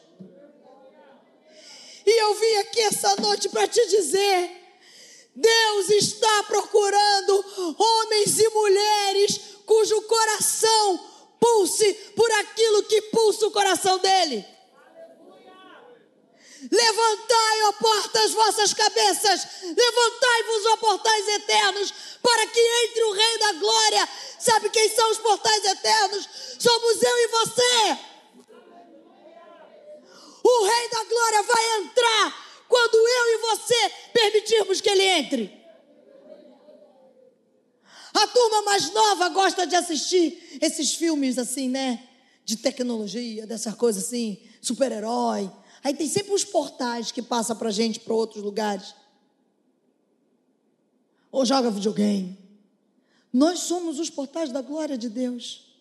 E 2.04 2.22
eu 2.22 2.34
vim 2.34 2.56
aqui 2.56 2.82
essa 2.82 3.16
noite 3.18 3.48
para 3.48 3.68
te 3.68 3.86
dizer: 3.86 4.50
Deus 5.36 5.90
está 5.92 6.44
procurando 6.46 7.76
homens 7.78 8.40
e 8.40 8.50
mulheres 8.50 9.40
cujo 9.68 10.02
coração 10.02 11.15
pulse 11.40 11.94
por 12.16 12.32
aquilo 12.32 12.84
que 12.84 13.02
pulsa 13.04 13.48
o 13.48 13.52
coração 13.52 13.98
dele. 14.00 14.46
Levantai, 16.72 17.64
ó 17.66 17.72
portas, 17.74 18.26
as 18.26 18.32
vossas 18.32 18.74
cabeças, 18.74 19.48
levantai-vos, 19.62 20.66
ó 20.68 20.78
portais 20.78 21.28
eternos, 21.28 21.94
para 22.24 22.48
que 22.48 22.60
entre 22.60 23.04
o 23.04 23.12
Rei 23.12 23.38
da 23.38 23.52
Glória. 23.54 24.10
Sabe 24.40 24.70
quem 24.70 24.90
são 24.90 25.12
os 25.12 25.18
portais 25.20 25.64
eternos? 25.64 26.28
Somos 26.58 27.04
eu 27.04 27.18
e 27.18 27.28
você. 27.28 27.98
O 30.44 30.64
Rei 30.64 30.90
da 30.90 31.04
Glória 31.04 31.44
vai 31.44 31.78
entrar 31.78 32.46
quando 32.68 32.96
eu 32.96 33.34
e 33.34 33.38
você 33.38 33.92
permitirmos 34.14 34.82
que 34.82 34.90
ele 34.90 35.04
entre. 35.04 35.65
A 38.16 38.28
turma 38.28 38.62
mais 38.62 38.94
nova 38.94 39.28
gosta 39.28 39.68
de 39.68 39.76
assistir 39.76 40.58
esses 40.62 40.96
filmes 40.96 41.38
assim, 41.38 41.68
né? 41.68 42.08
De 42.46 42.56
tecnologia, 42.56 43.46
dessas 43.46 43.76
coisas 43.76 44.06
assim, 44.06 44.42
super-herói. 44.62 45.52
Aí 45.84 45.94
tem 45.94 46.08
sempre 46.08 46.34
os 46.34 46.46
portais 46.46 47.12
que 47.12 47.22
passam 47.22 47.58
pra 47.58 47.72
gente 47.72 48.00
para 48.00 48.14
outros 48.14 48.42
lugares. 48.42 48.96
Ou 51.30 51.46
joga 51.46 51.70
videogame. 51.70 52.38
Nós 53.34 53.60
somos 53.60 54.00
os 54.00 54.10
portais 54.10 54.50
da 54.50 54.62
glória 54.62 54.98
de 54.98 55.10
Deus. 55.10 55.76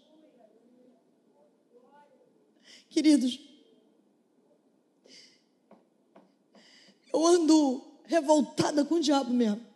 Queridos, 2.90 3.38
eu 7.12 7.24
ando 7.24 7.84
revoltada 8.06 8.84
com 8.84 8.96
o 8.96 9.00
diabo 9.00 9.32
mesmo. 9.32 9.73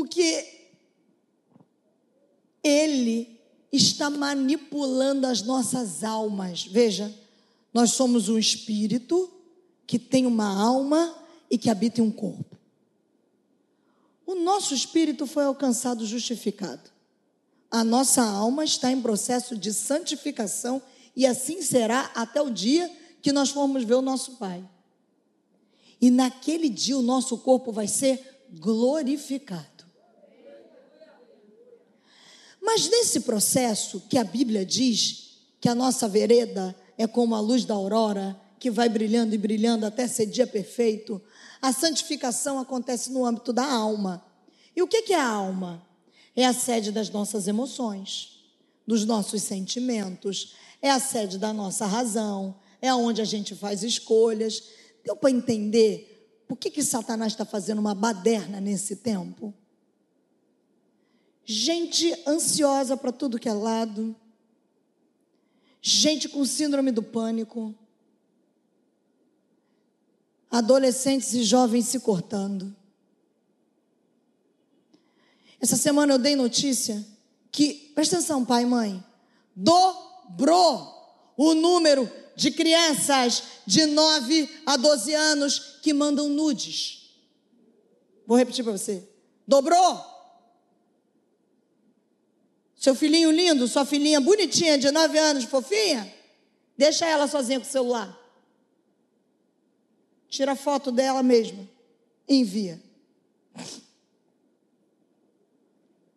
Porque 0.00 0.46
ele 2.64 3.38
está 3.70 4.08
manipulando 4.08 5.26
as 5.26 5.42
nossas 5.42 6.02
almas. 6.02 6.64
Veja, 6.64 7.14
nós 7.72 7.90
somos 7.90 8.30
um 8.30 8.38
espírito 8.38 9.30
que 9.86 9.98
tem 9.98 10.24
uma 10.24 10.58
alma 10.58 11.14
e 11.50 11.58
que 11.58 11.68
habita 11.68 12.00
em 12.00 12.04
um 12.04 12.10
corpo. 12.10 12.56
O 14.26 14.34
nosso 14.36 14.72
espírito 14.72 15.26
foi 15.26 15.44
alcançado 15.44 16.06
justificado. 16.06 16.90
A 17.70 17.84
nossa 17.84 18.22
alma 18.22 18.64
está 18.64 18.90
em 18.90 19.02
processo 19.02 19.54
de 19.54 19.70
santificação 19.70 20.80
e 21.14 21.26
assim 21.26 21.60
será 21.60 22.10
até 22.14 22.40
o 22.40 22.48
dia 22.48 22.90
que 23.20 23.32
nós 23.32 23.50
formos 23.50 23.84
ver 23.84 23.96
o 23.96 24.02
nosso 24.02 24.36
Pai. 24.36 24.66
E 26.00 26.10
naquele 26.10 26.70
dia 26.70 26.96
o 26.96 27.02
nosso 27.02 27.36
corpo 27.36 27.70
vai 27.70 27.86
ser 27.86 28.46
glorificado. 28.50 29.79
Mas 32.72 32.88
nesse 32.88 33.18
processo 33.22 34.00
que 34.08 34.16
a 34.16 34.22
Bíblia 34.22 34.64
diz 34.64 35.40
que 35.60 35.68
a 35.68 35.74
nossa 35.74 36.06
vereda 36.06 36.72
é 36.96 37.04
como 37.04 37.34
a 37.34 37.40
luz 37.40 37.64
da 37.64 37.74
aurora, 37.74 38.40
que 38.60 38.70
vai 38.70 38.88
brilhando 38.88 39.34
e 39.34 39.38
brilhando 39.38 39.84
até 39.84 40.06
ser 40.06 40.26
dia 40.26 40.46
perfeito, 40.46 41.20
a 41.60 41.72
santificação 41.72 42.60
acontece 42.60 43.10
no 43.10 43.26
âmbito 43.26 43.52
da 43.52 43.64
alma. 43.64 44.24
E 44.76 44.80
o 44.82 44.86
que 44.86 45.12
é 45.12 45.16
a 45.18 45.26
alma? 45.26 45.84
É 46.36 46.46
a 46.46 46.52
sede 46.52 46.92
das 46.92 47.10
nossas 47.10 47.48
emoções, 47.48 48.40
dos 48.86 49.04
nossos 49.04 49.42
sentimentos, 49.42 50.54
é 50.80 50.92
a 50.92 51.00
sede 51.00 51.38
da 51.38 51.52
nossa 51.52 51.86
razão, 51.86 52.54
é 52.80 52.94
onde 52.94 53.20
a 53.20 53.24
gente 53.24 53.52
faz 53.56 53.82
escolhas. 53.82 54.62
Deu 55.04 55.16
para 55.16 55.32
entender 55.32 56.44
por 56.46 56.56
que, 56.56 56.70
que 56.70 56.84
Satanás 56.84 57.32
está 57.32 57.44
fazendo 57.44 57.80
uma 57.80 57.96
baderna 57.96 58.60
nesse 58.60 58.94
tempo? 58.94 59.52
Gente 61.52 62.16
ansiosa 62.28 62.96
para 62.96 63.10
tudo 63.10 63.36
que 63.36 63.48
é 63.48 63.52
lado, 63.52 64.14
gente 65.82 66.28
com 66.28 66.44
síndrome 66.44 66.92
do 66.92 67.02
pânico, 67.02 67.74
adolescentes 70.48 71.34
e 71.34 71.42
jovens 71.42 71.86
se 71.86 71.98
cortando. 71.98 72.72
Essa 75.60 75.76
semana 75.76 76.14
eu 76.14 76.18
dei 76.20 76.36
notícia 76.36 77.04
que, 77.50 77.90
presta 77.96 78.18
atenção, 78.18 78.44
pai 78.44 78.62
e 78.62 78.66
mãe, 78.66 79.04
dobrou 79.56 81.34
o 81.36 81.52
número 81.52 82.08
de 82.36 82.52
crianças 82.52 83.42
de 83.66 83.86
9 83.86 84.62
a 84.64 84.76
12 84.76 85.14
anos 85.14 85.58
que 85.82 85.92
mandam 85.92 86.28
nudes. 86.28 87.10
Vou 88.24 88.38
repetir 88.38 88.62
para 88.62 88.78
você. 88.78 89.02
Dobrou. 89.48 90.19
Seu 92.80 92.94
filhinho 92.94 93.30
lindo, 93.30 93.68
sua 93.68 93.84
filhinha 93.84 94.22
bonitinha 94.22 94.78
de 94.78 94.90
9 94.90 95.18
anos, 95.18 95.44
fofinha, 95.44 96.10
deixa 96.78 97.04
ela 97.04 97.28
sozinha 97.28 97.60
com 97.60 97.66
o 97.66 97.70
celular. 97.70 98.18
Tira 100.30 100.56
foto 100.56 100.90
dela 100.90 101.22
mesma. 101.22 101.68
Envia. 102.26 102.82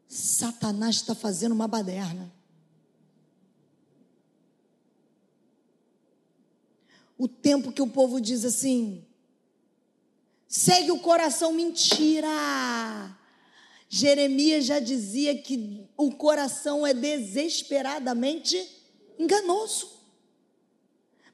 Satanás 0.07 0.95
está 0.95 1.13
fazendo 1.13 1.51
uma 1.51 1.67
baderna. 1.67 2.33
O 7.17 7.27
tempo 7.27 7.73
que 7.73 7.81
o 7.81 7.89
povo 7.89 8.21
diz 8.21 8.45
assim, 8.45 9.05
segue 10.47 10.91
o 10.91 10.99
coração, 10.99 11.51
mentira. 11.51 12.29
Jeremias 13.95 14.65
já 14.65 14.79
dizia 14.79 15.37
que 15.37 15.87
o 15.95 16.09
coração 16.15 16.85
é 16.85 16.95
desesperadamente 16.95 18.57
enganoso. 19.19 19.87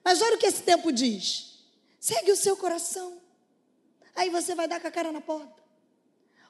Mas 0.04 0.22
olha 0.22 0.36
o 0.36 0.38
que 0.38 0.46
esse 0.46 0.64
tempo 0.64 0.92
diz: 0.92 1.58
segue 2.02 2.34
o 2.34 2.36
seu 2.36 2.58
coração, 2.58 3.18
aí 4.14 4.30
você 4.30 4.56
vai 4.56 4.68
dar 4.68 4.82
com 4.82 4.88
a 4.88 4.92
cara 4.92 5.10
na 5.10 5.22
porta. 5.22 5.64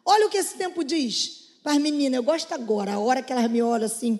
Olha 0.03 0.25
o 0.25 0.31
que 0.31 0.37
esse 0.39 0.57
tempo 0.57 0.83
diz: 0.83 1.51
para 1.61 1.73
as 1.73 1.77
meninas, 1.77 2.17
eu 2.17 2.23
gosto 2.23 2.51
agora, 2.55 2.93
a 2.93 2.99
hora 2.99 3.21
que 3.21 3.31
elas 3.31 3.47
me 3.47 3.61
olham 3.61 3.85
assim, 3.85 4.19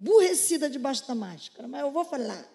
burrecida 0.00 0.70
debaixo 0.70 1.06
da 1.06 1.14
máscara, 1.14 1.68
mas 1.68 1.82
eu 1.82 1.90
vou 1.90 2.06
falar. 2.06 2.50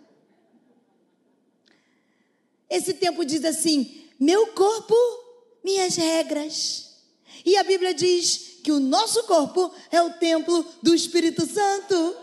Esse 2.67 2.95
tempo 2.95 3.23
diz 3.23 3.45
assim: 3.45 4.09
meu 4.19 4.47
corpo, 4.53 4.95
minhas 5.63 5.95
regras. 5.95 6.89
E 7.45 7.55
a 7.57 7.63
Bíblia 7.63 7.93
diz 7.93 8.50
que 8.61 8.71
o 8.71 8.79
nosso 8.79 9.23
corpo 9.23 9.71
é 9.91 10.01
o 10.01 10.13
templo 10.13 10.65
do 10.81 10.93
Espírito 10.93 11.45
Santo. 11.45 12.15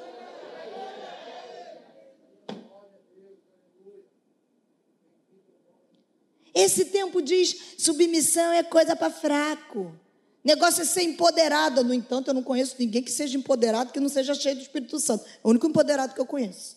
Esse 6.55 6.87
tempo 6.87 7.23
diz: 7.23 7.57
submissão 7.79 8.53
é 8.53 8.65
coisa 8.65 8.97
para 8.97 9.11
fraco. 9.13 9.95
Negócio 10.43 10.83
é 10.83 10.85
ser 10.85 11.03
empoderada. 11.03 11.85
No 11.85 11.95
entanto, 11.95 12.29
eu 12.29 12.35
não 12.35 12.43
conheço 12.43 12.75
ninguém 12.79 13.03
que 13.03 13.13
seja 13.13 13.37
empoderado 13.37 13.93
que 13.93 14.01
não 14.01 14.09
seja 14.09 14.35
cheio 14.35 14.57
do 14.57 14.63
Espírito 14.63 14.99
Santo. 14.99 15.25
É 15.25 15.39
o 15.45 15.51
único 15.51 15.67
empoderado 15.67 16.15
que 16.15 16.21
eu 16.21 16.27
conheço. 16.27 16.77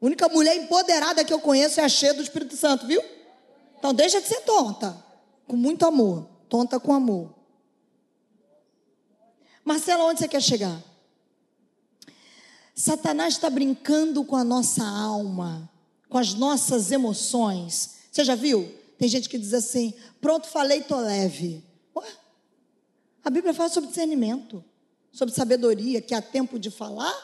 A 0.00 0.06
única 0.06 0.28
mulher 0.28 0.56
empoderada 0.56 1.24
que 1.24 1.32
eu 1.32 1.40
conheço 1.40 1.80
é 1.80 1.84
a 1.84 1.88
cheia 1.88 2.14
do 2.14 2.22
Espírito 2.22 2.56
Santo, 2.56 2.86
viu? 2.86 3.02
Então 3.78 3.92
deixa 3.92 4.20
de 4.20 4.28
ser 4.28 4.42
tonta. 4.42 4.96
Com 5.48 5.56
muito 5.56 5.84
amor. 5.84 6.28
Tonta 6.48 6.78
com 6.78 6.92
amor. 6.92 7.33
Marcela, 9.64 10.04
onde 10.04 10.20
você 10.20 10.28
quer 10.28 10.42
chegar? 10.42 10.82
Satanás 12.74 13.34
está 13.34 13.48
brincando 13.48 14.24
com 14.24 14.36
a 14.36 14.44
nossa 14.44 14.84
alma, 14.84 15.70
com 16.08 16.18
as 16.18 16.34
nossas 16.34 16.90
emoções. 16.90 18.00
Você 18.10 18.24
já 18.24 18.34
viu? 18.34 18.72
Tem 18.98 19.08
gente 19.08 19.28
que 19.28 19.38
diz 19.38 19.54
assim: 19.54 19.94
pronto, 20.20 20.48
falei, 20.48 20.82
tô 20.82 20.98
leve. 20.98 21.64
Ué? 21.96 22.06
A 23.24 23.30
Bíblia 23.30 23.54
fala 23.54 23.68
sobre 23.70 23.88
discernimento, 23.88 24.62
sobre 25.12 25.34
sabedoria, 25.34 26.02
que 26.02 26.14
há 26.14 26.20
tempo 26.20 26.58
de 26.58 26.70
falar 26.70 27.14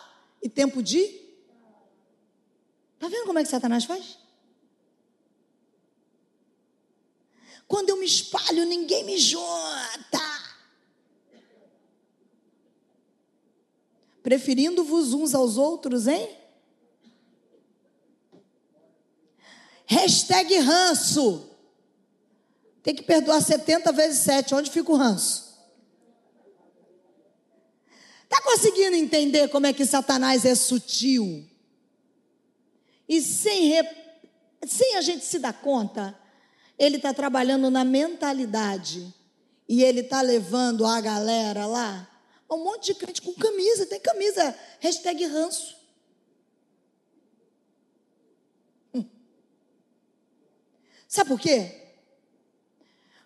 e 0.43 0.49
tempo 0.49 0.83
de. 0.83 0.99
Está 2.95 3.09
vendo 3.09 3.27
como 3.27 3.39
é 3.39 3.43
que 3.43 3.51
Satanás 3.51 3.85
faz? 3.85 4.19
Quando 7.67 7.91
eu 7.91 7.97
me 7.97 8.07
espalho, 8.07 8.65
ninguém 8.67 9.05
me 9.05 9.19
junta. 9.19 10.40
Preferindo-vos 14.23 15.13
uns 15.13 15.35
aos 15.35 15.57
outros, 15.57 16.07
hein? 16.07 16.29
Hashtag 19.87 20.59
ranço. 20.59 21.49
Tem 22.83 22.95
que 22.95 23.03
perdoar 23.03 23.41
70 23.41 23.93
vezes 23.93 24.21
7. 24.21 24.55
Onde 24.55 24.71
fica 24.71 24.91
o 24.93 24.97
ranço? 24.97 25.51
Está 28.25 28.41
conseguindo 28.43 28.95
entender 28.95 29.49
como 29.49 29.67
é 29.67 29.73
que 29.73 29.85
Satanás 29.85 30.45
é 30.45 30.55
sutil? 30.55 31.45
E 33.09 33.21
sem, 33.21 33.73
sem 34.67 34.97
a 34.97 35.01
gente 35.01 35.25
se 35.25 35.41
dar 35.41 35.53
conta, 35.53 36.17
ele 36.79 36.97
está 36.97 37.13
trabalhando 37.13 37.69
na 37.71 37.85
mentalidade. 37.85 39.13
E 39.69 39.85
ele 39.85 40.01
está 40.01 40.21
levando 40.21 40.85
a 40.85 41.01
galera 41.01 41.67
lá, 41.67 42.10
um 42.51 42.65
monte 42.65 42.87
de 42.87 42.95
crente 42.95 43.23
com 43.23 43.33
camisa, 43.35 43.87
tem 43.87 44.01
camisa, 44.01 44.59
hashtag 44.81 45.25
ranço. 45.27 45.77
Hum. 48.93 49.05
Sabe 51.07 51.29
por 51.29 51.41
quê? 51.41 51.93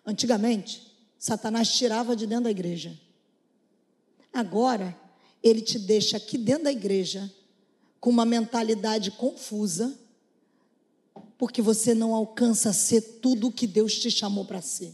Antigamente, 0.05 0.95
Satanás 1.17 1.73
tirava 1.73 2.15
de 2.15 2.27
dentro 2.27 2.43
da 2.43 2.51
igreja. 2.51 2.95
Agora, 4.31 4.95
ele 5.41 5.61
te 5.61 5.79
deixa 5.79 6.17
aqui 6.17 6.37
dentro 6.37 6.65
da 6.65 6.71
igreja 6.71 7.31
com 7.99 8.11
uma 8.11 8.25
mentalidade 8.25 9.09
confusa, 9.09 9.97
porque 11.37 11.61
você 11.61 11.95
não 11.95 12.13
alcança 12.13 12.69
a 12.69 12.73
ser 12.73 13.01
tudo 13.21 13.47
o 13.47 13.51
que 13.51 13.65
Deus 13.65 13.97
te 13.97 14.11
chamou 14.11 14.45
para 14.45 14.61
ser. 14.61 14.93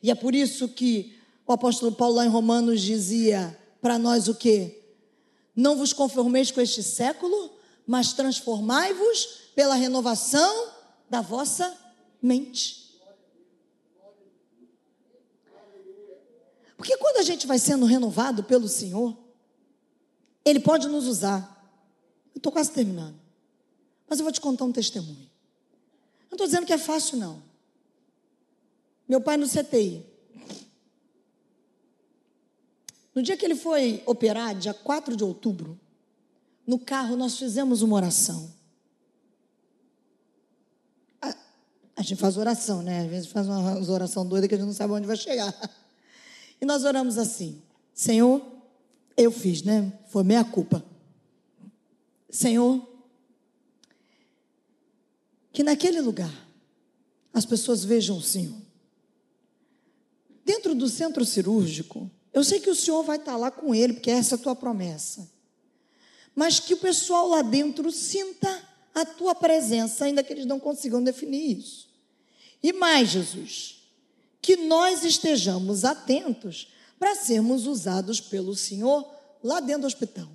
E 0.00 0.10
é 0.10 0.14
por 0.14 0.34
isso 0.34 0.68
que 0.68 1.17
o 1.48 1.54
apóstolo 1.54 1.92
Paulo 1.92 2.16
lá 2.16 2.26
em 2.26 2.28
Romanos 2.28 2.82
dizia 2.82 3.58
para 3.80 3.98
nós 3.98 4.28
o 4.28 4.34
quê? 4.34 4.82
Não 5.56 5.76
vos 5.76 5.94
conformeis 5.94 6.50
com 6.50 6.60
este 6.60 6.82
século, 6.82 7.50
mas 7.86 8.12
transformai-vos 8.12 9.50
pela 9.54 9.74
renovação 9.74 10.72
da 11.08 11.22
vossa 11.22 11.74
mente. 12.20 12.88
Porque 16.76 16.96
quando 16.98 17.16
a 17.16 17.22
gente 17.22 17.46
vai 17.46 17.58
sendo 17.58 17.86
renovado 17.86 18.44
pelo 18.44 18.68
Senhor, 18.68 19.16
Ele 20.44 20.60
pode 20.60 20.86
nos 20.86 21.06
usar. 21.06 21.56
Eu 22.34 22.38
estou 22.38 22.52
quase 22.52 22.70
terminando. 22.70 23.18
Mas 24.06 24.18
eu 24.20 24.22
vou 24.22 24.32
te 24.32 24.40
contar 24.40 24.64
um 24.64 24.72
testemunho. 24.72 25.28
Não 26.30 26.36
estou 26.36 26.46
dizendo 26.46 26.66
que 26.66 26.72
é 26.72 26.78
fácil, 26.78 27.16
não. 27.16 27.42
Meu 29.08 29.20
pai 29.20 29.36
no 29.36 29.48
CTI. 29.48 30.07
No 33.14 33.22
dia 33.22 33.36
que 33.36 33.44
ele 33.44 33.56
foi 33.56 34.02
operar, 34.06 34.54
dia 34.54 34.74
4 34.74 35.16
de 35.16 35.24
outubro, 35.24 35.78
no 36.66 36.78
carro 36.78 37.16
nós 37.16 37.38
fizemos 37.38 37.82
uma 37.82 37.96
oração. 37.96 38.52
A, 41.20 41.34
a 41.96 42.02
gente 42.02 42.16
faz 42.16 42.36
oração, 42.36 42.82
né? 42.82 43.00
Às 43.00 43.10
vezes 43.10 43.28
faz 43.28 43.46
uma 43.46 43.78
oração 43.90 44.26
doida 44.26 44.46
que 44.46 44.54
a 44.54 44.58
gente 44.58 44.66
não 44.66 44.74
sabe 44.74 44.92
onde 44.92 45.06
vai 45.06 45.16
chegar. 45.16 45.54
E 46.60 46.66
nós 46.66 46.84
oramos 46.84 47.18
assim: 47.18 47.62
Senhor, 47.94 48.44
eu 49.16 49.30
fiz, 49.30 49.62
né? 49.62 49.92
Foi 50.08 50.22
minha 50.22 50.44
culpa. 50.44 50.84
Senhor, 52.30 52.86
que 55.52 55.62
naquele 55.62 56.00
lugar 56.00 56.32
as 57.32 57.46
pessoas 57.46 57.84
vejam 57.84 58.16
o 58.16 58.22
Senhor. 58.22 58.60
Dentro 60.44 60.74
do 60.74 60.88
centro 60.88 61.24
cirúrgico, 61.24 62.10
eu 62.32 62.44
sei 62.44 62.60
que 62.60 62.70
o 62.70 62.74
Senhor 62.74 63.02
vai 63.02 63.16
estar 63.16 63.36
lá 63.36 63.50
com 63.50 63.74
ele, 63.74 63.94
porque 63.94 64.10
essa 64.10 64.34
é 64.34 64.38
a 64.38 64.42
tua 64.42 64.54
promessa. 64.54 65.28
Mas 66.34 66.60
que 66.60 66.74
o 66.74 66.78
pessoal 66.78 67.28
lá 67.28 67.42
dentro 67.42 67.90
sinta 67.90 68.62
a 68.94 69.04
tua 69.04 69.34
presença, 69.34 70.04
ainda 70.04 70.22
que 70.22 70.32
eles 70.32 70.46
não 70.46 70.60
consigam 70.60 71.02
definir 71.02 71.58
isso. 71.58 71.88
E 72.62 72.72
mais, 72.72 73.08
Jesus, 73.08 73.82
que 74.40 74.56
nós 74.56 75.04
estejamos 75.04 75.84
atentos 75.84 76.72
para 76.98 77.14
sermos 77.14 77.66
usados 77.66 78.20
pelo 78.20 78.54
Senhor 78.56 79.08
lá 79.42 79.60
dentro 79.60 79.82
do 79.82 79.86
hospital. 79.86 80.28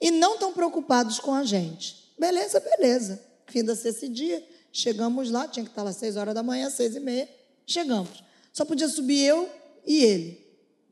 e 0.00 0.10
não 0.10 0.34
estão 0.34 0.52
preocupados 0.52 1.18
com 1.18 1.32
a 1.32 1.44
gente. 1.44 2.12
Beleza, 2.18 2.60
beleza. 2.60 3.22
Fim 3.46 3.64
da 3.64 3.72
esse 3.72 4.08
dia, 4.08 4.46
chegamos 4.70 5.30
lá, 5.30 5.48
tinha 5.48 5.64
que 5.64 5.70
estar 5.70 5.82
lá 5.82 5.90
às 5.90 5.96
seis 5.96 6.16
horas 6.16 6.34
da 6.34 6.42
manhã, 6.42 6.68
seis 6.68 6.94
e 6.94 7.00
meia, 7.00 7.28
chegamos. 7.66 8.22
Só 8.52 8.64
podia 8.66 8.88
subir 8.88 9.20
eu 9.24 9.48
e 9.86 10.02
ele, 10.02 10.46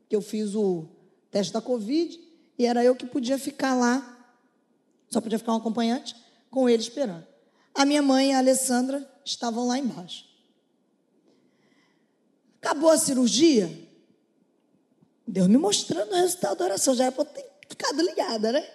que 0.07 0.15
eu 0.15 0.21
fiz 0.21 0.55
o 0.55 0.85
teste 1.31 1.51
da 1.53 1.61
Covid 1.61 2.19
e 2.57 2.65
era 2.65 2.83
eu 2.83 2.95
que 2.95 3.05
podia 3.05 3.37
ficar 3.37 3.73
lá, 3.73 4.09
só 5.09 5.19
podia 5.19 5.39
ficar 5.39 5.53
um 5.53 5.57
acompanhante, 5.57 6.15
com 6.49 6.69
ele 6.69 6.81
esperando. 6.81 7.25
A 7.73 7.85
minha 7.85 8.01
mãe 8.01 8.29
e 8.29 8.33
a 8.33 8.37
Alessandra 8.37 9.09
estavam 9.25 9.67
lá 9.67 9.77
embaixo. 9.77 10.25
Acabou 12.61 12.89
a 12.89 12.97
cirurgia, 12.97 13.69
Deus 15.27 15.47
me 15.47 15.57
mostrando 15.57 16.11
o 16.11 16.15
resultado 16.15 16.59
da 16.59 16.65
oração, 16.65 16.93
já 16.93 17.05
era 17.05 17.11
para 17.11 17.25
ter 17.25 17.45
ficado 17.67 18.01
ligada, 18.01 18.51
né? 18.51 18.69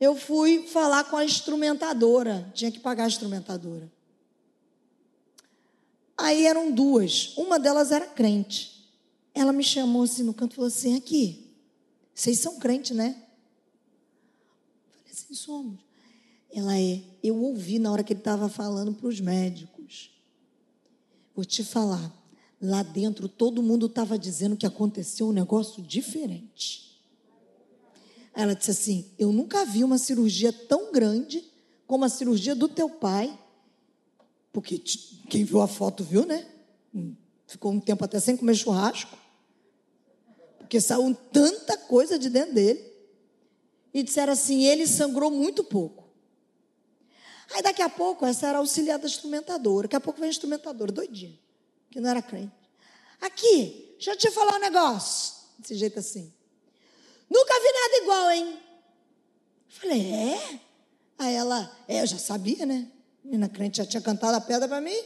Eu 0.00 0.16
fui 0.16 0.66
falar 0.66 1.04
com 1.04 1.16
a 1.16 1.24
instrumentadora, 1.24 2.50
tinha 2.54 2.72
que 2.72 2.80
pagar 2.80 3.04
a 3.04 3.08
instrumentadora. 3.08 3.90
Aí 6.16 6.46
eram 6.46 6.72
duas, 6.72 7.36
uma 7.36 7.58
delas 7.58 7.92
era 7.92 8.06
crente. 8.06 8.71
Ela 9.34 9.52
me 9.52 9.64
chamou 9.64 10.02
assim 10.02 10.22
no 10.22 10.34
canto 10.34 10.52
e 10.52 10.56
falou 10.56 10.68
assim: 10.68 10.96
aqui, 10.96 11.50
vocês 12.14 12.38
são 12.38 12.58
crentes, 12.58 12.96
né? 12.96 13.16
Eu 14.86 14.98
falei 14.98 15.12
assim: 15.12 15.34
somos. 15.34 15.80
Ela 16.52 16.78
é. 16.78 17.02
Eu 17.22 17.36
ouvi 17.36 17.78
na 17.78 17.90
hora 17.90 18.04
que 18.04 18.12
ele 18.12 18.20
estava 18.20 18.48
falando 18.48 18.92
para 18.92 19.08
os 19.08 19.20
médicos. 19.20 20.10
Vou 21.34 21.44
te 21.44 21.64
falar, 21.64 22.12
lá 22.60 22.82
dentro 22.82 23.26
todo 23.26 23.62
mundo 23.62 23.86
estava 23.86 24.18
dizendo 24.18 24.56
que 24.56 24.66
aconteceu 24.66 25.28
um 25.28 25.32
negócio 25.32 25.82
diferente. 25.82 27.00
Ela 28.34 28.54
disse 28.54 28.70
assim: 28.70 29.06
Eu 29.18 29.32
nunca 29.32 29.64
vi 29.64 29.82
uma 29.82 29.98
cirurgia 29.98 30.52
tão 30.52 30.92
grande 30.92 31.42
como 31.86 32.04
a 32.04 32.08
cirurgia 32.08 32.54
do 32.54 32.68
teu 32.68 32.88
pai. 32.88 33.38
Porque 34.52 34.78
quem 35.30 35.44
viu 35.44 35.62
a 35.62 35.66
foto 35.66 36.04
viu, 36.04 36.26
né? 36.26 36.46
Hum, 36.94 37.14
ficou 37.46 37.72
um 37.72 37.80
tempo 37.80 38.04
até 38.04 38.20
sem 38.20 38.36
comer 38.36 38.54
churrasco. 38.54 39.16
Porque 40.72 40.80
saiu 40.80 41.14
tanta 41.30 41.76
coisa 41.76 42.18
de 42.18 42.30
dentro 42.30 42.54
dele. 42.54 42.82
E 43.92 44.02
disseram 44.02 44.32
assim: 44.32 44.64
ele 44.64 44.86
sangrou 44.86 45.30
muito 45.30 45.62
pouco. 45.62 46.08
Aí 47.52 47.60
daqui 47.60 47.82
a 47.82 47.90
pouco, 47.90 48.24
essa 48.24 48.46
era 48.46 48.56
auxiliar 48.56 48.98
da 48.98 49.06
instrumentadora. 49.06 49.86
Daqui 49.86 49.96
a 49.96 50.00
pouco 50.00 50.18
vem 50.18 50.28
a 50.28 50.30
instrumentadora, 50.30 50.90
doidinha, 50.90 51.38
que 51.90 52.00
não 52.00 52.08
era 52.08 52.22
crente. 52.22 52.54
Aqui, 53.20 53.90
deixa 53.96 54.12
eu 54.12 54.16
te 54.16 54.30
falar 54.30 54.56
um 54.56 54.60
negócio. 54.60 55.34
Desse 55.58 55.74
jeito 55.74 55.98
assim. 55.98 56.32
Nunca 57.28 57.52
vi 57.52 57.72
nada 57.72 57.96
igual, 58.02 58.30
hein? 58.30 58.60
Falei, 59.68 60.14
é? 60.14 60.60
Aí 61.18 61.34
ela, 61.34 61.70
é, 61.86 62.00
eu 62.00 62.06
já 62.06 62.16
sabia, 62.16 62.64
né? 62.64 62.90
A 63.22 63.26
menina 63.26 63.46
crente 63.50 63.76
já 63.76 63.84
tinha 63.84 64.00
cantado 64.00 64.38
a 64.38 64.40
pedra 64.40 64.66
para 64.66 64.80
mim. 64.80 65.04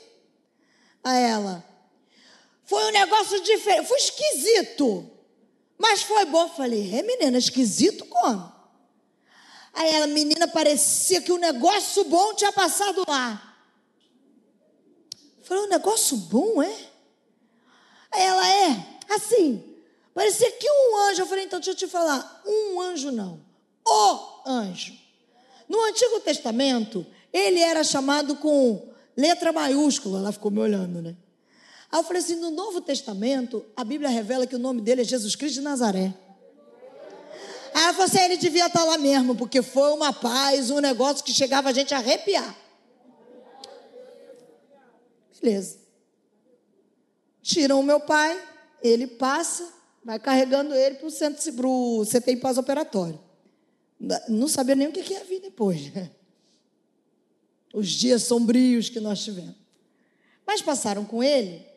Aí 1.02 1.24
ela, 1.24 1.68
foi 2.62 2.84
um 2.84 2.92
negócio 2.92 3.42
diferente, 3.42 3.88
foi 3.88 3.98
esquisito. 3.98 5.15
Mas 5.78 6.02
foi 6.02 6.24
bom. 6.26 6.48
Falei, 6.48 6.94
é 6.94 7.02
menina, 7.02 7.38
esquisito 7.38 8.04
como? 8.06 8.52
Aí 9.72 9.94
ela, 9.94 10.06
menina, 10.06 10.48
parecia 10.48 11.20
que 11.20 11.30
um 11.30 11.36
negócio 11.36 12.04
bom 12.04 12.34
tinha 12.34 12.50
passado 12.52 13.04
lá. 13.06 13.56
Falei, 15.42 15.64
um 15.64 15.68
negócio 15.68 16.16
bom, 16.16 16.62
é? 16.62 16.76
Aí 18.10 18.22
ela, 18.22 18.48
é, 18.48 18.86
assim, 19.10 19.62
parecia 20.14 20.50
que 20.52 20.66
um 20.68 20.96
anjo. 21.08 21.22
Eu 21.22 21.26
falei, 21.26 21.44
então 21.44 21.60
deixa 21.60 21.72
eu 21.72 21.76
te 21.76 21.86
falar, 21.86 22.42
um 22.46 22.80
anjo 22.80 23.12
não, 23.12 23.40
o 23.86 24.48
anjo. 24.48 24.94
No 25.68 25.82
Antigo 25.84 26.20
Testamento, 26.20 27.06
ele 27.32 27.60
era 27.60 27.84
chamado 27.84 28.36
com 28.36 28.90
letra 29.16 29.52
maiúscula, 29.52 30.20
ela 30.20 30.32
ficou 30.32 30.50
me 30.50 30.60
olhando, 30.60 31.02
né? 31.02 31.16
Aí 31.91 32.01
eu 32.01 32.05
falei 32.05 32.20
assim: 32.22 32.37
no 32.37 32.51
Novo 32.51 32.80
Testamento, 32.80 33.64
a 33.76 33.84
Bíblia 33.84 34.09
revela 34.09 34.47
que 34.47 34.57
o 34.57 34.59
nome 34.59 34.80
dele 34.80 35.03
é 35.03 35.05
Jesus 35.05 35.37
Cristo 35.37 35.57
de 35.57 35.61
Nazaré. 35.62 36.14
Aí 37.74 37.82
ela 37.82 37.93
falou 37.93 38.07
assim: 38.07 38.20
ele 38.20 38.37
devia 38.37 38.66
estar 38.66 38.84
lá 38.84 38.99
mesmo, 38.99 39.34
porque 39.34 39.62
foi 39.62 39.93
uma 39.93 40.12
paz, 40.12 40.70
um 40.70 40.80
negócio 40.80 41.24
que 41.24 41.32
chegava 41.32 41.68
a 41.68 41.72
gente 41.72 41.95
a 41.95 41.99
arrepiar. 41.99 42.57
Beleza. 45.41 45.78
Tiram 47.43 47.78
o 47.78 47.82
meu 47.82 48.01
pai, 48.01 48.43
ele 48.82 49.07
passa, 49.07 49.72
vai 50.05 50.18
carregando 50.18 50.74
ele 50.74 50.97
para 50.97 51.07
o 51.07 51.11
centro, 51.11 51.53
para 51.53 51.66
o 51.66 52.05
CTI 52.05 52.37
pós-operatório. 52.37 53.20
Não 54.28 54.49
sabia 54.49 54.74
nem 54.74 54.89
o 54.89 54.93
que 54.93 55.12
ia 55.12 55.24
vir 55.24 55.41
depois. 55.41 55.93
Os 57.72 57.89
dias 57.89 58.22
sombrios 58.24 58.89
que 58.89 58.99
nós 58.99 59.22
tivemos. 59.22 59.55
Mas 60.47 60.62
passaram 60.62 61.05
com 61.05 61.22
ele 61.22 61.75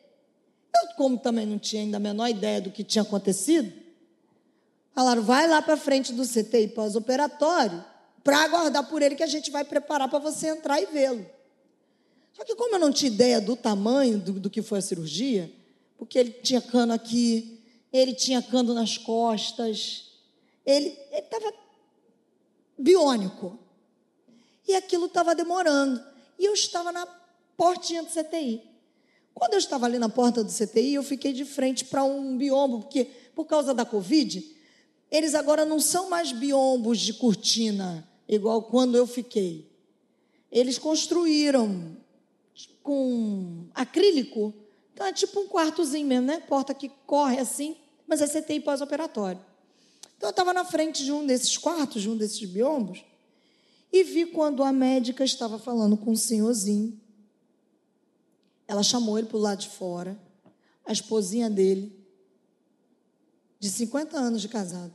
eu, 0.74 0.94
como 0.96 1.18
também 1.18 1.46
não 1.46 1.58
tinha 1.58 1.82
ainda 1.82 1.96
a 1.96 2.00
menor 2.00 2.28
ideia 2.28 2.60
do 2.60 2.70
que 2.70 2.84
tinha 2.84 3.02
acontecido, 3.02 3.72
falaram: 4.94 5.22
vai 5.22 5.48
lá 5.48 5.60
para 5.60 5.76
frente 5.76 6.12
do 6.12 6.22
CTI 6.26 6.68
pós-operatório 6.68 7.84
para 8.22 8.44
aguardar 8.44 8.88
por 8.88 9.02
ele 9.02 9.14
que 9.14 9.22
a 9.22 9.26
gente 9.26 9.50
vai 9.50 9.64
preparar 9.64 10.08
para 10.08 10.18
você 10.18 10.48
entrar 10.48 10.80
e 10.80 10.86
vê-lo. 10.86 11.26
Só 12.32 12.44
que, 12.44 12.54
como 12.54 12.74
eu 12.74 12.78
não 12.78 12.92
tinha 12.92 13.10
ideia 13.10 13.40
do 13.40 13.56
tamanho 13.56 14.18
do, 14.18 14.32
do 14.34 14.50
que 14.50 14.62
foi 14.62 14.78
a 14.78 14.82
cirurgia, 14.82 15.50
porque 15.98 16.18
ele 16.18 16.30
tinha 16.30 16.60
cano 16.60 16.92
aqui, 16.92 17.60
ele 17.92 18.14
tinha 18.14 18.40
cano 18.40 18.72
nas 18.72 18.96
costas, 18.96 20.10
ele 20.64 20.96
estava 21.12 21.52
biônico. 22.78 23.58
E 24.66 24.74
aquilo 24.74 25.06
estava 25.06 25.34
demorando. 25.34 26.02
E 26.38 26.44
eu 26.44 26.54
estava 26.54 26.92
na 26.92 27.06
portinha 27.56 28.02
do 28.02 28.08
CTI. 28.08 28.69
Quando 29.40 29.54
eu 29.54 29.58
estava 29.58 29.86
ali 29.86 29.98
na 29.98 30.10
porta 30.10 30.44
do 30.44 30.52
CTI, 30.52 30.92
eu 30.92 31.02
fiquei 31.02 31.32
de 31.32 31.46
frente 31.46 31.86
para 31.86 32.04
um 32.04 32.36
biombo, 32.36 32.80
porque 32.80 33.06
por 33.34 33.46
causa 33.46 33.72
da 33.72 33.86
Covid, 33.86 34.44
eles 35.10 35.34
agora 35.34 35.64
não 35.64 35.80
são 35.80 36.10
mais 36.10 36.30
biombos 36.30 37.00
de 37.00 37.14
cortina, 37.14 38.06
igual 38.28 38.64
quando 38.64 38.98
eu 38.98 39.06
fiquei. 39.06 39.66
Eles 40.52 40.78
construíram 40.78 41.96
com 42.82 43.64
acrílico, 43.74 44.52
então 44.92 45.06
é 45.06 45.12
tipo 45.14 45.40
um 45.40 45.48
quartozinho 45.48 46.06
mesmo, 46.06 46.26
né? 46.26 46.40
Porta 46.40 46.74
que 46.74 46.90
corre 47.06 47.38
assim, 47.38 47.78
mas 48.06 48.20
é 48.20 48.26
CTI 48.26 48.60
pós-operatório. 48.60 49.40
Então 50.18 50.28
eu 50.28 50.32
estava 50.32 50.52
na 50.52 50.66
frente 50.66 51.02
de 51.02 51.12
um 51.12 51.24
desses 51.24 51.56
quartos, 51.56 52.02
de 52.02 52.10
um 52.10 52.16
desses 52.18 52.44
biombos, 52.44 53.02
e 53.90 54.04
vi 54.04 54.26
quando 54.26 54.62
a 54.62 54.70
médica 54.70 55.24
estava 55.24 55.58
falando 55.58 55.96
com 55.96 56.10
um 56.10 56.16
senhorzinho 56.16 57.00
ela 58.70 58.84
chamou 58.84 59.18
ele 59.18 59.26
para 59.26 59.36
o 59.36 59.40
lado 59.40 59.58
de 59.58 59.68
fora, 59.68 60.16
a 60.86 60.92
esposinha 60.92 61.50
dele, 61.50 61.92
de 63.58 63.68
50 63.68 64.16
anos 64.16 64.40
de 64.40 64.48
casado. 64.48 64.94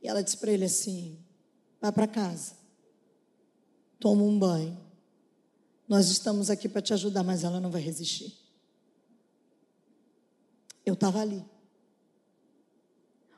E 0.00 0.06
ela 0.06 0.22
disse 0.22 0.36
para 0.36 0.52
ele 0.52 0.64
assim: 0.64 1.18
vai 1.80 1.90
para 1.90 2.06
casa, 2.06 2.52
toma 3.98 4.22
um 4.22 4.38
banho. 4.38 4.80
Nós 5.88 6.08
estamos 6.08 6.50
aqui 6.50 6.68
para 6.68 6.80
te 6.80 6.94
ajudar, 6.94 7.24
mas 7.24 7.42
ela 7.42 7.58
não 7.58 7.68
vai 7.68 7.82
resistir. 7.82 8.32
Eu 10.86 10.94
estava 10.94 11.20
ali. 11.20 11.44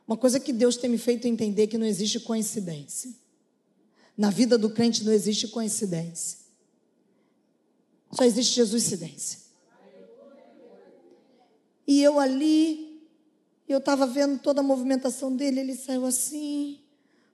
Uma 0.07 0.19
coisa 0.19 0.39
que 0.39 0.53
Deus 0.53 0.77
tem 0.77 0.91
me 0.91 0.99
feito 0.99 1.27
entender 1.27 1.63
é 1.63 1.67
que 1.67 1.79
não 1.79 1.87
existe 1.87 2.21
coincidência. 2.21 3.11
Na 4.15 4.29
vida 4.29 4.59
do 4.59 4.69
crente 4.69 5.03
não 5.03 5.15
existe 5.15 5.49
coincidência. 5.49 6.44
Só 8.17 8.25
existe 8.25 8.55
Jesus 8.55 8.83
Cidência. 8.85 9.41
E 11.87 12.03
eu 12.03 12.19
ali, 12.19 13.03
eu 13.69 13.79
estava 13.79 14.07
vendo 14.07 14.39
toda 14.39 14.61
a 14.61 14.65
movimentação 14.65 15.35
dele, 15.35 15.61
ele 15.61 15.75
saiu 15.75 16.07
assim, 16.07 16.81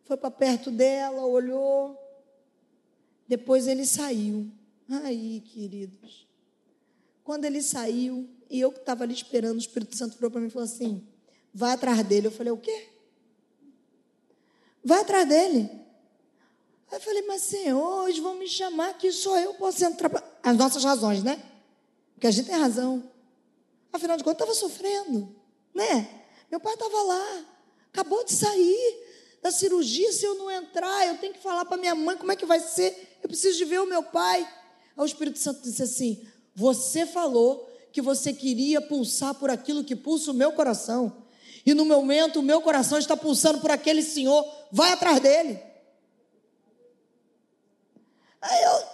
foi 0.05 0.17
para 0.17 0.31
perto 0.31 0.71
dela, 0.71 1.25
olhou. 1.25 1.97
Depois 3.29 3.69
ele 3.69 3.87
saiu. 3.87 4.51
Aí, 5.05 5.41
queridos. 5.41 6.27
Quando 7.23 7.45
ele 7.45 7.63
saiu, 7.63 8.29
e 8.49 8.59
eu 8.59 8.73
que 8.73 8.81
estava 8.81 9.05
ali 9.05 9.15
esperando, 9.15 9.57
o 9.57 9.61
Espírito 9.61 9.97
Santo 9.97 10.17
falou 10.17 10.33
para 10.33 10.41
mim 10.41 10.49
e 10.49 10.51
falou 10.51 10.65
assim: 10.65 11.07
vai 11.55 11.73
atrás 11.73 12.03
dele. 12.05 12.27
Eu 12.27 12.33
falei: 12.33 12.53
o 12.53 12.57
quê? 12.57 12.89
Vai 14.83 15.03
atrás 15.03 15.29
dele. 15.29 15.71
Aí 16.91 16.97
eu 16.97 17.01
falei, 17.01 17.23
mas 17.23 17.43
Senhor, 17.43 18.05
hoje 18.05 18.21
vão 18.21 18.35
me 18.35 18.49
chamar 18.49 18.99
que 18.99 19.13
só 19.13 19.39
eu 19.39 19.55
posso 19.55 19.85
entrar. 19.85 20.11
As 20.43 20.57
nossas 20.57 20.85
razões, 20.85 21.23
né? 21.23 21.43
Porque 22.15 22.27
a 22.27 22.31
gente 22.31 22.47
tem 22.47 22.57
razão. 22.57 23.03
Afinal 23.93 24.17
de 24.17 24.25
contas, 24.25 24.49
estava 24.49 24.55
sofrendo, 24.55 25.35
né? 25.75 26.09
Meu 26.51 26.61
pai 26.61 26.75
estava 26.75 27.03
lá, 27.03 27.45
acabou 27.93 28.25
de 28.25 28.33
sair 28.33 29.07
da 29.43 29.51
cirurgia. 29.51 30.13
Se 30.13 30.25
eu 30.25 30.35
não 30.35 30.51
entrar, 30.51 31.07
eu 31.07 31.19
tenho 31.19 31.33
que 31.33 31.41
falar 31.41 31.65
para 31.65 31.77
minha 31.77 31.95
mãe 31.95 32.17
como 32.17 32.31
é 32.31 32.37
que 32.37 32.47
vai 32.47 32.61
ser. 32.61 33.19
Eu 33.23 33.29
preciso 33.29 33.59
de 33.59 33.65
ver 33.65 33.81
o 33.81 33.87
meu 33.87 34.03
pai. 34.03 34.41
Aí 34.97 35.03
o 35.03 35.05
Espírito 35.05 35.39
Santo 35.39 35.63
disse 35.63 35.83
assim: 35.83 36.27
Você 36.55 37.07
falou 37.07 37.69
que 37.93 38.01
você 38.01 38.33
queria 38.33 38.81
pulsar 38.81 39.35
por 39.35 39.51
aquilo 39.51 39.85
que 39.85 39.97
pulsa 39.97 40.31
o 40.31 40.35
meu 40.35 40.53
coração. 40.53 41.25
E 41.65 41.75
no 41.75 41.85
momento, 41.85 42.41
o 42.41 42.43
meu 42.43 42.63
coração 42.63 42.99
está 42.99 43.17
pulsando 43.17 43.61
por 43.61 43.71
aquele 43.71 44.03
senhor, 44.03 44.45
vai 44.73 44.93
atrás 44.93 45.21
dele. 45.21 45.61
Aí 48.41 48.63
eu 48.63 48.90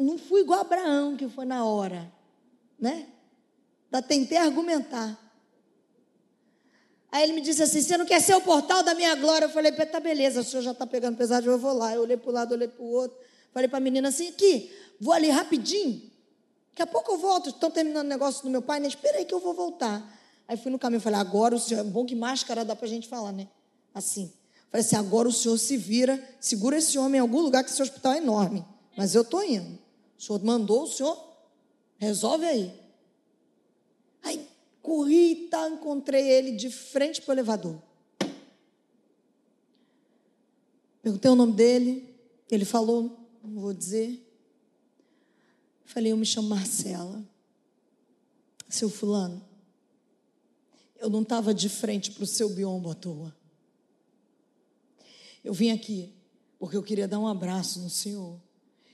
não 0.00 0.18
fui 0.18 0.40
igual 0.40 0.60
a 0.60 0.62
Abraão, 0.62 1.16
que 1.16 1.28
foi 1.28 1.44
na 1.44 1.64
hora, 1.64 2.10
né? 2.78 3.06
Da 3.90 4.00
tentei 4.00 4.38
argumentar. 4.38 5.18
Aí 7.12 7.24
ele 7.24 7.32
me 7.32 7.40
disse 7.40 7.62
assim: 7.62 7.80
Você 7.80 7.96
não 7.96 8.06
quer 8.06 8.20
ser 8.20 8.34
o 8.34 8.40
portal 8.40 8.82
da 8.82 8.94
minha 8.94 9.14
glória? 9.16 9.46
Eu 9.46 9.50
falei: 9.50 9.72
Tá 9.72 9.98
beleza, 9.98 10.40
o 10.40 10.44
senhor 10.44 10.62
já 10.62 10.70
está 10.70 10.86
pegando 10.86 11.16
pesado, 11.16 11.50
eu 11.50 11.58
vou 11.58 11.72
lá. 11.72 11.94
Eu 11.94 12.02
olhei 12.02 12.16
para 12.16 12.30
o 12.30 12.32
lado, 12.32 12.52
olhei 12.52 12.68
para 12.68 12.82
o 12.82 12.88
outro. 12.88 13.18
Falei 13.52 13.68
para 13.68 13.78
a 13.78 13.80
menina 13.80 14.08
assim: 14.08 14.28
Aqui, 14.28 14.70
vou 15.00 15.12
ali 15.12 15.28
rapidinho. 15.28 16.10
Daqui 16.70 16.82
a 16.82 16.86
pouco 16.86 17.12
eu 17.12 17.18
volto. 17.18 17.50
Estão 17.50 17.70
terminando 17.70 18.06
o 18.06 18.08
negócio 18.08 18.44
do 18.44 18.50
meu 18.50 18.62
pai, 18.62 18.78
né? 18.78 18.86
Espera 18.86 19.18
aí 19.18 19.24
que 19.24 19.34
eu 19.34 19.40
vou 19.40 19.54
voltar. 19.54 20.18
Aí 20.46 20.56
fui 20.56 20.70
no 20.70 20.78
caminho, 20.78 21.00
falei: 21.00 21.18
Agora 21.18 21.54
o 21.54 21.58
senhor. 21.58 21.80
É 21.80 21.84
bom 21.84 22.06
que 22.06 22.14
máscara 22.14 22.64
dá 22.64 22.76
para 22.76 22.86
a 22.86 22.88
gente 22.88 23.08
falar, 23.08 23.32
né? 23.32 23.48
Assim. 23.92 24.32
Falei 24.70 24.86
assim: 24.86 24.96
Agora 24.96 25.26
o 25.26 25.32
senhor 25.32 25.58
se 25.58 25.76
vira, 25.76 26.22
segura 26.38 26.78
esse 26.78 26.96
homem 26.96 27.18
em 27.18 27.22
algum 27.22 27.40
lugar, 27.40 27.64
que 27.64 27.70
esse 27.70 27.82
hospital 27.82 28.12
é 28.12 28.18
enorme. 28.18 28.64
Mas 28.96 29.16
eu 29.16 29.22
estou 29.22 29.42
indo. 29.42 29.78
O 30.20 30.22
senhor 30.22 30.44
mandou, 30.44 30.82
o 30.82 30.86
senhor 30.86 31.18
resolve 31.96 32.44
aí. 32.44 32.78
Aí 34.22 34.46
corri 34.82 35.32
e 35.32 35.48
tá, 35.48 35.66
encontrei 35.66 36.30
ele 36.30 36.52
de 36.52 36.68
frente 36.68 37.22
para 37.22 37.30
o 37.30 37.34
elevador. 37.34 37.82
Perguntei 41.00 41.30
o 41.30 41.34
nome 41.34 41.54
dele, 41.54 42.14
ele 42.50 42.66
falou, 42.66 43.18
não 43.42 43.62
vou 43.62 43.72
dizer. 43.72 44.22
Falei, 45.86 46.12
eu 46.12 46.18
me 46.18 46.26
chamo 46.26 46.50
Marcela. 46.50 47.24
Seu 48.68 48.90
fulano, 48.90 49.42
eu 50.98 51.08
não 51.08 51.22
estava 51.22 51.54
de 51.54 51.70
frente 51.70 52.10
para 52.12 52.24
o 52.24 52.26
seu 52.26 52.50
biombo 52.50 52.90
à 52.90 52.94
toa. 52.94 53.34
Eu 55.42 55.54
vim 55.54 55.70
aqui 55.70 56.12
porque 56.58 56.76
eu 56.76 56.82
queria 56.82 57.08
dar 57.08 57.18
um 57.18 57.26
abraço 57.26 57.80
no 57.80 57.88
Senhor 57.88 58.38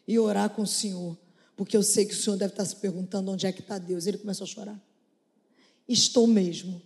e 0.06 0.18
orar 0.18 0.50
com 0.50 0.62
o 0.62 0.66
Senhor, 0.66 1.16
porque 1.56 1.76
eu 1.76 1.82
sei 1.82 2.04
que 2.04 2.14
o 2.14 2.16
Senhor 2.16 2.36
deve 2.36 2.52
estar 2.52 2.64
se 2.64 2.76
perguntando 2.76 3.30
onde 3.30 3.46
é 3.46 3.52
que 3.52 3.60
está 3.60 3.78
Deus. 3.78 4.06
Ele 4.06 4.18
começou 4.18 4.44
a 4.44 4.48
chorar. 4.48 4.80
Estou 5.88 6.26
mesmo. 6.26 6.82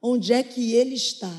Onde 0.00 0.32
é 0.32 0.42
que 0.42 0.74
ele 0.74 0.94
está? 0.94 1.32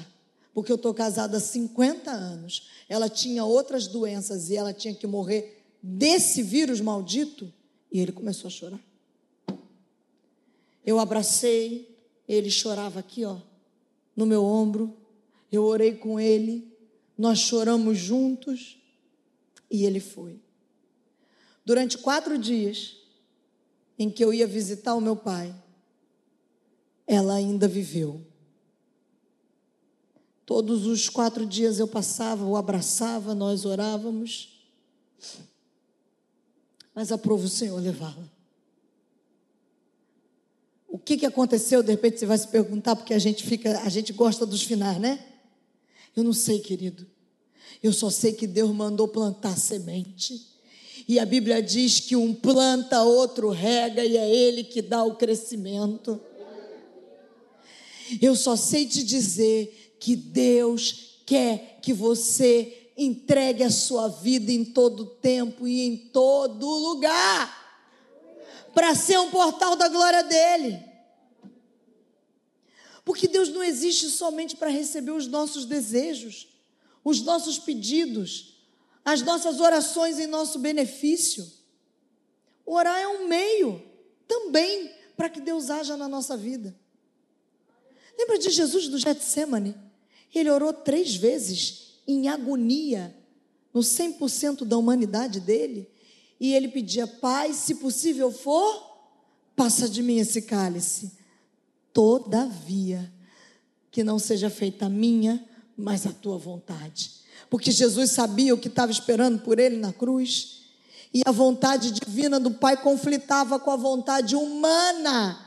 Porque 0.53 0.71
eu 0.71 0.76
estou 0.76 0.93
casada 0.93 1.38
há 1.38 1.39
50 1.39 2.11
anos. 2.11 2.69
Ela 2.88 3.09
tinha 3.09 3.43
outras 3.43 3.88
doenças 3.88 4.49
e 4.49 4.55
ela 4.55 4.74
tinha 4.74 4.93
que 4.93 5.05
morrer 5.05 5.63
desse 5.82 6.41
vírus 6.41 6.80
maldito. 6.80 7.51
E 7.91 7.99
ele 7.99 8.11
começou 8.11 8.47
a 8.47 8.51
chorar. 8.51 8.80
Eu 10.86 10.99
abracei, 10.99 11.95
ele 12.28 12.49
chorava 12.49 12.99
aqui, 12.99 13.24
ó, 13.24 13.38
no 14.15 14.26
meu 14.26 14.43
ombro. 14.43 14.95
Eu 15.51 15.63
orei 15.63 15.93
com 15.93 16.19
ele, 16.19 16.71
nós 17.17 17.39
choramos 17.39 17.97
juntos 17.97 18.78
e 19.69 19.86
ele 19.86 19.99
foi. 19.99 20.39
Durante 21.66 21.97
quatro 21.97 22.38
dias 22.38 22.97
em 23.97 24.09
que 24.09 24.24
eu 24.24 24.34
ia 24.34 24.45
visitar 24.45 24.95
o 24.95 25.01
meu 25.01 25.16
pai, 25.16 25.55
ela 27.07 27.36
ainda 27.36 27.68
viveu. 27.68 28.26
Todos 30.45 30.86
os 30.86 31.07
quatro 31.07 31.45
dias 31.45 31.80
eu 31.80 31.88
passava, 31.88 32.43
o 32.45 32.57
abraçava, 32.57 33.34
nós 33.34 33.66
orávamos, 33.66 34.61
mas 36.93 37.11
aprova 37.11 37.45
o 37.45 37.49
Senhor 37.49 37.80
levá-la. 37.80 38.30
O 40.88 40.99
que, 40.99 41.18
que 41.18 41.26
aconteceu? 41.26 41.82
De 41.82 41.91
repente 41.91 42.20
você 42.20 42.26
vai 42.26 42.38
se 42.38 42.47
perguntar, 42.47 42.95
porque 42.95 43.14
a 43.14 43.20
gente 43.20 43.43
fica, 43.43 43.80
a 43.80 43.89
gente 43.89 44.14
gosta 44.14 44.45
dos 44.45 44.61
finais, 44.61 44.99
né? 44.99 45.26
Eu 46.16 46.24
não 46.24 46.34
sei, 46.34 46.59
querido. 46.59 47.07
Eu 47.82 47.91
só 47.91 48.09
sei 48.09 48.34
que 48.34 48.45
Deus 48.45 48.70
mandou 48.72 49.07
plantar 49.07 49.57
semente. 49.57 50.53
E 51.08 51.20
a 51.20 51.26
Bíblia 51.26 51.62
diz 51.62 51.99
que 51.99 52.16
um 52.16 52.34
planta, 52.34 53.04
outro 53.04 53.49
rega, 53.49 54.04
e 54.04 54.18
é 54.18 54.30
Ele 54.30 54.64
que 54.64 54.82
dá 54.82 55.04
o 55.04 55.16
crescimento. 55.16 56.20
Eu 58.22 58.36
só 58.36 58.56
sei 58.56 58.86
te 58.86 59.04
dizer 59.04 59.95
que 59.99 60.16
Deus 60.16 61.22
quer 61.26 61.80
que 61.82 61.93
você 61.93 62.91
entregue 62.97 63.64
a 63.64 63.72
sua 63.72 64.08
vida 64.08 64.51
em 64.51 64.64
todo 64.64 65.06
tempo 65.06 65.68
e 65.68 65.82
em 65.82 65.97
todo 65.97 66.66
lugar 66.66 67.64
para 68.74 68.95
ser 68.95 69.20
um 69.20 69.30
portal 69.30 69.76
da 69.76 69.88
glória 69.88 70.24
dele. 70.24 70.80
Porque 73.06 73.28
Deus 73.28 73.49
não 73.49 73.64
existe 73.64 74.10
somente 74.10 74.56
para 74.56 74.70
receber 74.70 75.12
os 75.12 75.28
nossos 75.28 75.66
desejos, 75.66 76.47
os 77.04 77.22
nossos 77.22 77.60
pedidos, 77.60 78.53
as 79.04 79.22
nossas 79.22 79.60
orações 79.60 80.20
em 80.20 80.28
nosso 80.28 80.60
benefício. 80.60 81.45
Orar 82.66 82.99
é 82.99 83.08
um 83.08 83.28
meio 83.28 83.84
também 84.28 84.91
para 85.16 85.30
que 85.30 85.41
Deus 85.41 85.70
haja 85.70 85.97
na 85.97 86.08
nossa 86.08 86.38
vida. 86.38 86.76
Lembra 88.18 88.38
de 88.38 88.49
Jesus 88.49 88.88
do 88.88 88.97
Getsemane? 88.97 89.76
Ele 90.34 90.49
orou 90.49 90.74
três 90.74 91.16
vezes 91.16 91.99
em 92.08 92.28
agonia, 92.28 93.16
no 93.74 93.82
100% 93.82 94.66
da 94.66 94.78
humanidade 94.78 95.39
dele, 95.39 95.89
e 96.39 96.54
ele 96.54 96.68
pedia: 96.68 97.06
Pai, 97.06 97.54
se 97.54 97.76
possível 97.76 98.32
for, 98.32 98.93
passa 99.56 99.88
de 99.88 100.01
mim 100.01 100.18
esse 100.18 100.41
cálice. 100.43 101.12
Todavia, 101.91 103.12
que 103.91 104.04
não 104.04 104.18
seja 104.18 104.49
feita 104.49 104.88
a 104.88 104.89
minha, 104.89 105.47
mas 105.78 106.08
a 106.08 106.12
tua 106.12 106.38
vontade. 106.38 107.22
Porque 107.49 107.71
Jesus 107.71 108.11
sabia 108.11 108.53
o 108.53 108.57
que 108.57 108.67
estava 108.67 108.91
esperando 108.91 109.39
por 109.39 109.59
ele 109.59 109.77
na 109.77 109.93
cruz, 109.93 110.63
e 111.13 111.21
a 111.25 111.31
vontade 111.31 111.91
divina 111.91 112.39
do 112.39 112.51
Pai 112.51 112.81
conflitava 112.81 113.59
com 113.59 113.69
a 113.69 113.75
vontade 113.75 114.35
humana. 114.35 115.39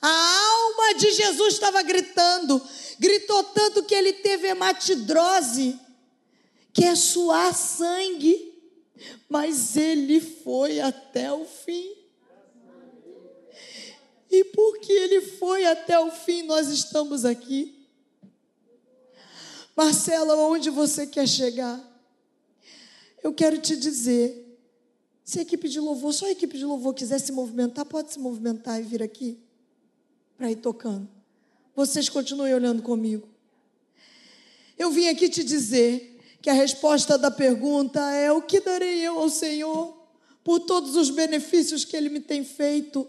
A 0.00 0.08
alma 0.08 0.94
de 0.98 1.12
Jesus 1.12 1.54
estava 1.54 1.82
gritando, 1.82 2.60
gritou 2.98 3.44
tanto 3.44 3.82
que 3.82 3.94
ele 3.94 4.14
teve 4.14 4.48
hematidrose, 4.48 5.78
que 6.72 6.84
é 6.84 6.94
suar 6.94 7.54
sangue, 7.54 8.54
mas 9.28 9.76
ele 9.76 10.20
foi 10.20 10.80
até 10.80 11.30
o 11.30 11.44
fim. 11.44 11.92
E 14.30 14.44
porque 14.44 14.92
ele 14.92 15.20
foi 15.20 15.66
até 15.66 15.98
o 15.98 16.10
fim, 16.10 16.44
nós 16.44 16.68
estamos 16.68 17.24
aqui. 17.26 17.79
Marcela, 19.80 20.36
onde 20.36 20.68
você 20.68 21.06
quer 21.06 21.26
chegar? 21.26 21.80
Eu 23.22 23.32
quero 23.32 23.56
te 23.56 23.74
dizer, 23.74 24.60
se 25.24 25.38
a 25.38 25.42
equipe 25.42 25.70
de 25.70 25.80
louvor, 25.80 26.12
só 26.12 26.26
a 26.26 26.32
equipe 26.32 26.58
de 26.58 26.66
louvor 26.66 26.92
quiser 26.92 27.18
se 27.18 27.32
movimentar, 27.32 27.86
pode 27.86 28.12
se 28.12 28.18
movimentar 28.18 28.78
e 28.78 28.82
vir 28.82 29.02
aqui 29.02 29.38
para 30.36 30.50
ir 30.50 30.56
tocando. 30.56 31.08
Vocês 31.74 32.10
continuem 32.10 32.52
olhando 32.52 32.82
comigo. 32.82 33.26
Eu 34.78 34.90
vim 34.90 35.08
aqui 35.08 35.30
te 35.30 35.42
dizer 35.42 36.20
que 36.42 36.50
a 36.50 36.54
resposta 36.54 37.16
da 37.16 37.30
pergunta 37.30 38.02
é: 38.10 38.30
o 38.30 38.42
que 38.42 38.60
darei 38.60 39.00
eu 39.00 39.18
ao 39.18 39.30
Senhor 39.30 39.96
por 40.44 40.60
todos 40.60 40.94
os 40.94 41.08
benefícios 41.08 41.86
que 41.86 41.96
Ele 41.96 42.10
me 42.10 42.20
tem 42.20 42.44
feito? 42.44 43.08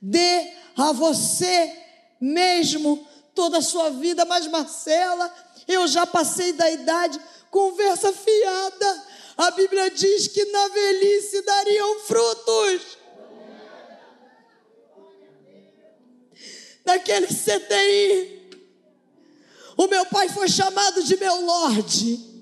Dê 0.00 0.48
a 0.76 0.92
você 0.92 1.76
mesmo 2.20 3.04
toda 3.34 3.58
a 3.58 3.62
sua 3.62 3.90
vida, 3.90 4.24
mas 4.24 4.46
Marcela, 4.46 5.28
eu 5.66 5.86
já 5.86 6.06
passei 6.06 6.52
da 6.52 6.70
idade, 6.70 7.20
conversa 7.50 8.12
fiada. 8.12 9.04
A 9.36 9.50
Bíblia 9.50 9.90
diz 9.90 10.28
que 10.28 10.44
na 10.44 10.68
velhice 10.68 11.42
dariam 11.42 12.00
frutos. 12.00 13.04
naquele 16.84 17.26
CTI. 17.26 18.44
O 19.76 19.86
meu 19.88 20.06
pai 20.06 20.28
foi 20.28 20.48
chamado 20.48 21.02
de 21.02 21.16
meu 21.16 21.44
Lorde. 21.44 22.32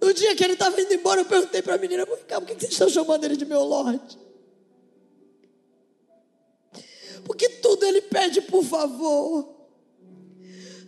No 0.00 0.12
dia 0.12 0.34
que 0.34 0.42
ele 0.42 0.54
estava 0.54 0.80
indo 0.80 0.92
embora, 0.92 1.20
eu 1.20 1.24
perguntei 1.24 1.62
para 1.62 1.76
a 1.76 1.78
menina: 1.78 2.04
por 2.04 2.18
que 2.18 2.34
vocês 2.34 2.72
estão 2.72 2.88
chamando 2.88 3.24
ele 3.24 3.36
de 3.36 3.44
meu 3.44 3.62
Lorde? 3.62 4.18
Porque 7.24 7.48
tudo 7.48 7.84
ele 7.84 8.02
pede 8.02 8.40
por 8.42 8.64
favor, 8.64 9.54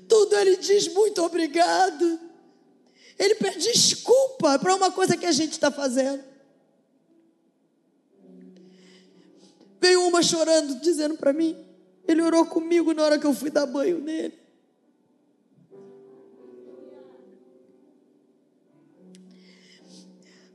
tudo 0.08 0.36
ele 0.36 0.56
diz 0.56 0.88
muito 0.88 1.22
obrigado, 1.22 2.20
ele 3.18 3.36
pede 3.36 3.60
desculpa 3.72 4.58
para 4.58 4.74
uma 4.74 4.90
coisa 4.90 5.16
que 5.16 5.26
a 5.26 5.32
gente 5.32 5.52
está 5.52 5.70
fazendo. 5.70 6.22
Veio 9.80 10.06
uma 10.08 10.22
chorando, 10.22 10.80
dizendo 10.80 11.14
para 11.16 11.32
mim: 11.32 11.56
Ele 12.08 12.22
orou 12.22 12.46
comigo 12.46 12.94
na 12.94 13.04
hora 13.04 13.18
que 13.18 13.26
eu 13.26 13.34
fui 13.34 13.50
dar 13.50 13.66
banho 13.66 14.00
nele. 14.00 14.32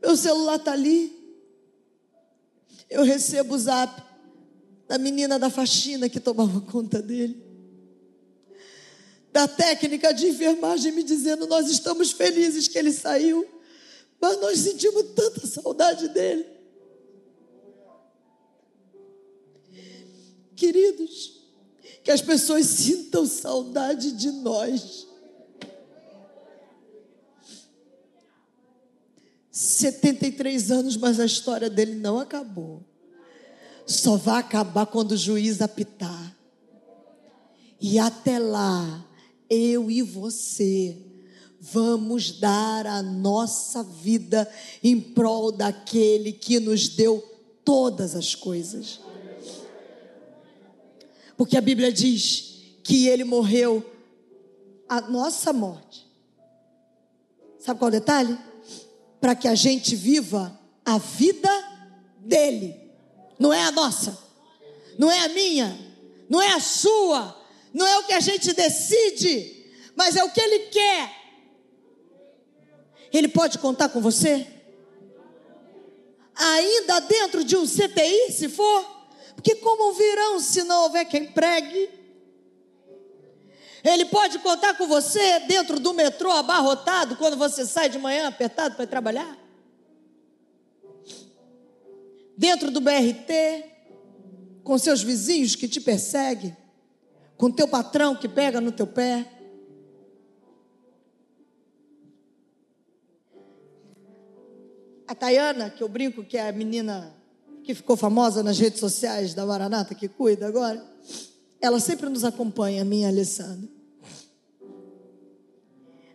Meu 0.02 0.18
celular 0.18 0.56
está 0.56 0.72
ali. 0.72 1.16
Eu 2.90 3.04
recebo 3.04 3.54
o 3.54 3.60
zap. 3.60 4.09
Da 4.90 4.98
menina 4.98 5.38
da 5.38 5.52
faxina 5.52 6.10
que 6.10 6.20
tomava 6.20 6.60
conta 6.62 7.00
dele, 7.00 7.40
da 9.32 9.48
técnica 9.48 10.12
de 10.12 10.28
enfermagem 10.28 10.92
me 10.92 11.04
dizendo: 11.04 11.46
Nós 11.46 11.70
estamos 11.70 12.12
felizes 12.12 12.68
que 12.68 12.76
ele 12.76 12.92
saiu, 12.92 13.48
mas 14.20 14.42
nós 14.42 14.58
sentimos 14.58 15.04
tanta 15.14 15.46
saudade 15.46 16.10
dele. 16.10 16.44
Queridos, 20.56 21.40
que 22.04 22.10
as 22.10 22.24
pessoas 22.24 22.66
sintam 22.66 23.28
saudade 23.28 24.12
de 24.14 24.32
nós. 24.32 25.08
73 29.52 30.72
anos, 30.72 30.98
mas 30.98 31.20
a 31.20 31.26
história 31.26 31.70
dele 31.70 31.94
não 31.94 32.18
acabou. 32.18 32.89
Só 33.90 34.16
vai 34.16 34.40
acabar 34.40 34.86
quando 34.86 35.14
o 35.14 35.18
juiz 35.18 35.62
apitar. 35.62 36.38
E 37.82 37.98
até 37.98 38.38
lá, 38.38 39.06
eu 39.50 39.90
e 39.90 40.02
você 40.02 40.98
vamos 41.60 42.40
dar 42.40 42.88
a 42.88 43.02
nossa 43.02 43.84
vida 43.84 44.50
em 44.84 45.00
prol 45.00 45.52
daquele 45.52 46.32
que 46.32 46.60
nos 46.60 46.88
deu 46.88 47.22
todas 47.66 48.16
as 48.16 48.36
coisas. 48.36 49.00
Porque 51.36 51.58
a 51.58 51.62
Bíblia 51.62 51.92
diz 51.92 52.62
que 52.84 53.08
ele 53.08 53.24
morreu 53.24 53.86
a 54.88 55.02
nossa 55.02 55.52
morte. 55.52 56.08
Sabe 57.60 57.80
qual 57.80 57.90
é 57.90 57.98
o 57.98 58.00
detalhe? 58.00 58.38
para 59.20 59.36
que 59.36 59.48
a 59.48 59.56
gente 59.56 59.96
viva 59.96 60.58
a 60.86 60.98
vida 60.98 61.50
dele, 62.20 62.76
não 63.40 63.54
é 63.54 63.64
a 63.64 63.72
nossa, 63.72 64.18
não 64.98 65.10
é 65.10 65.20
a 65.22 65.30
minha, 65.30 65.80
não 66.30 66.42
é 66.42 66.54
a 66.54 66.60
sua, 66.60 67.36
não 67.74 67.88
é 67.88 67.98
o 68.00 68.04
que 68.04 68.14
a 68.14 68.20
gente 68.20 68.52
decide, 68.54 69.66
mas 69.96 70.16
é 70.18 70.24
o 70.24 70.30
que 70.30 70.42
ele 70.42 70.60
quer. 70.68 71.16
Ele 73.12 73.28
pode 73.28 73.58
contar 73.58 73.90
com 73.90 74.02
você? 74.02 74.46
Ainda 76.36 77.00
dentro 77.00 77.44
de 77.44 77.56
um 77.58 77.66
CTI, 77.66 78.32
se 78.32 78.50
for? 78.50 79.00
Porque 79.36 79.56
como 79.56 79.94
virão 79.94 80.40
se 80.40 80.64
não 80.64 80.84
houver 80.84 81.06
quem 81.06 81.26
pregue? 81.26 81.90
Ele 83.84 84.06
pode 84.06 84.40
contar 84.40 84.76
com 84.76 84.86
você 84.88 85.40
dentro 85.42 85.80
do 85.80 85.94
metrô 85.94 86.32
abarrotado 86.32 87.16
quando 87.16 87.38
você 87.38 87.66
sai 87.66 87.90
de 87.90 87.98
manhã 87.98 88.28
apertado 88.28 88.76
para 88.76 88.86
trabalhar? 88.86 89.38
Dentro 92.40 92.72
do 92.72 92.80
BRT, 92.80 93.66
com 94.64 94.78
seus 94.78 95.04
vizinhos 95.04 95.58
que 95.58 95.68
te 95.68 95.82
perseguem, 95.82 96.56
com 97.36 97.52
teu 97.52 97.68
patrão 97.68 98.16
que 98.16 98.30
pega 98.30 98.62
no 98.62 98.72
teu 98.72 98.88
pé. 98.88 99.30
A 105.06 105.14
Tayana, 105.14 105.70
que 105.70 105.84
eu 105.84 105.90
brinco 105.90 106.24
que 106.24 106.38
é 106.38 106.48
a 106.48 106.54
menina 106.54 107.14
que 107.62 107.76
ficou 107.76 107.98
famosa 107.98 108.42
nas 108.42 108.58
redes 108.58 108.80
sociais 108.80 109.34
da 109.34 109.46
Maranata, 109.46 109.94
que 109.94 110.08
cuida 110.08 110.48
agora 110.48 110.82
ela 111.60 111.82
sempre 111.82 112.08
nos 112.08 112.24
acompanha, 112.24 112.86
minha 112.86 113.10
Alessandra. 113.10 113.68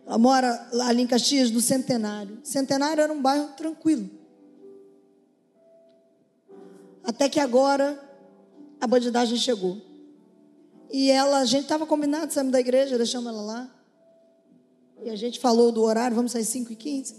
Ela 0.07 0.17
mora 0.17 0.69
ali 0.87 1.03
em 1.03 1.07
Caxias 1.07 1.51
do 1.51 1.61
Centenário. 1.61 2.39
Centenário 2.43 3.03
era 3.03 3.13
um 3.13 3.21
bairro 3.21 3.49
tranquilo. 3.49 4.24
Até 7.05 7.29
que 7.29 7.39
agora 7.39 8.01
a 8.81 8.87
bandidagem 8.87 9.37
chegou. 9.37 9.81
E 10.91 11.11
ela, 11.11 11.39
a 11.39 11.45
gente 11.45 11.63
estava 11.63 11.85
combinado, 11.85 12.33
saímos 12.33 12.51
da 12.51 12.59
igreja, 12.59 12.97
deixamos 12.97 13.27
ela 13.27 13.41
lá. 13.41 13.75
E 15.03 15.09
a 15.09 15.15
gente 15.15 15.39
falou 15.39 15.71
do 15.71 15.81
horário, 15.81 16.15
vamos 16.15 16.31
sair 16.31 16.45
5 16.45 16.71
e 16.71 16.75
15. 16.75 17.15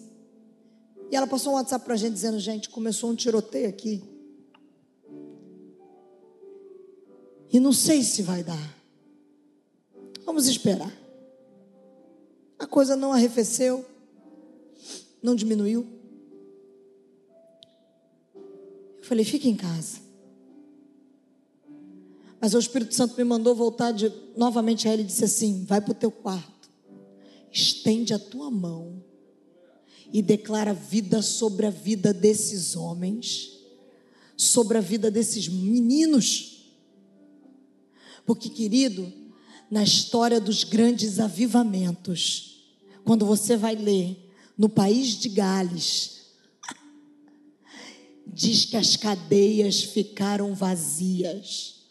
E 1.10 1.16
ela 1.16 1.26
passou 1.26 1.52
um 1.52 1.56
WhatsApp 1.56 1.84
para 1.84 1.94
a 1.94 1.96
gente 1.96 2.14
dizendo, 2.14 2.38
gente, 2.38 2.68
começou 2.68 3.10
um 3.10 3.14
tiroteio 3.14 3.68
aqui. 3.68 4.02
E 7.52 7.60
não 7.60 7.72
sei 7.72 8.02
se 8.02 8.22
vai 8.22 8.42
dar. 8.42 8.76
Vamos 10.24 10.46
esperar. 10.46 10.92
A 12.58 12.66
coisa 12.66 12.96
não 12.96 13.12
arrefeceu, 13.12 13.84
não 15.22 15.34
diminuiu. 15.34 15.95
Falei, 19.06 19.24
fique 19.24 19.48
em 19.48 19.56
casa. 19.56 19.98
Mas 22.40 22.54
o 22.54 22.58
Espírito 22.58 22.94
Santo 22.94 23.16
me 23.16 23.24
mandou 23.24 23.54
voltar 23.54 23.92
de, 23.92 24.12
novamente 24.36 24.88
a 24.88 24.92
ele 24.92 25.02
e 25.02 25.06
disse 25.06 25.24
assim: 25.24 25.64
vai 25.64 25.80
para 25.80 25.92
o 25.92 25.94
teu 25.94 26.10
quarto, 26.10 26.68
estende 27.50 28.12
a 28.12 28.18
tua 28.18 28.50
mão 28.50 29.02
e 30.12 30.22
declara 30.22 30.72
vida 30.72 31.22
sobre 31.22 31.66
a 31.66 31.70
vida 31.70 32.12
desses 32.12 32.76
homens, 32.76 33.58
sobre 34.36 34.78
a 34.78 34.80
vida 34.80 35.10
desses 35.10 35.48
meninos 35.48 36.56
porque, 38.26 38.50
querido, 38.50 39.10
na 39.70 39.84
história 39.84 40.40
dos 40.40 40.64
grandes 40.64 41.20
avivamentos, 41.20 42.64
quando 43.04 43.24
você 43.24 43.56
vai 43.56 43.76
ler 43.76 44.34
no 44.58 44.68
país 44.68 45.16
de 45.16 45.28
Gales, 45.28 46.15
diz 48.36 48.66
que 48.66 48.76
as 48.76 48.96
cadeias 48.96 49.82
ficaram 49.82 50.54
vazias, 50.54 51.86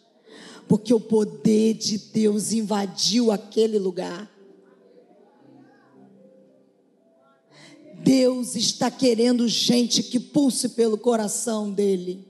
porque 0.68 0.94
o 0.94 1.00
poder 1.00 1.74
de 1.74 1.98
Deus 1.98 2.52
invadiu 2.52 3.32
aquele 3.32 3.78
lugar. 3.78 4.30
Deus 7.98 8.54
está 8.54 8.90
querendo 8.90 9.48
gente 9.48 10.02
que 10.02 10.20
pulse 10.20 10.68
pelo 10.70 10.96
coração 10.96 11.72
dele. 11.72 12.24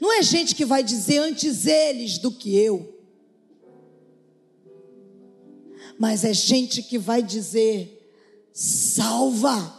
Não 0.00 0.10
é 0.10 0.22
gente 0.22 0.54
que 0.54 0.64
vai 0.64 0.82
dizer 0.82 1.18
antes 1.18 1.66
eles 1.66 2.16
do 2.16 2.30
que 2.32 2.56
eu. 2.56 2.92
mas 6.02 6.24
é 6.24 6.34
gente 6.34 6.82
que 6.82 6.98
vai 6.98 7.22
dizer: 7.22 8.12
salva, 8.52 9.72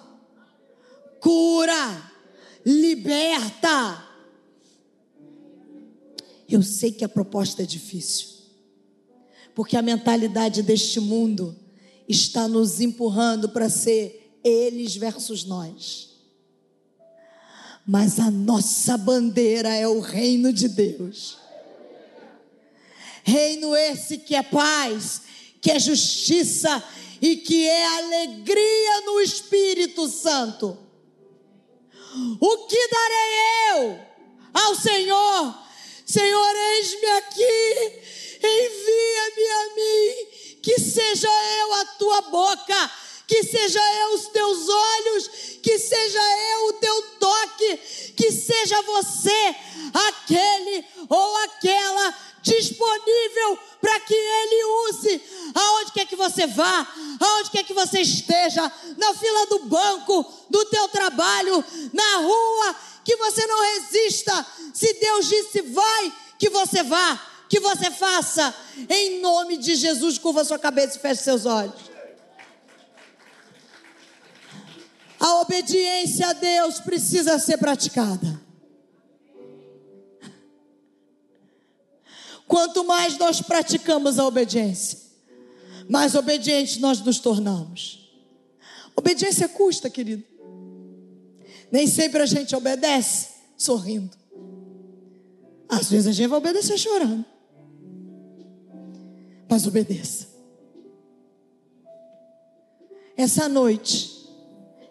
cura, 1.19 2.12
liberta. 2.65 4.07
Eu 6.47 6.61
sei 6.61 6.91
que 6.91 7.03
a 7.03 7.09
proposta 7.09 7.63
é 7.63 7.65
difícil, 7.65 8.27
porque 9.55 9.75
a 9.75 9.81
mentalidade 9.81 10.61
deste 10.61 10.99
mundo 10.99 11.55
está 12.07 12.47
nos 12.47 12.79
empurrando 12.79 13.49
para 13.49 13.69
ser 13.69 14.39
eles 14.43 14.95
versus 14.95 15.45
nós. 15.45 16.11
Mas 17.85 18.19
a 18.19 18.31
nossa 18.31 18.97
bandeira 18.97 19.69
é 19.69 19.87
o 19.87 19.99
reino 19.99 20.53
de 20.53 20.67
Deus. 20.69 21.37
Reino 23.23 23.75
esse 23.75 24.17
que 24.17 24.35
é 24.35 24.43
paz, 24.43 25.21
que 25.61 25.71
é 25.71 25.79
justiça 25.79 26.83
e 27.21 27.37
que 27.37 27.67
é 27.67 27.97
alegria 27.97 29.01
no 29.05 29.21
Espírito 29.21 30.07
Santo. 30.09 30.77
O 32.39 32.57
que 32.67 32.87
darei 32.89 33.71
eu 33.71 33.99
ao 34.53 34.75
Senhor? 34.75 35.55
Senhor, 36.05 36.55
eis-me 36.55 37.07
aqui, 37.11 38.01
envia-me 38.43 39.49
a 39.49 39.75
mim, 39.75 40.59
que 40.61 40.79
seja 40.79 41.27
eu 41.27 41.73
a 41.73 41.85
tua 41.97 42.21
boca, 42.23 42.91
que 43.27 43.43
seja 43.43 43.79
eu 43.79 44.13
os 44.13 44.27
teus 44.27 44.69
olhos, 44.69 45.27
que 45.63 45.79
seja 45.79 46.19
eu 46.53 46.67
o 46.67 46.73
teu 46.73 47.01
toque, 47.19 47.77
que 48.15 48.31
seja 48.31 48.81
você 48.83 49.55
aquele 49.93 50.85
ou 51.09 51.37
aquela 51.37 52.13
disponível 52.43 53.57
para 53.81 53.99
que 54.01 54.13
Ele 54.13 54.65
use. 54.89 55.21
Aonde 55.55 55.91
quer 55.93 56.05
que 56.05 56.15
você 56.15 56.45
vá, 56.45 56.87
aonde 57.19 57.49
quer 57.49 57.63
que 57.63 57.73
você 57.73 58.01
esteja, 58.01 58.69
na 58.97 59.13
fila 59.13 59.45
do 59.47 59.59
banco, 59.59 60.31
do 60.49 60.65
teu 60.65 60.87
trabalho, 60.89 61.63
na 61.93 62.17
rua, 62.17 62.75
que 63.03 63.15
você 63.15 63.47
não 63.47 63.59
resista. 63.73 64.45
Se 64.73 64.93
Deus 64.93 65.27
disse 65.27 65.61
vai, 65.61 66.13
que 66.37 66.49
você 66.49 66.83
vá, 66.83 67.19
que 67.49 67.59
você 67.59 67.89
faça. 67.89 68.53
Em 68.89 69.21
nome 69.21 69.57
de 69.57 69.75
Jesus, 69.75 70.17
curva 70.17 70.43
sua 70.43 70.59
cabeça 70.59 70.97
e 70.97 71.01
feche 71.01 71.23
seus 71.23 71.45
olhos. 71.45 71.93
A 75.19 75.39
obediência 75.39 76.27
a 76.27 76.33
Deus 76.33 76.81
precisa 76.81 77.39
ser 77.39 77.57
praticada. 77.57 78.42
Quanto 82.47 82.83
mais 82.83 83.17
nós 83.17 83.41
praticamos 83.41 84.19
a 84.19 84.25
obediência, 84.25 84.99
mais 85.89 86.15
obedientes 86.15 86.77
nós 86.77 86.99
nos 87.01 87.19
tornamos. 87.19 88.11
Obediência 88.95 89.47
custa, 89.49 89.89
querido. 89.89 90.23
Nem 91.71 91.87
sempre 91.87 92.21
a 92.21 92.25
gente 92.25 92.55
obedece 92.55 93.29
sorrindo. 93.57 94.15
Às 95.67 95.89
vezes 95.89 96.07
a 96.07 96.11
gente 96.11 96.27
vai 96.27 96.37
obedecer 96.37 96.77
chorando. 96.77 97.25
Mas 99.49 99.65
obedeça. 99.65 100.27
Essa 103.15 103.47
noite, 103.47 104.27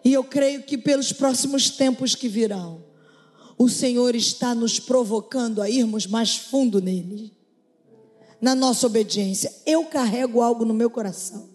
e 0.03 0.13
eu 0.13 0.23
creio 0.23 0.63
que 0.63 0.77
pelos 0.77 1.11
próximos 1.13 1.69
tempos 1.69 2.15
que 2.15 2.27
virão, 2.27 2.83
o 3.57 3.69
Senhor 3.69 4.15
está 4.15 4.55
nos 4.55 4.79
provocando 4.79 5.61
a 5.61 5.69
irmos 5.69 6.05
mais 6.07 6.35
fundo 6.35 6.81
nele, 6.81 7.31
na 8.43 8.53
nossa 8.53 8.87
obediência. 8.87 9.53
Eu 9.65 9.85
carrego 9.85 10.41
algo 10.41 10.65
no 10.65 10.73
meu 10.73 10.89
coração. 10.89 11.47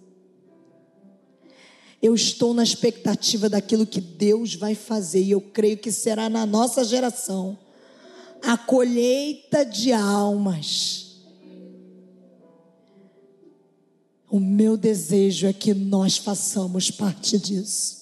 Eu 2.01 2.15
estou 2.15 2.55
na 2.55 2.63
expectativa 2.63 3.47
daquilo 3.47 3.87
que 3.87 4.01
Deus 4.01 4.55
vai 4.55 4.75
fazer, 4.75 5.21
e 5.21 5.33
eu 5.33 5.41
creio 5.41 5.77
que 5.77 5.93
será 5.93 6.31
na 6.31 6.47
nossa 6.47 6.83
geração 6.83 7.59
a 8.41 8.57
colheita 8.57 9.67
de 9.67 9.93
almas. 9.93 11.19
O 14.31 14.41
meu 14.41 14.75
desejo 14.75 15.47
é 15.47 15.53
que 15.53 15.75
nós 15.75 16.17
façamos 16.17 16.91
parte 16.91 17.37
disso. 17.37 17.99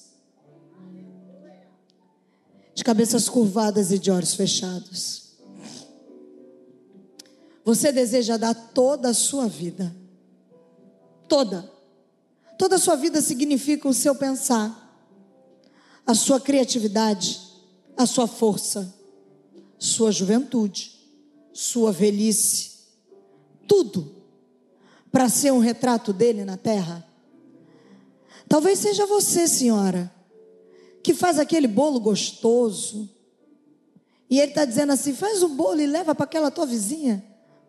De 2.72 2.84
cabeças 2.84 3.28
curvadas 3.28 3.91
e 3.91 3.99
de 3.99 4.12
olhos 4.12 4.34
fechados. 4.34 5.25
Você 7.66 7.92
deseja 7.92 8.38
dar 8.38 8.54
toda 8.54 9.10
a 9.10 9.14
sua 9.14 9.46
vida. 9.46 9.94
Toda 11.28 11.76
Toda 12.58 12.76
a 12.76 12.78
sua 12.78 12.96
vida 12.96 13.20
significa 13.20 13.88
o 13.88 13.94
seu 13.94 14.14
pensar, 14.14 14.82
a 16.06 16.14
sua 16.14 16.40
criatividade, 16.40 17.40
a 17.96 18.06
sua 18.06 18.26
força, 18.26 18.94
sua 19.78 20.10
juventude, 20.10 20.92
sua 21.52 21.92
velhice, 21.92 22.72
tudo 23.68 24.14
para 25.12 25.28
ser 25.28 25.52
um 25.52 25.58
retrato 25.58 26.12
dele 26.12 26.44
na 26.44 26.56
terra. 26.56 27.06
Talvez 28.48 28.78
seja 28.78 29.06
você, 29.06 29.46
senhora, 29.46 30.12
que 31.02 31.12
faz 31.12 31.38
aquele 31.38 31.66
bolo 31.66 32.00
gostoso. 32.00 33.10
E 34.30 34.40
ele 34.40 34.50
está 34.50 34.64
dizendo 34.64 34.92
assim: 34.92 35.14
faz 35.14 35.42
o 35.42 35.48
bolo 35.48 35.80
e 35.80 35.86
leva 35.86 36.14
para 36.14 36.24
aquela 36.24 36.50
tua 36.50 36.66
vizinha. 36.66 37.24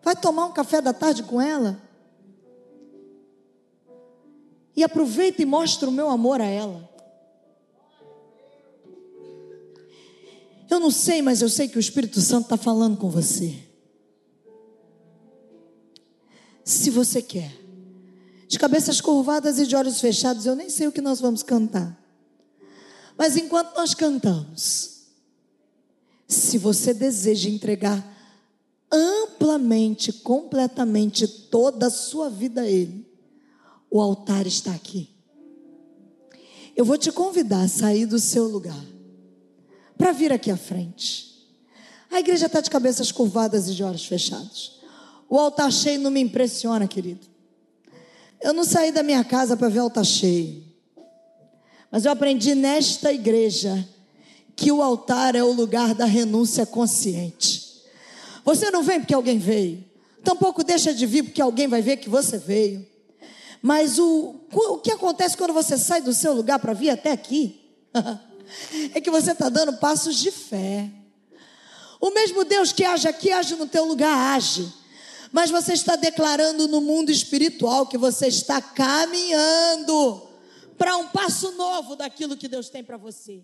Vai 0.07 0.15
tomar 0.15 0.45
um 0.45 0.53
café 0.53 0.79
da 0.79 0.93
tarde 0.93 1.21
com 1.21 1.41
ela 1.41 1.81
e 4.73 4.81
aproveita 4.81 5.41
e 5.41 5.45
mostra 5.45 5.89
o 5.89 5.91
meu 5.91 6.09
amor 6.09 6.39
a 6.39 6.45
ela. 6.45 6.89
Eu 10.69 10.79
não 10.79 10.91
sei, 10.91 11.21
mas 11.21 11.41
eu 11.41 11.49
sei 11.49 11.67
que 11.67 11.75
o 11.75 11.79
Espírito 11.81 12.21
Santo 12.21 12.43
está 12.43 12.55
falando 12.55 12.95
com 12.95 13.09
você. 13.09 13.53
Se 16.63 16.89
você 16.89 17.21
quer, 17.21 17.51
de 18.47 18.57
cabeças 18.57 19.01
curvadas 19.01 19.59
e 19.59 19.67
de 19.67 19.75
olhos 19.75 19.99
fechados, 19.99 20.45
eu 20.45 20.55
nem 20.55 20.69
sei 20.69 20.87
o 20.87 20.91
que 20.93 21.01
nós 21.01 21.19
vamos 21.19 21.43
cantar. 21.43 22.01
Mas 23.17 23.35
enquanto 23.35 23.75
nós 23.75 23.93
cantamos, 23.93 25.01
se 26.25 26.57
você 26.57 26.93
deseja 26.93 27.49
entregar 27.49 28.15
amplamente, 28.91 30.11
completamente 30.11 31.27
toda 31.27 31.87
a 31.87 31.91
sua 31.91 32.29
vida 32.29 32.61
a 32.61 32.67
Ele, 32.67 33.05
o 33.89 34.01
altar 34.01 34.45
está 34.47 34.71
aqui. 34.73 35.09
Eu 36.75 36.85
vou 36.85 36.97
te 36.97 37.11
convidar 37.11 37.61
a 37.61 37.67
sair 37.67 38.05
do 38.05 38.19
seu 38.19 38.47
lugar 38.47 38.85
para 39.97 40.11
vir 40.11 40.31
aqui 40.31 40.51
à 40.51 40.57
frente. 40.57 41.27
A 42.11 42.19
igreja 42.19 42.45
está 42.45 42.61
de 42.61 42.69
cabeças 42.69 43.11
curvadas 43.11 43.67
e 43.67 43.73
de 43.73 43.83
olhos 43.83 44.05
fechados. 44.05 44.79
O 45.29 45.37
altar 45.37 45.71
cheio 45.71 45.99
não 45.99 46.11
me 46.11 46.21
impressiona, 46.21 46.87
querido. 46.87 47.27
Eu 48.41 48.53
não 48.53 48.63
saí 48.63 48.91
da 48.91 49.03
minha 49.03 49.23
casa 49.23 49.57
para 49.57 49.67
ver 49.67 49.79
o 49.79 49.83
altar 49.83 50.05
cheio. 50.05 50.63
Mas 51.91 52.05
eu 52.05 52.11
aprendi 52.11 52.53
nesta 52.53 53.11
igreja 53.11 53.87
que 54.55 54.71
o 54.71 54.81
altar 54.81 55.35
é 55.35 55.43
o 55.43 55.51
lugar 55.51 55.93
da 55.93 56.05
renúncia 56.05 56.65
consciente. 56.65 57.66
Você 58.47 58.71
não 58.71 58.81
vem 58.81 59.01
porque 59.01 59.13
alguém 59.13 59.37
veio. 59.37 59.83
Tampouco 60.23 60.63
deixa 60.63 60.93
de 60.93 61.05
vir 61.05 61.23
porque 61.23 61.41
alguém 61.41 61.67
vai 61.67 61.81
ver 61.81 61.97
que 61.97 62.07
você 62.07 62.37
veio. 62.37 62.87
Mas 63.61 63.99
o, 63.99 64.35
o 64.53 64.77
que 64.77 64.89
acontece 64.89 65.35
quando 65.35 65.51
você 65.51 65.77
sai 65.77 65.99
do 65.99 66.13
seu 66.13 66.33
lugar 66.33 66.57
para 66.57 66.71
vir 66.71 66.91
até 66.91 67.11
aqui? 67.11 67.59
é 68.95 69.01
que 69.01 69.11
você 69.11 69.33
está 69.33 69.49
dando 69.49 69.73
passos 69.73 70.15
de 70.15 70.31
fé. 70.31 70.89
O 71.99 72.09
mesmo 72.11 72.45
Deus 72.45 72.71
que 72.71 72.85
age 72.85 73.05
aqui, 73.05 73.33
age 73.33 73.53
no 73.55 73.67
teu 73.67 73.83
lugar, 73.83 74.17
age. 74.37 74.71
Mas 75.29 75.51
você 75.51 75.73
está 75.73 75.97
declarando 75.97 76.69
no 76.69 76.79
mundo 76.79 77.11
espiritual 77.11 77.85
que 77.85 77.97
você 77.97 78.27
está 78.27 78.61
caminhando 78.61 80.25
para 80.77 80.95
um 80.95 81.09
passo 81.09 81.51
novo 81.51 81.97
daquilo 81.97 82.37
que 82.37 82.47
Deus 82.47 82.69
tem 82.69 82.81
para 82.81 82.95
você. 82.95 83.43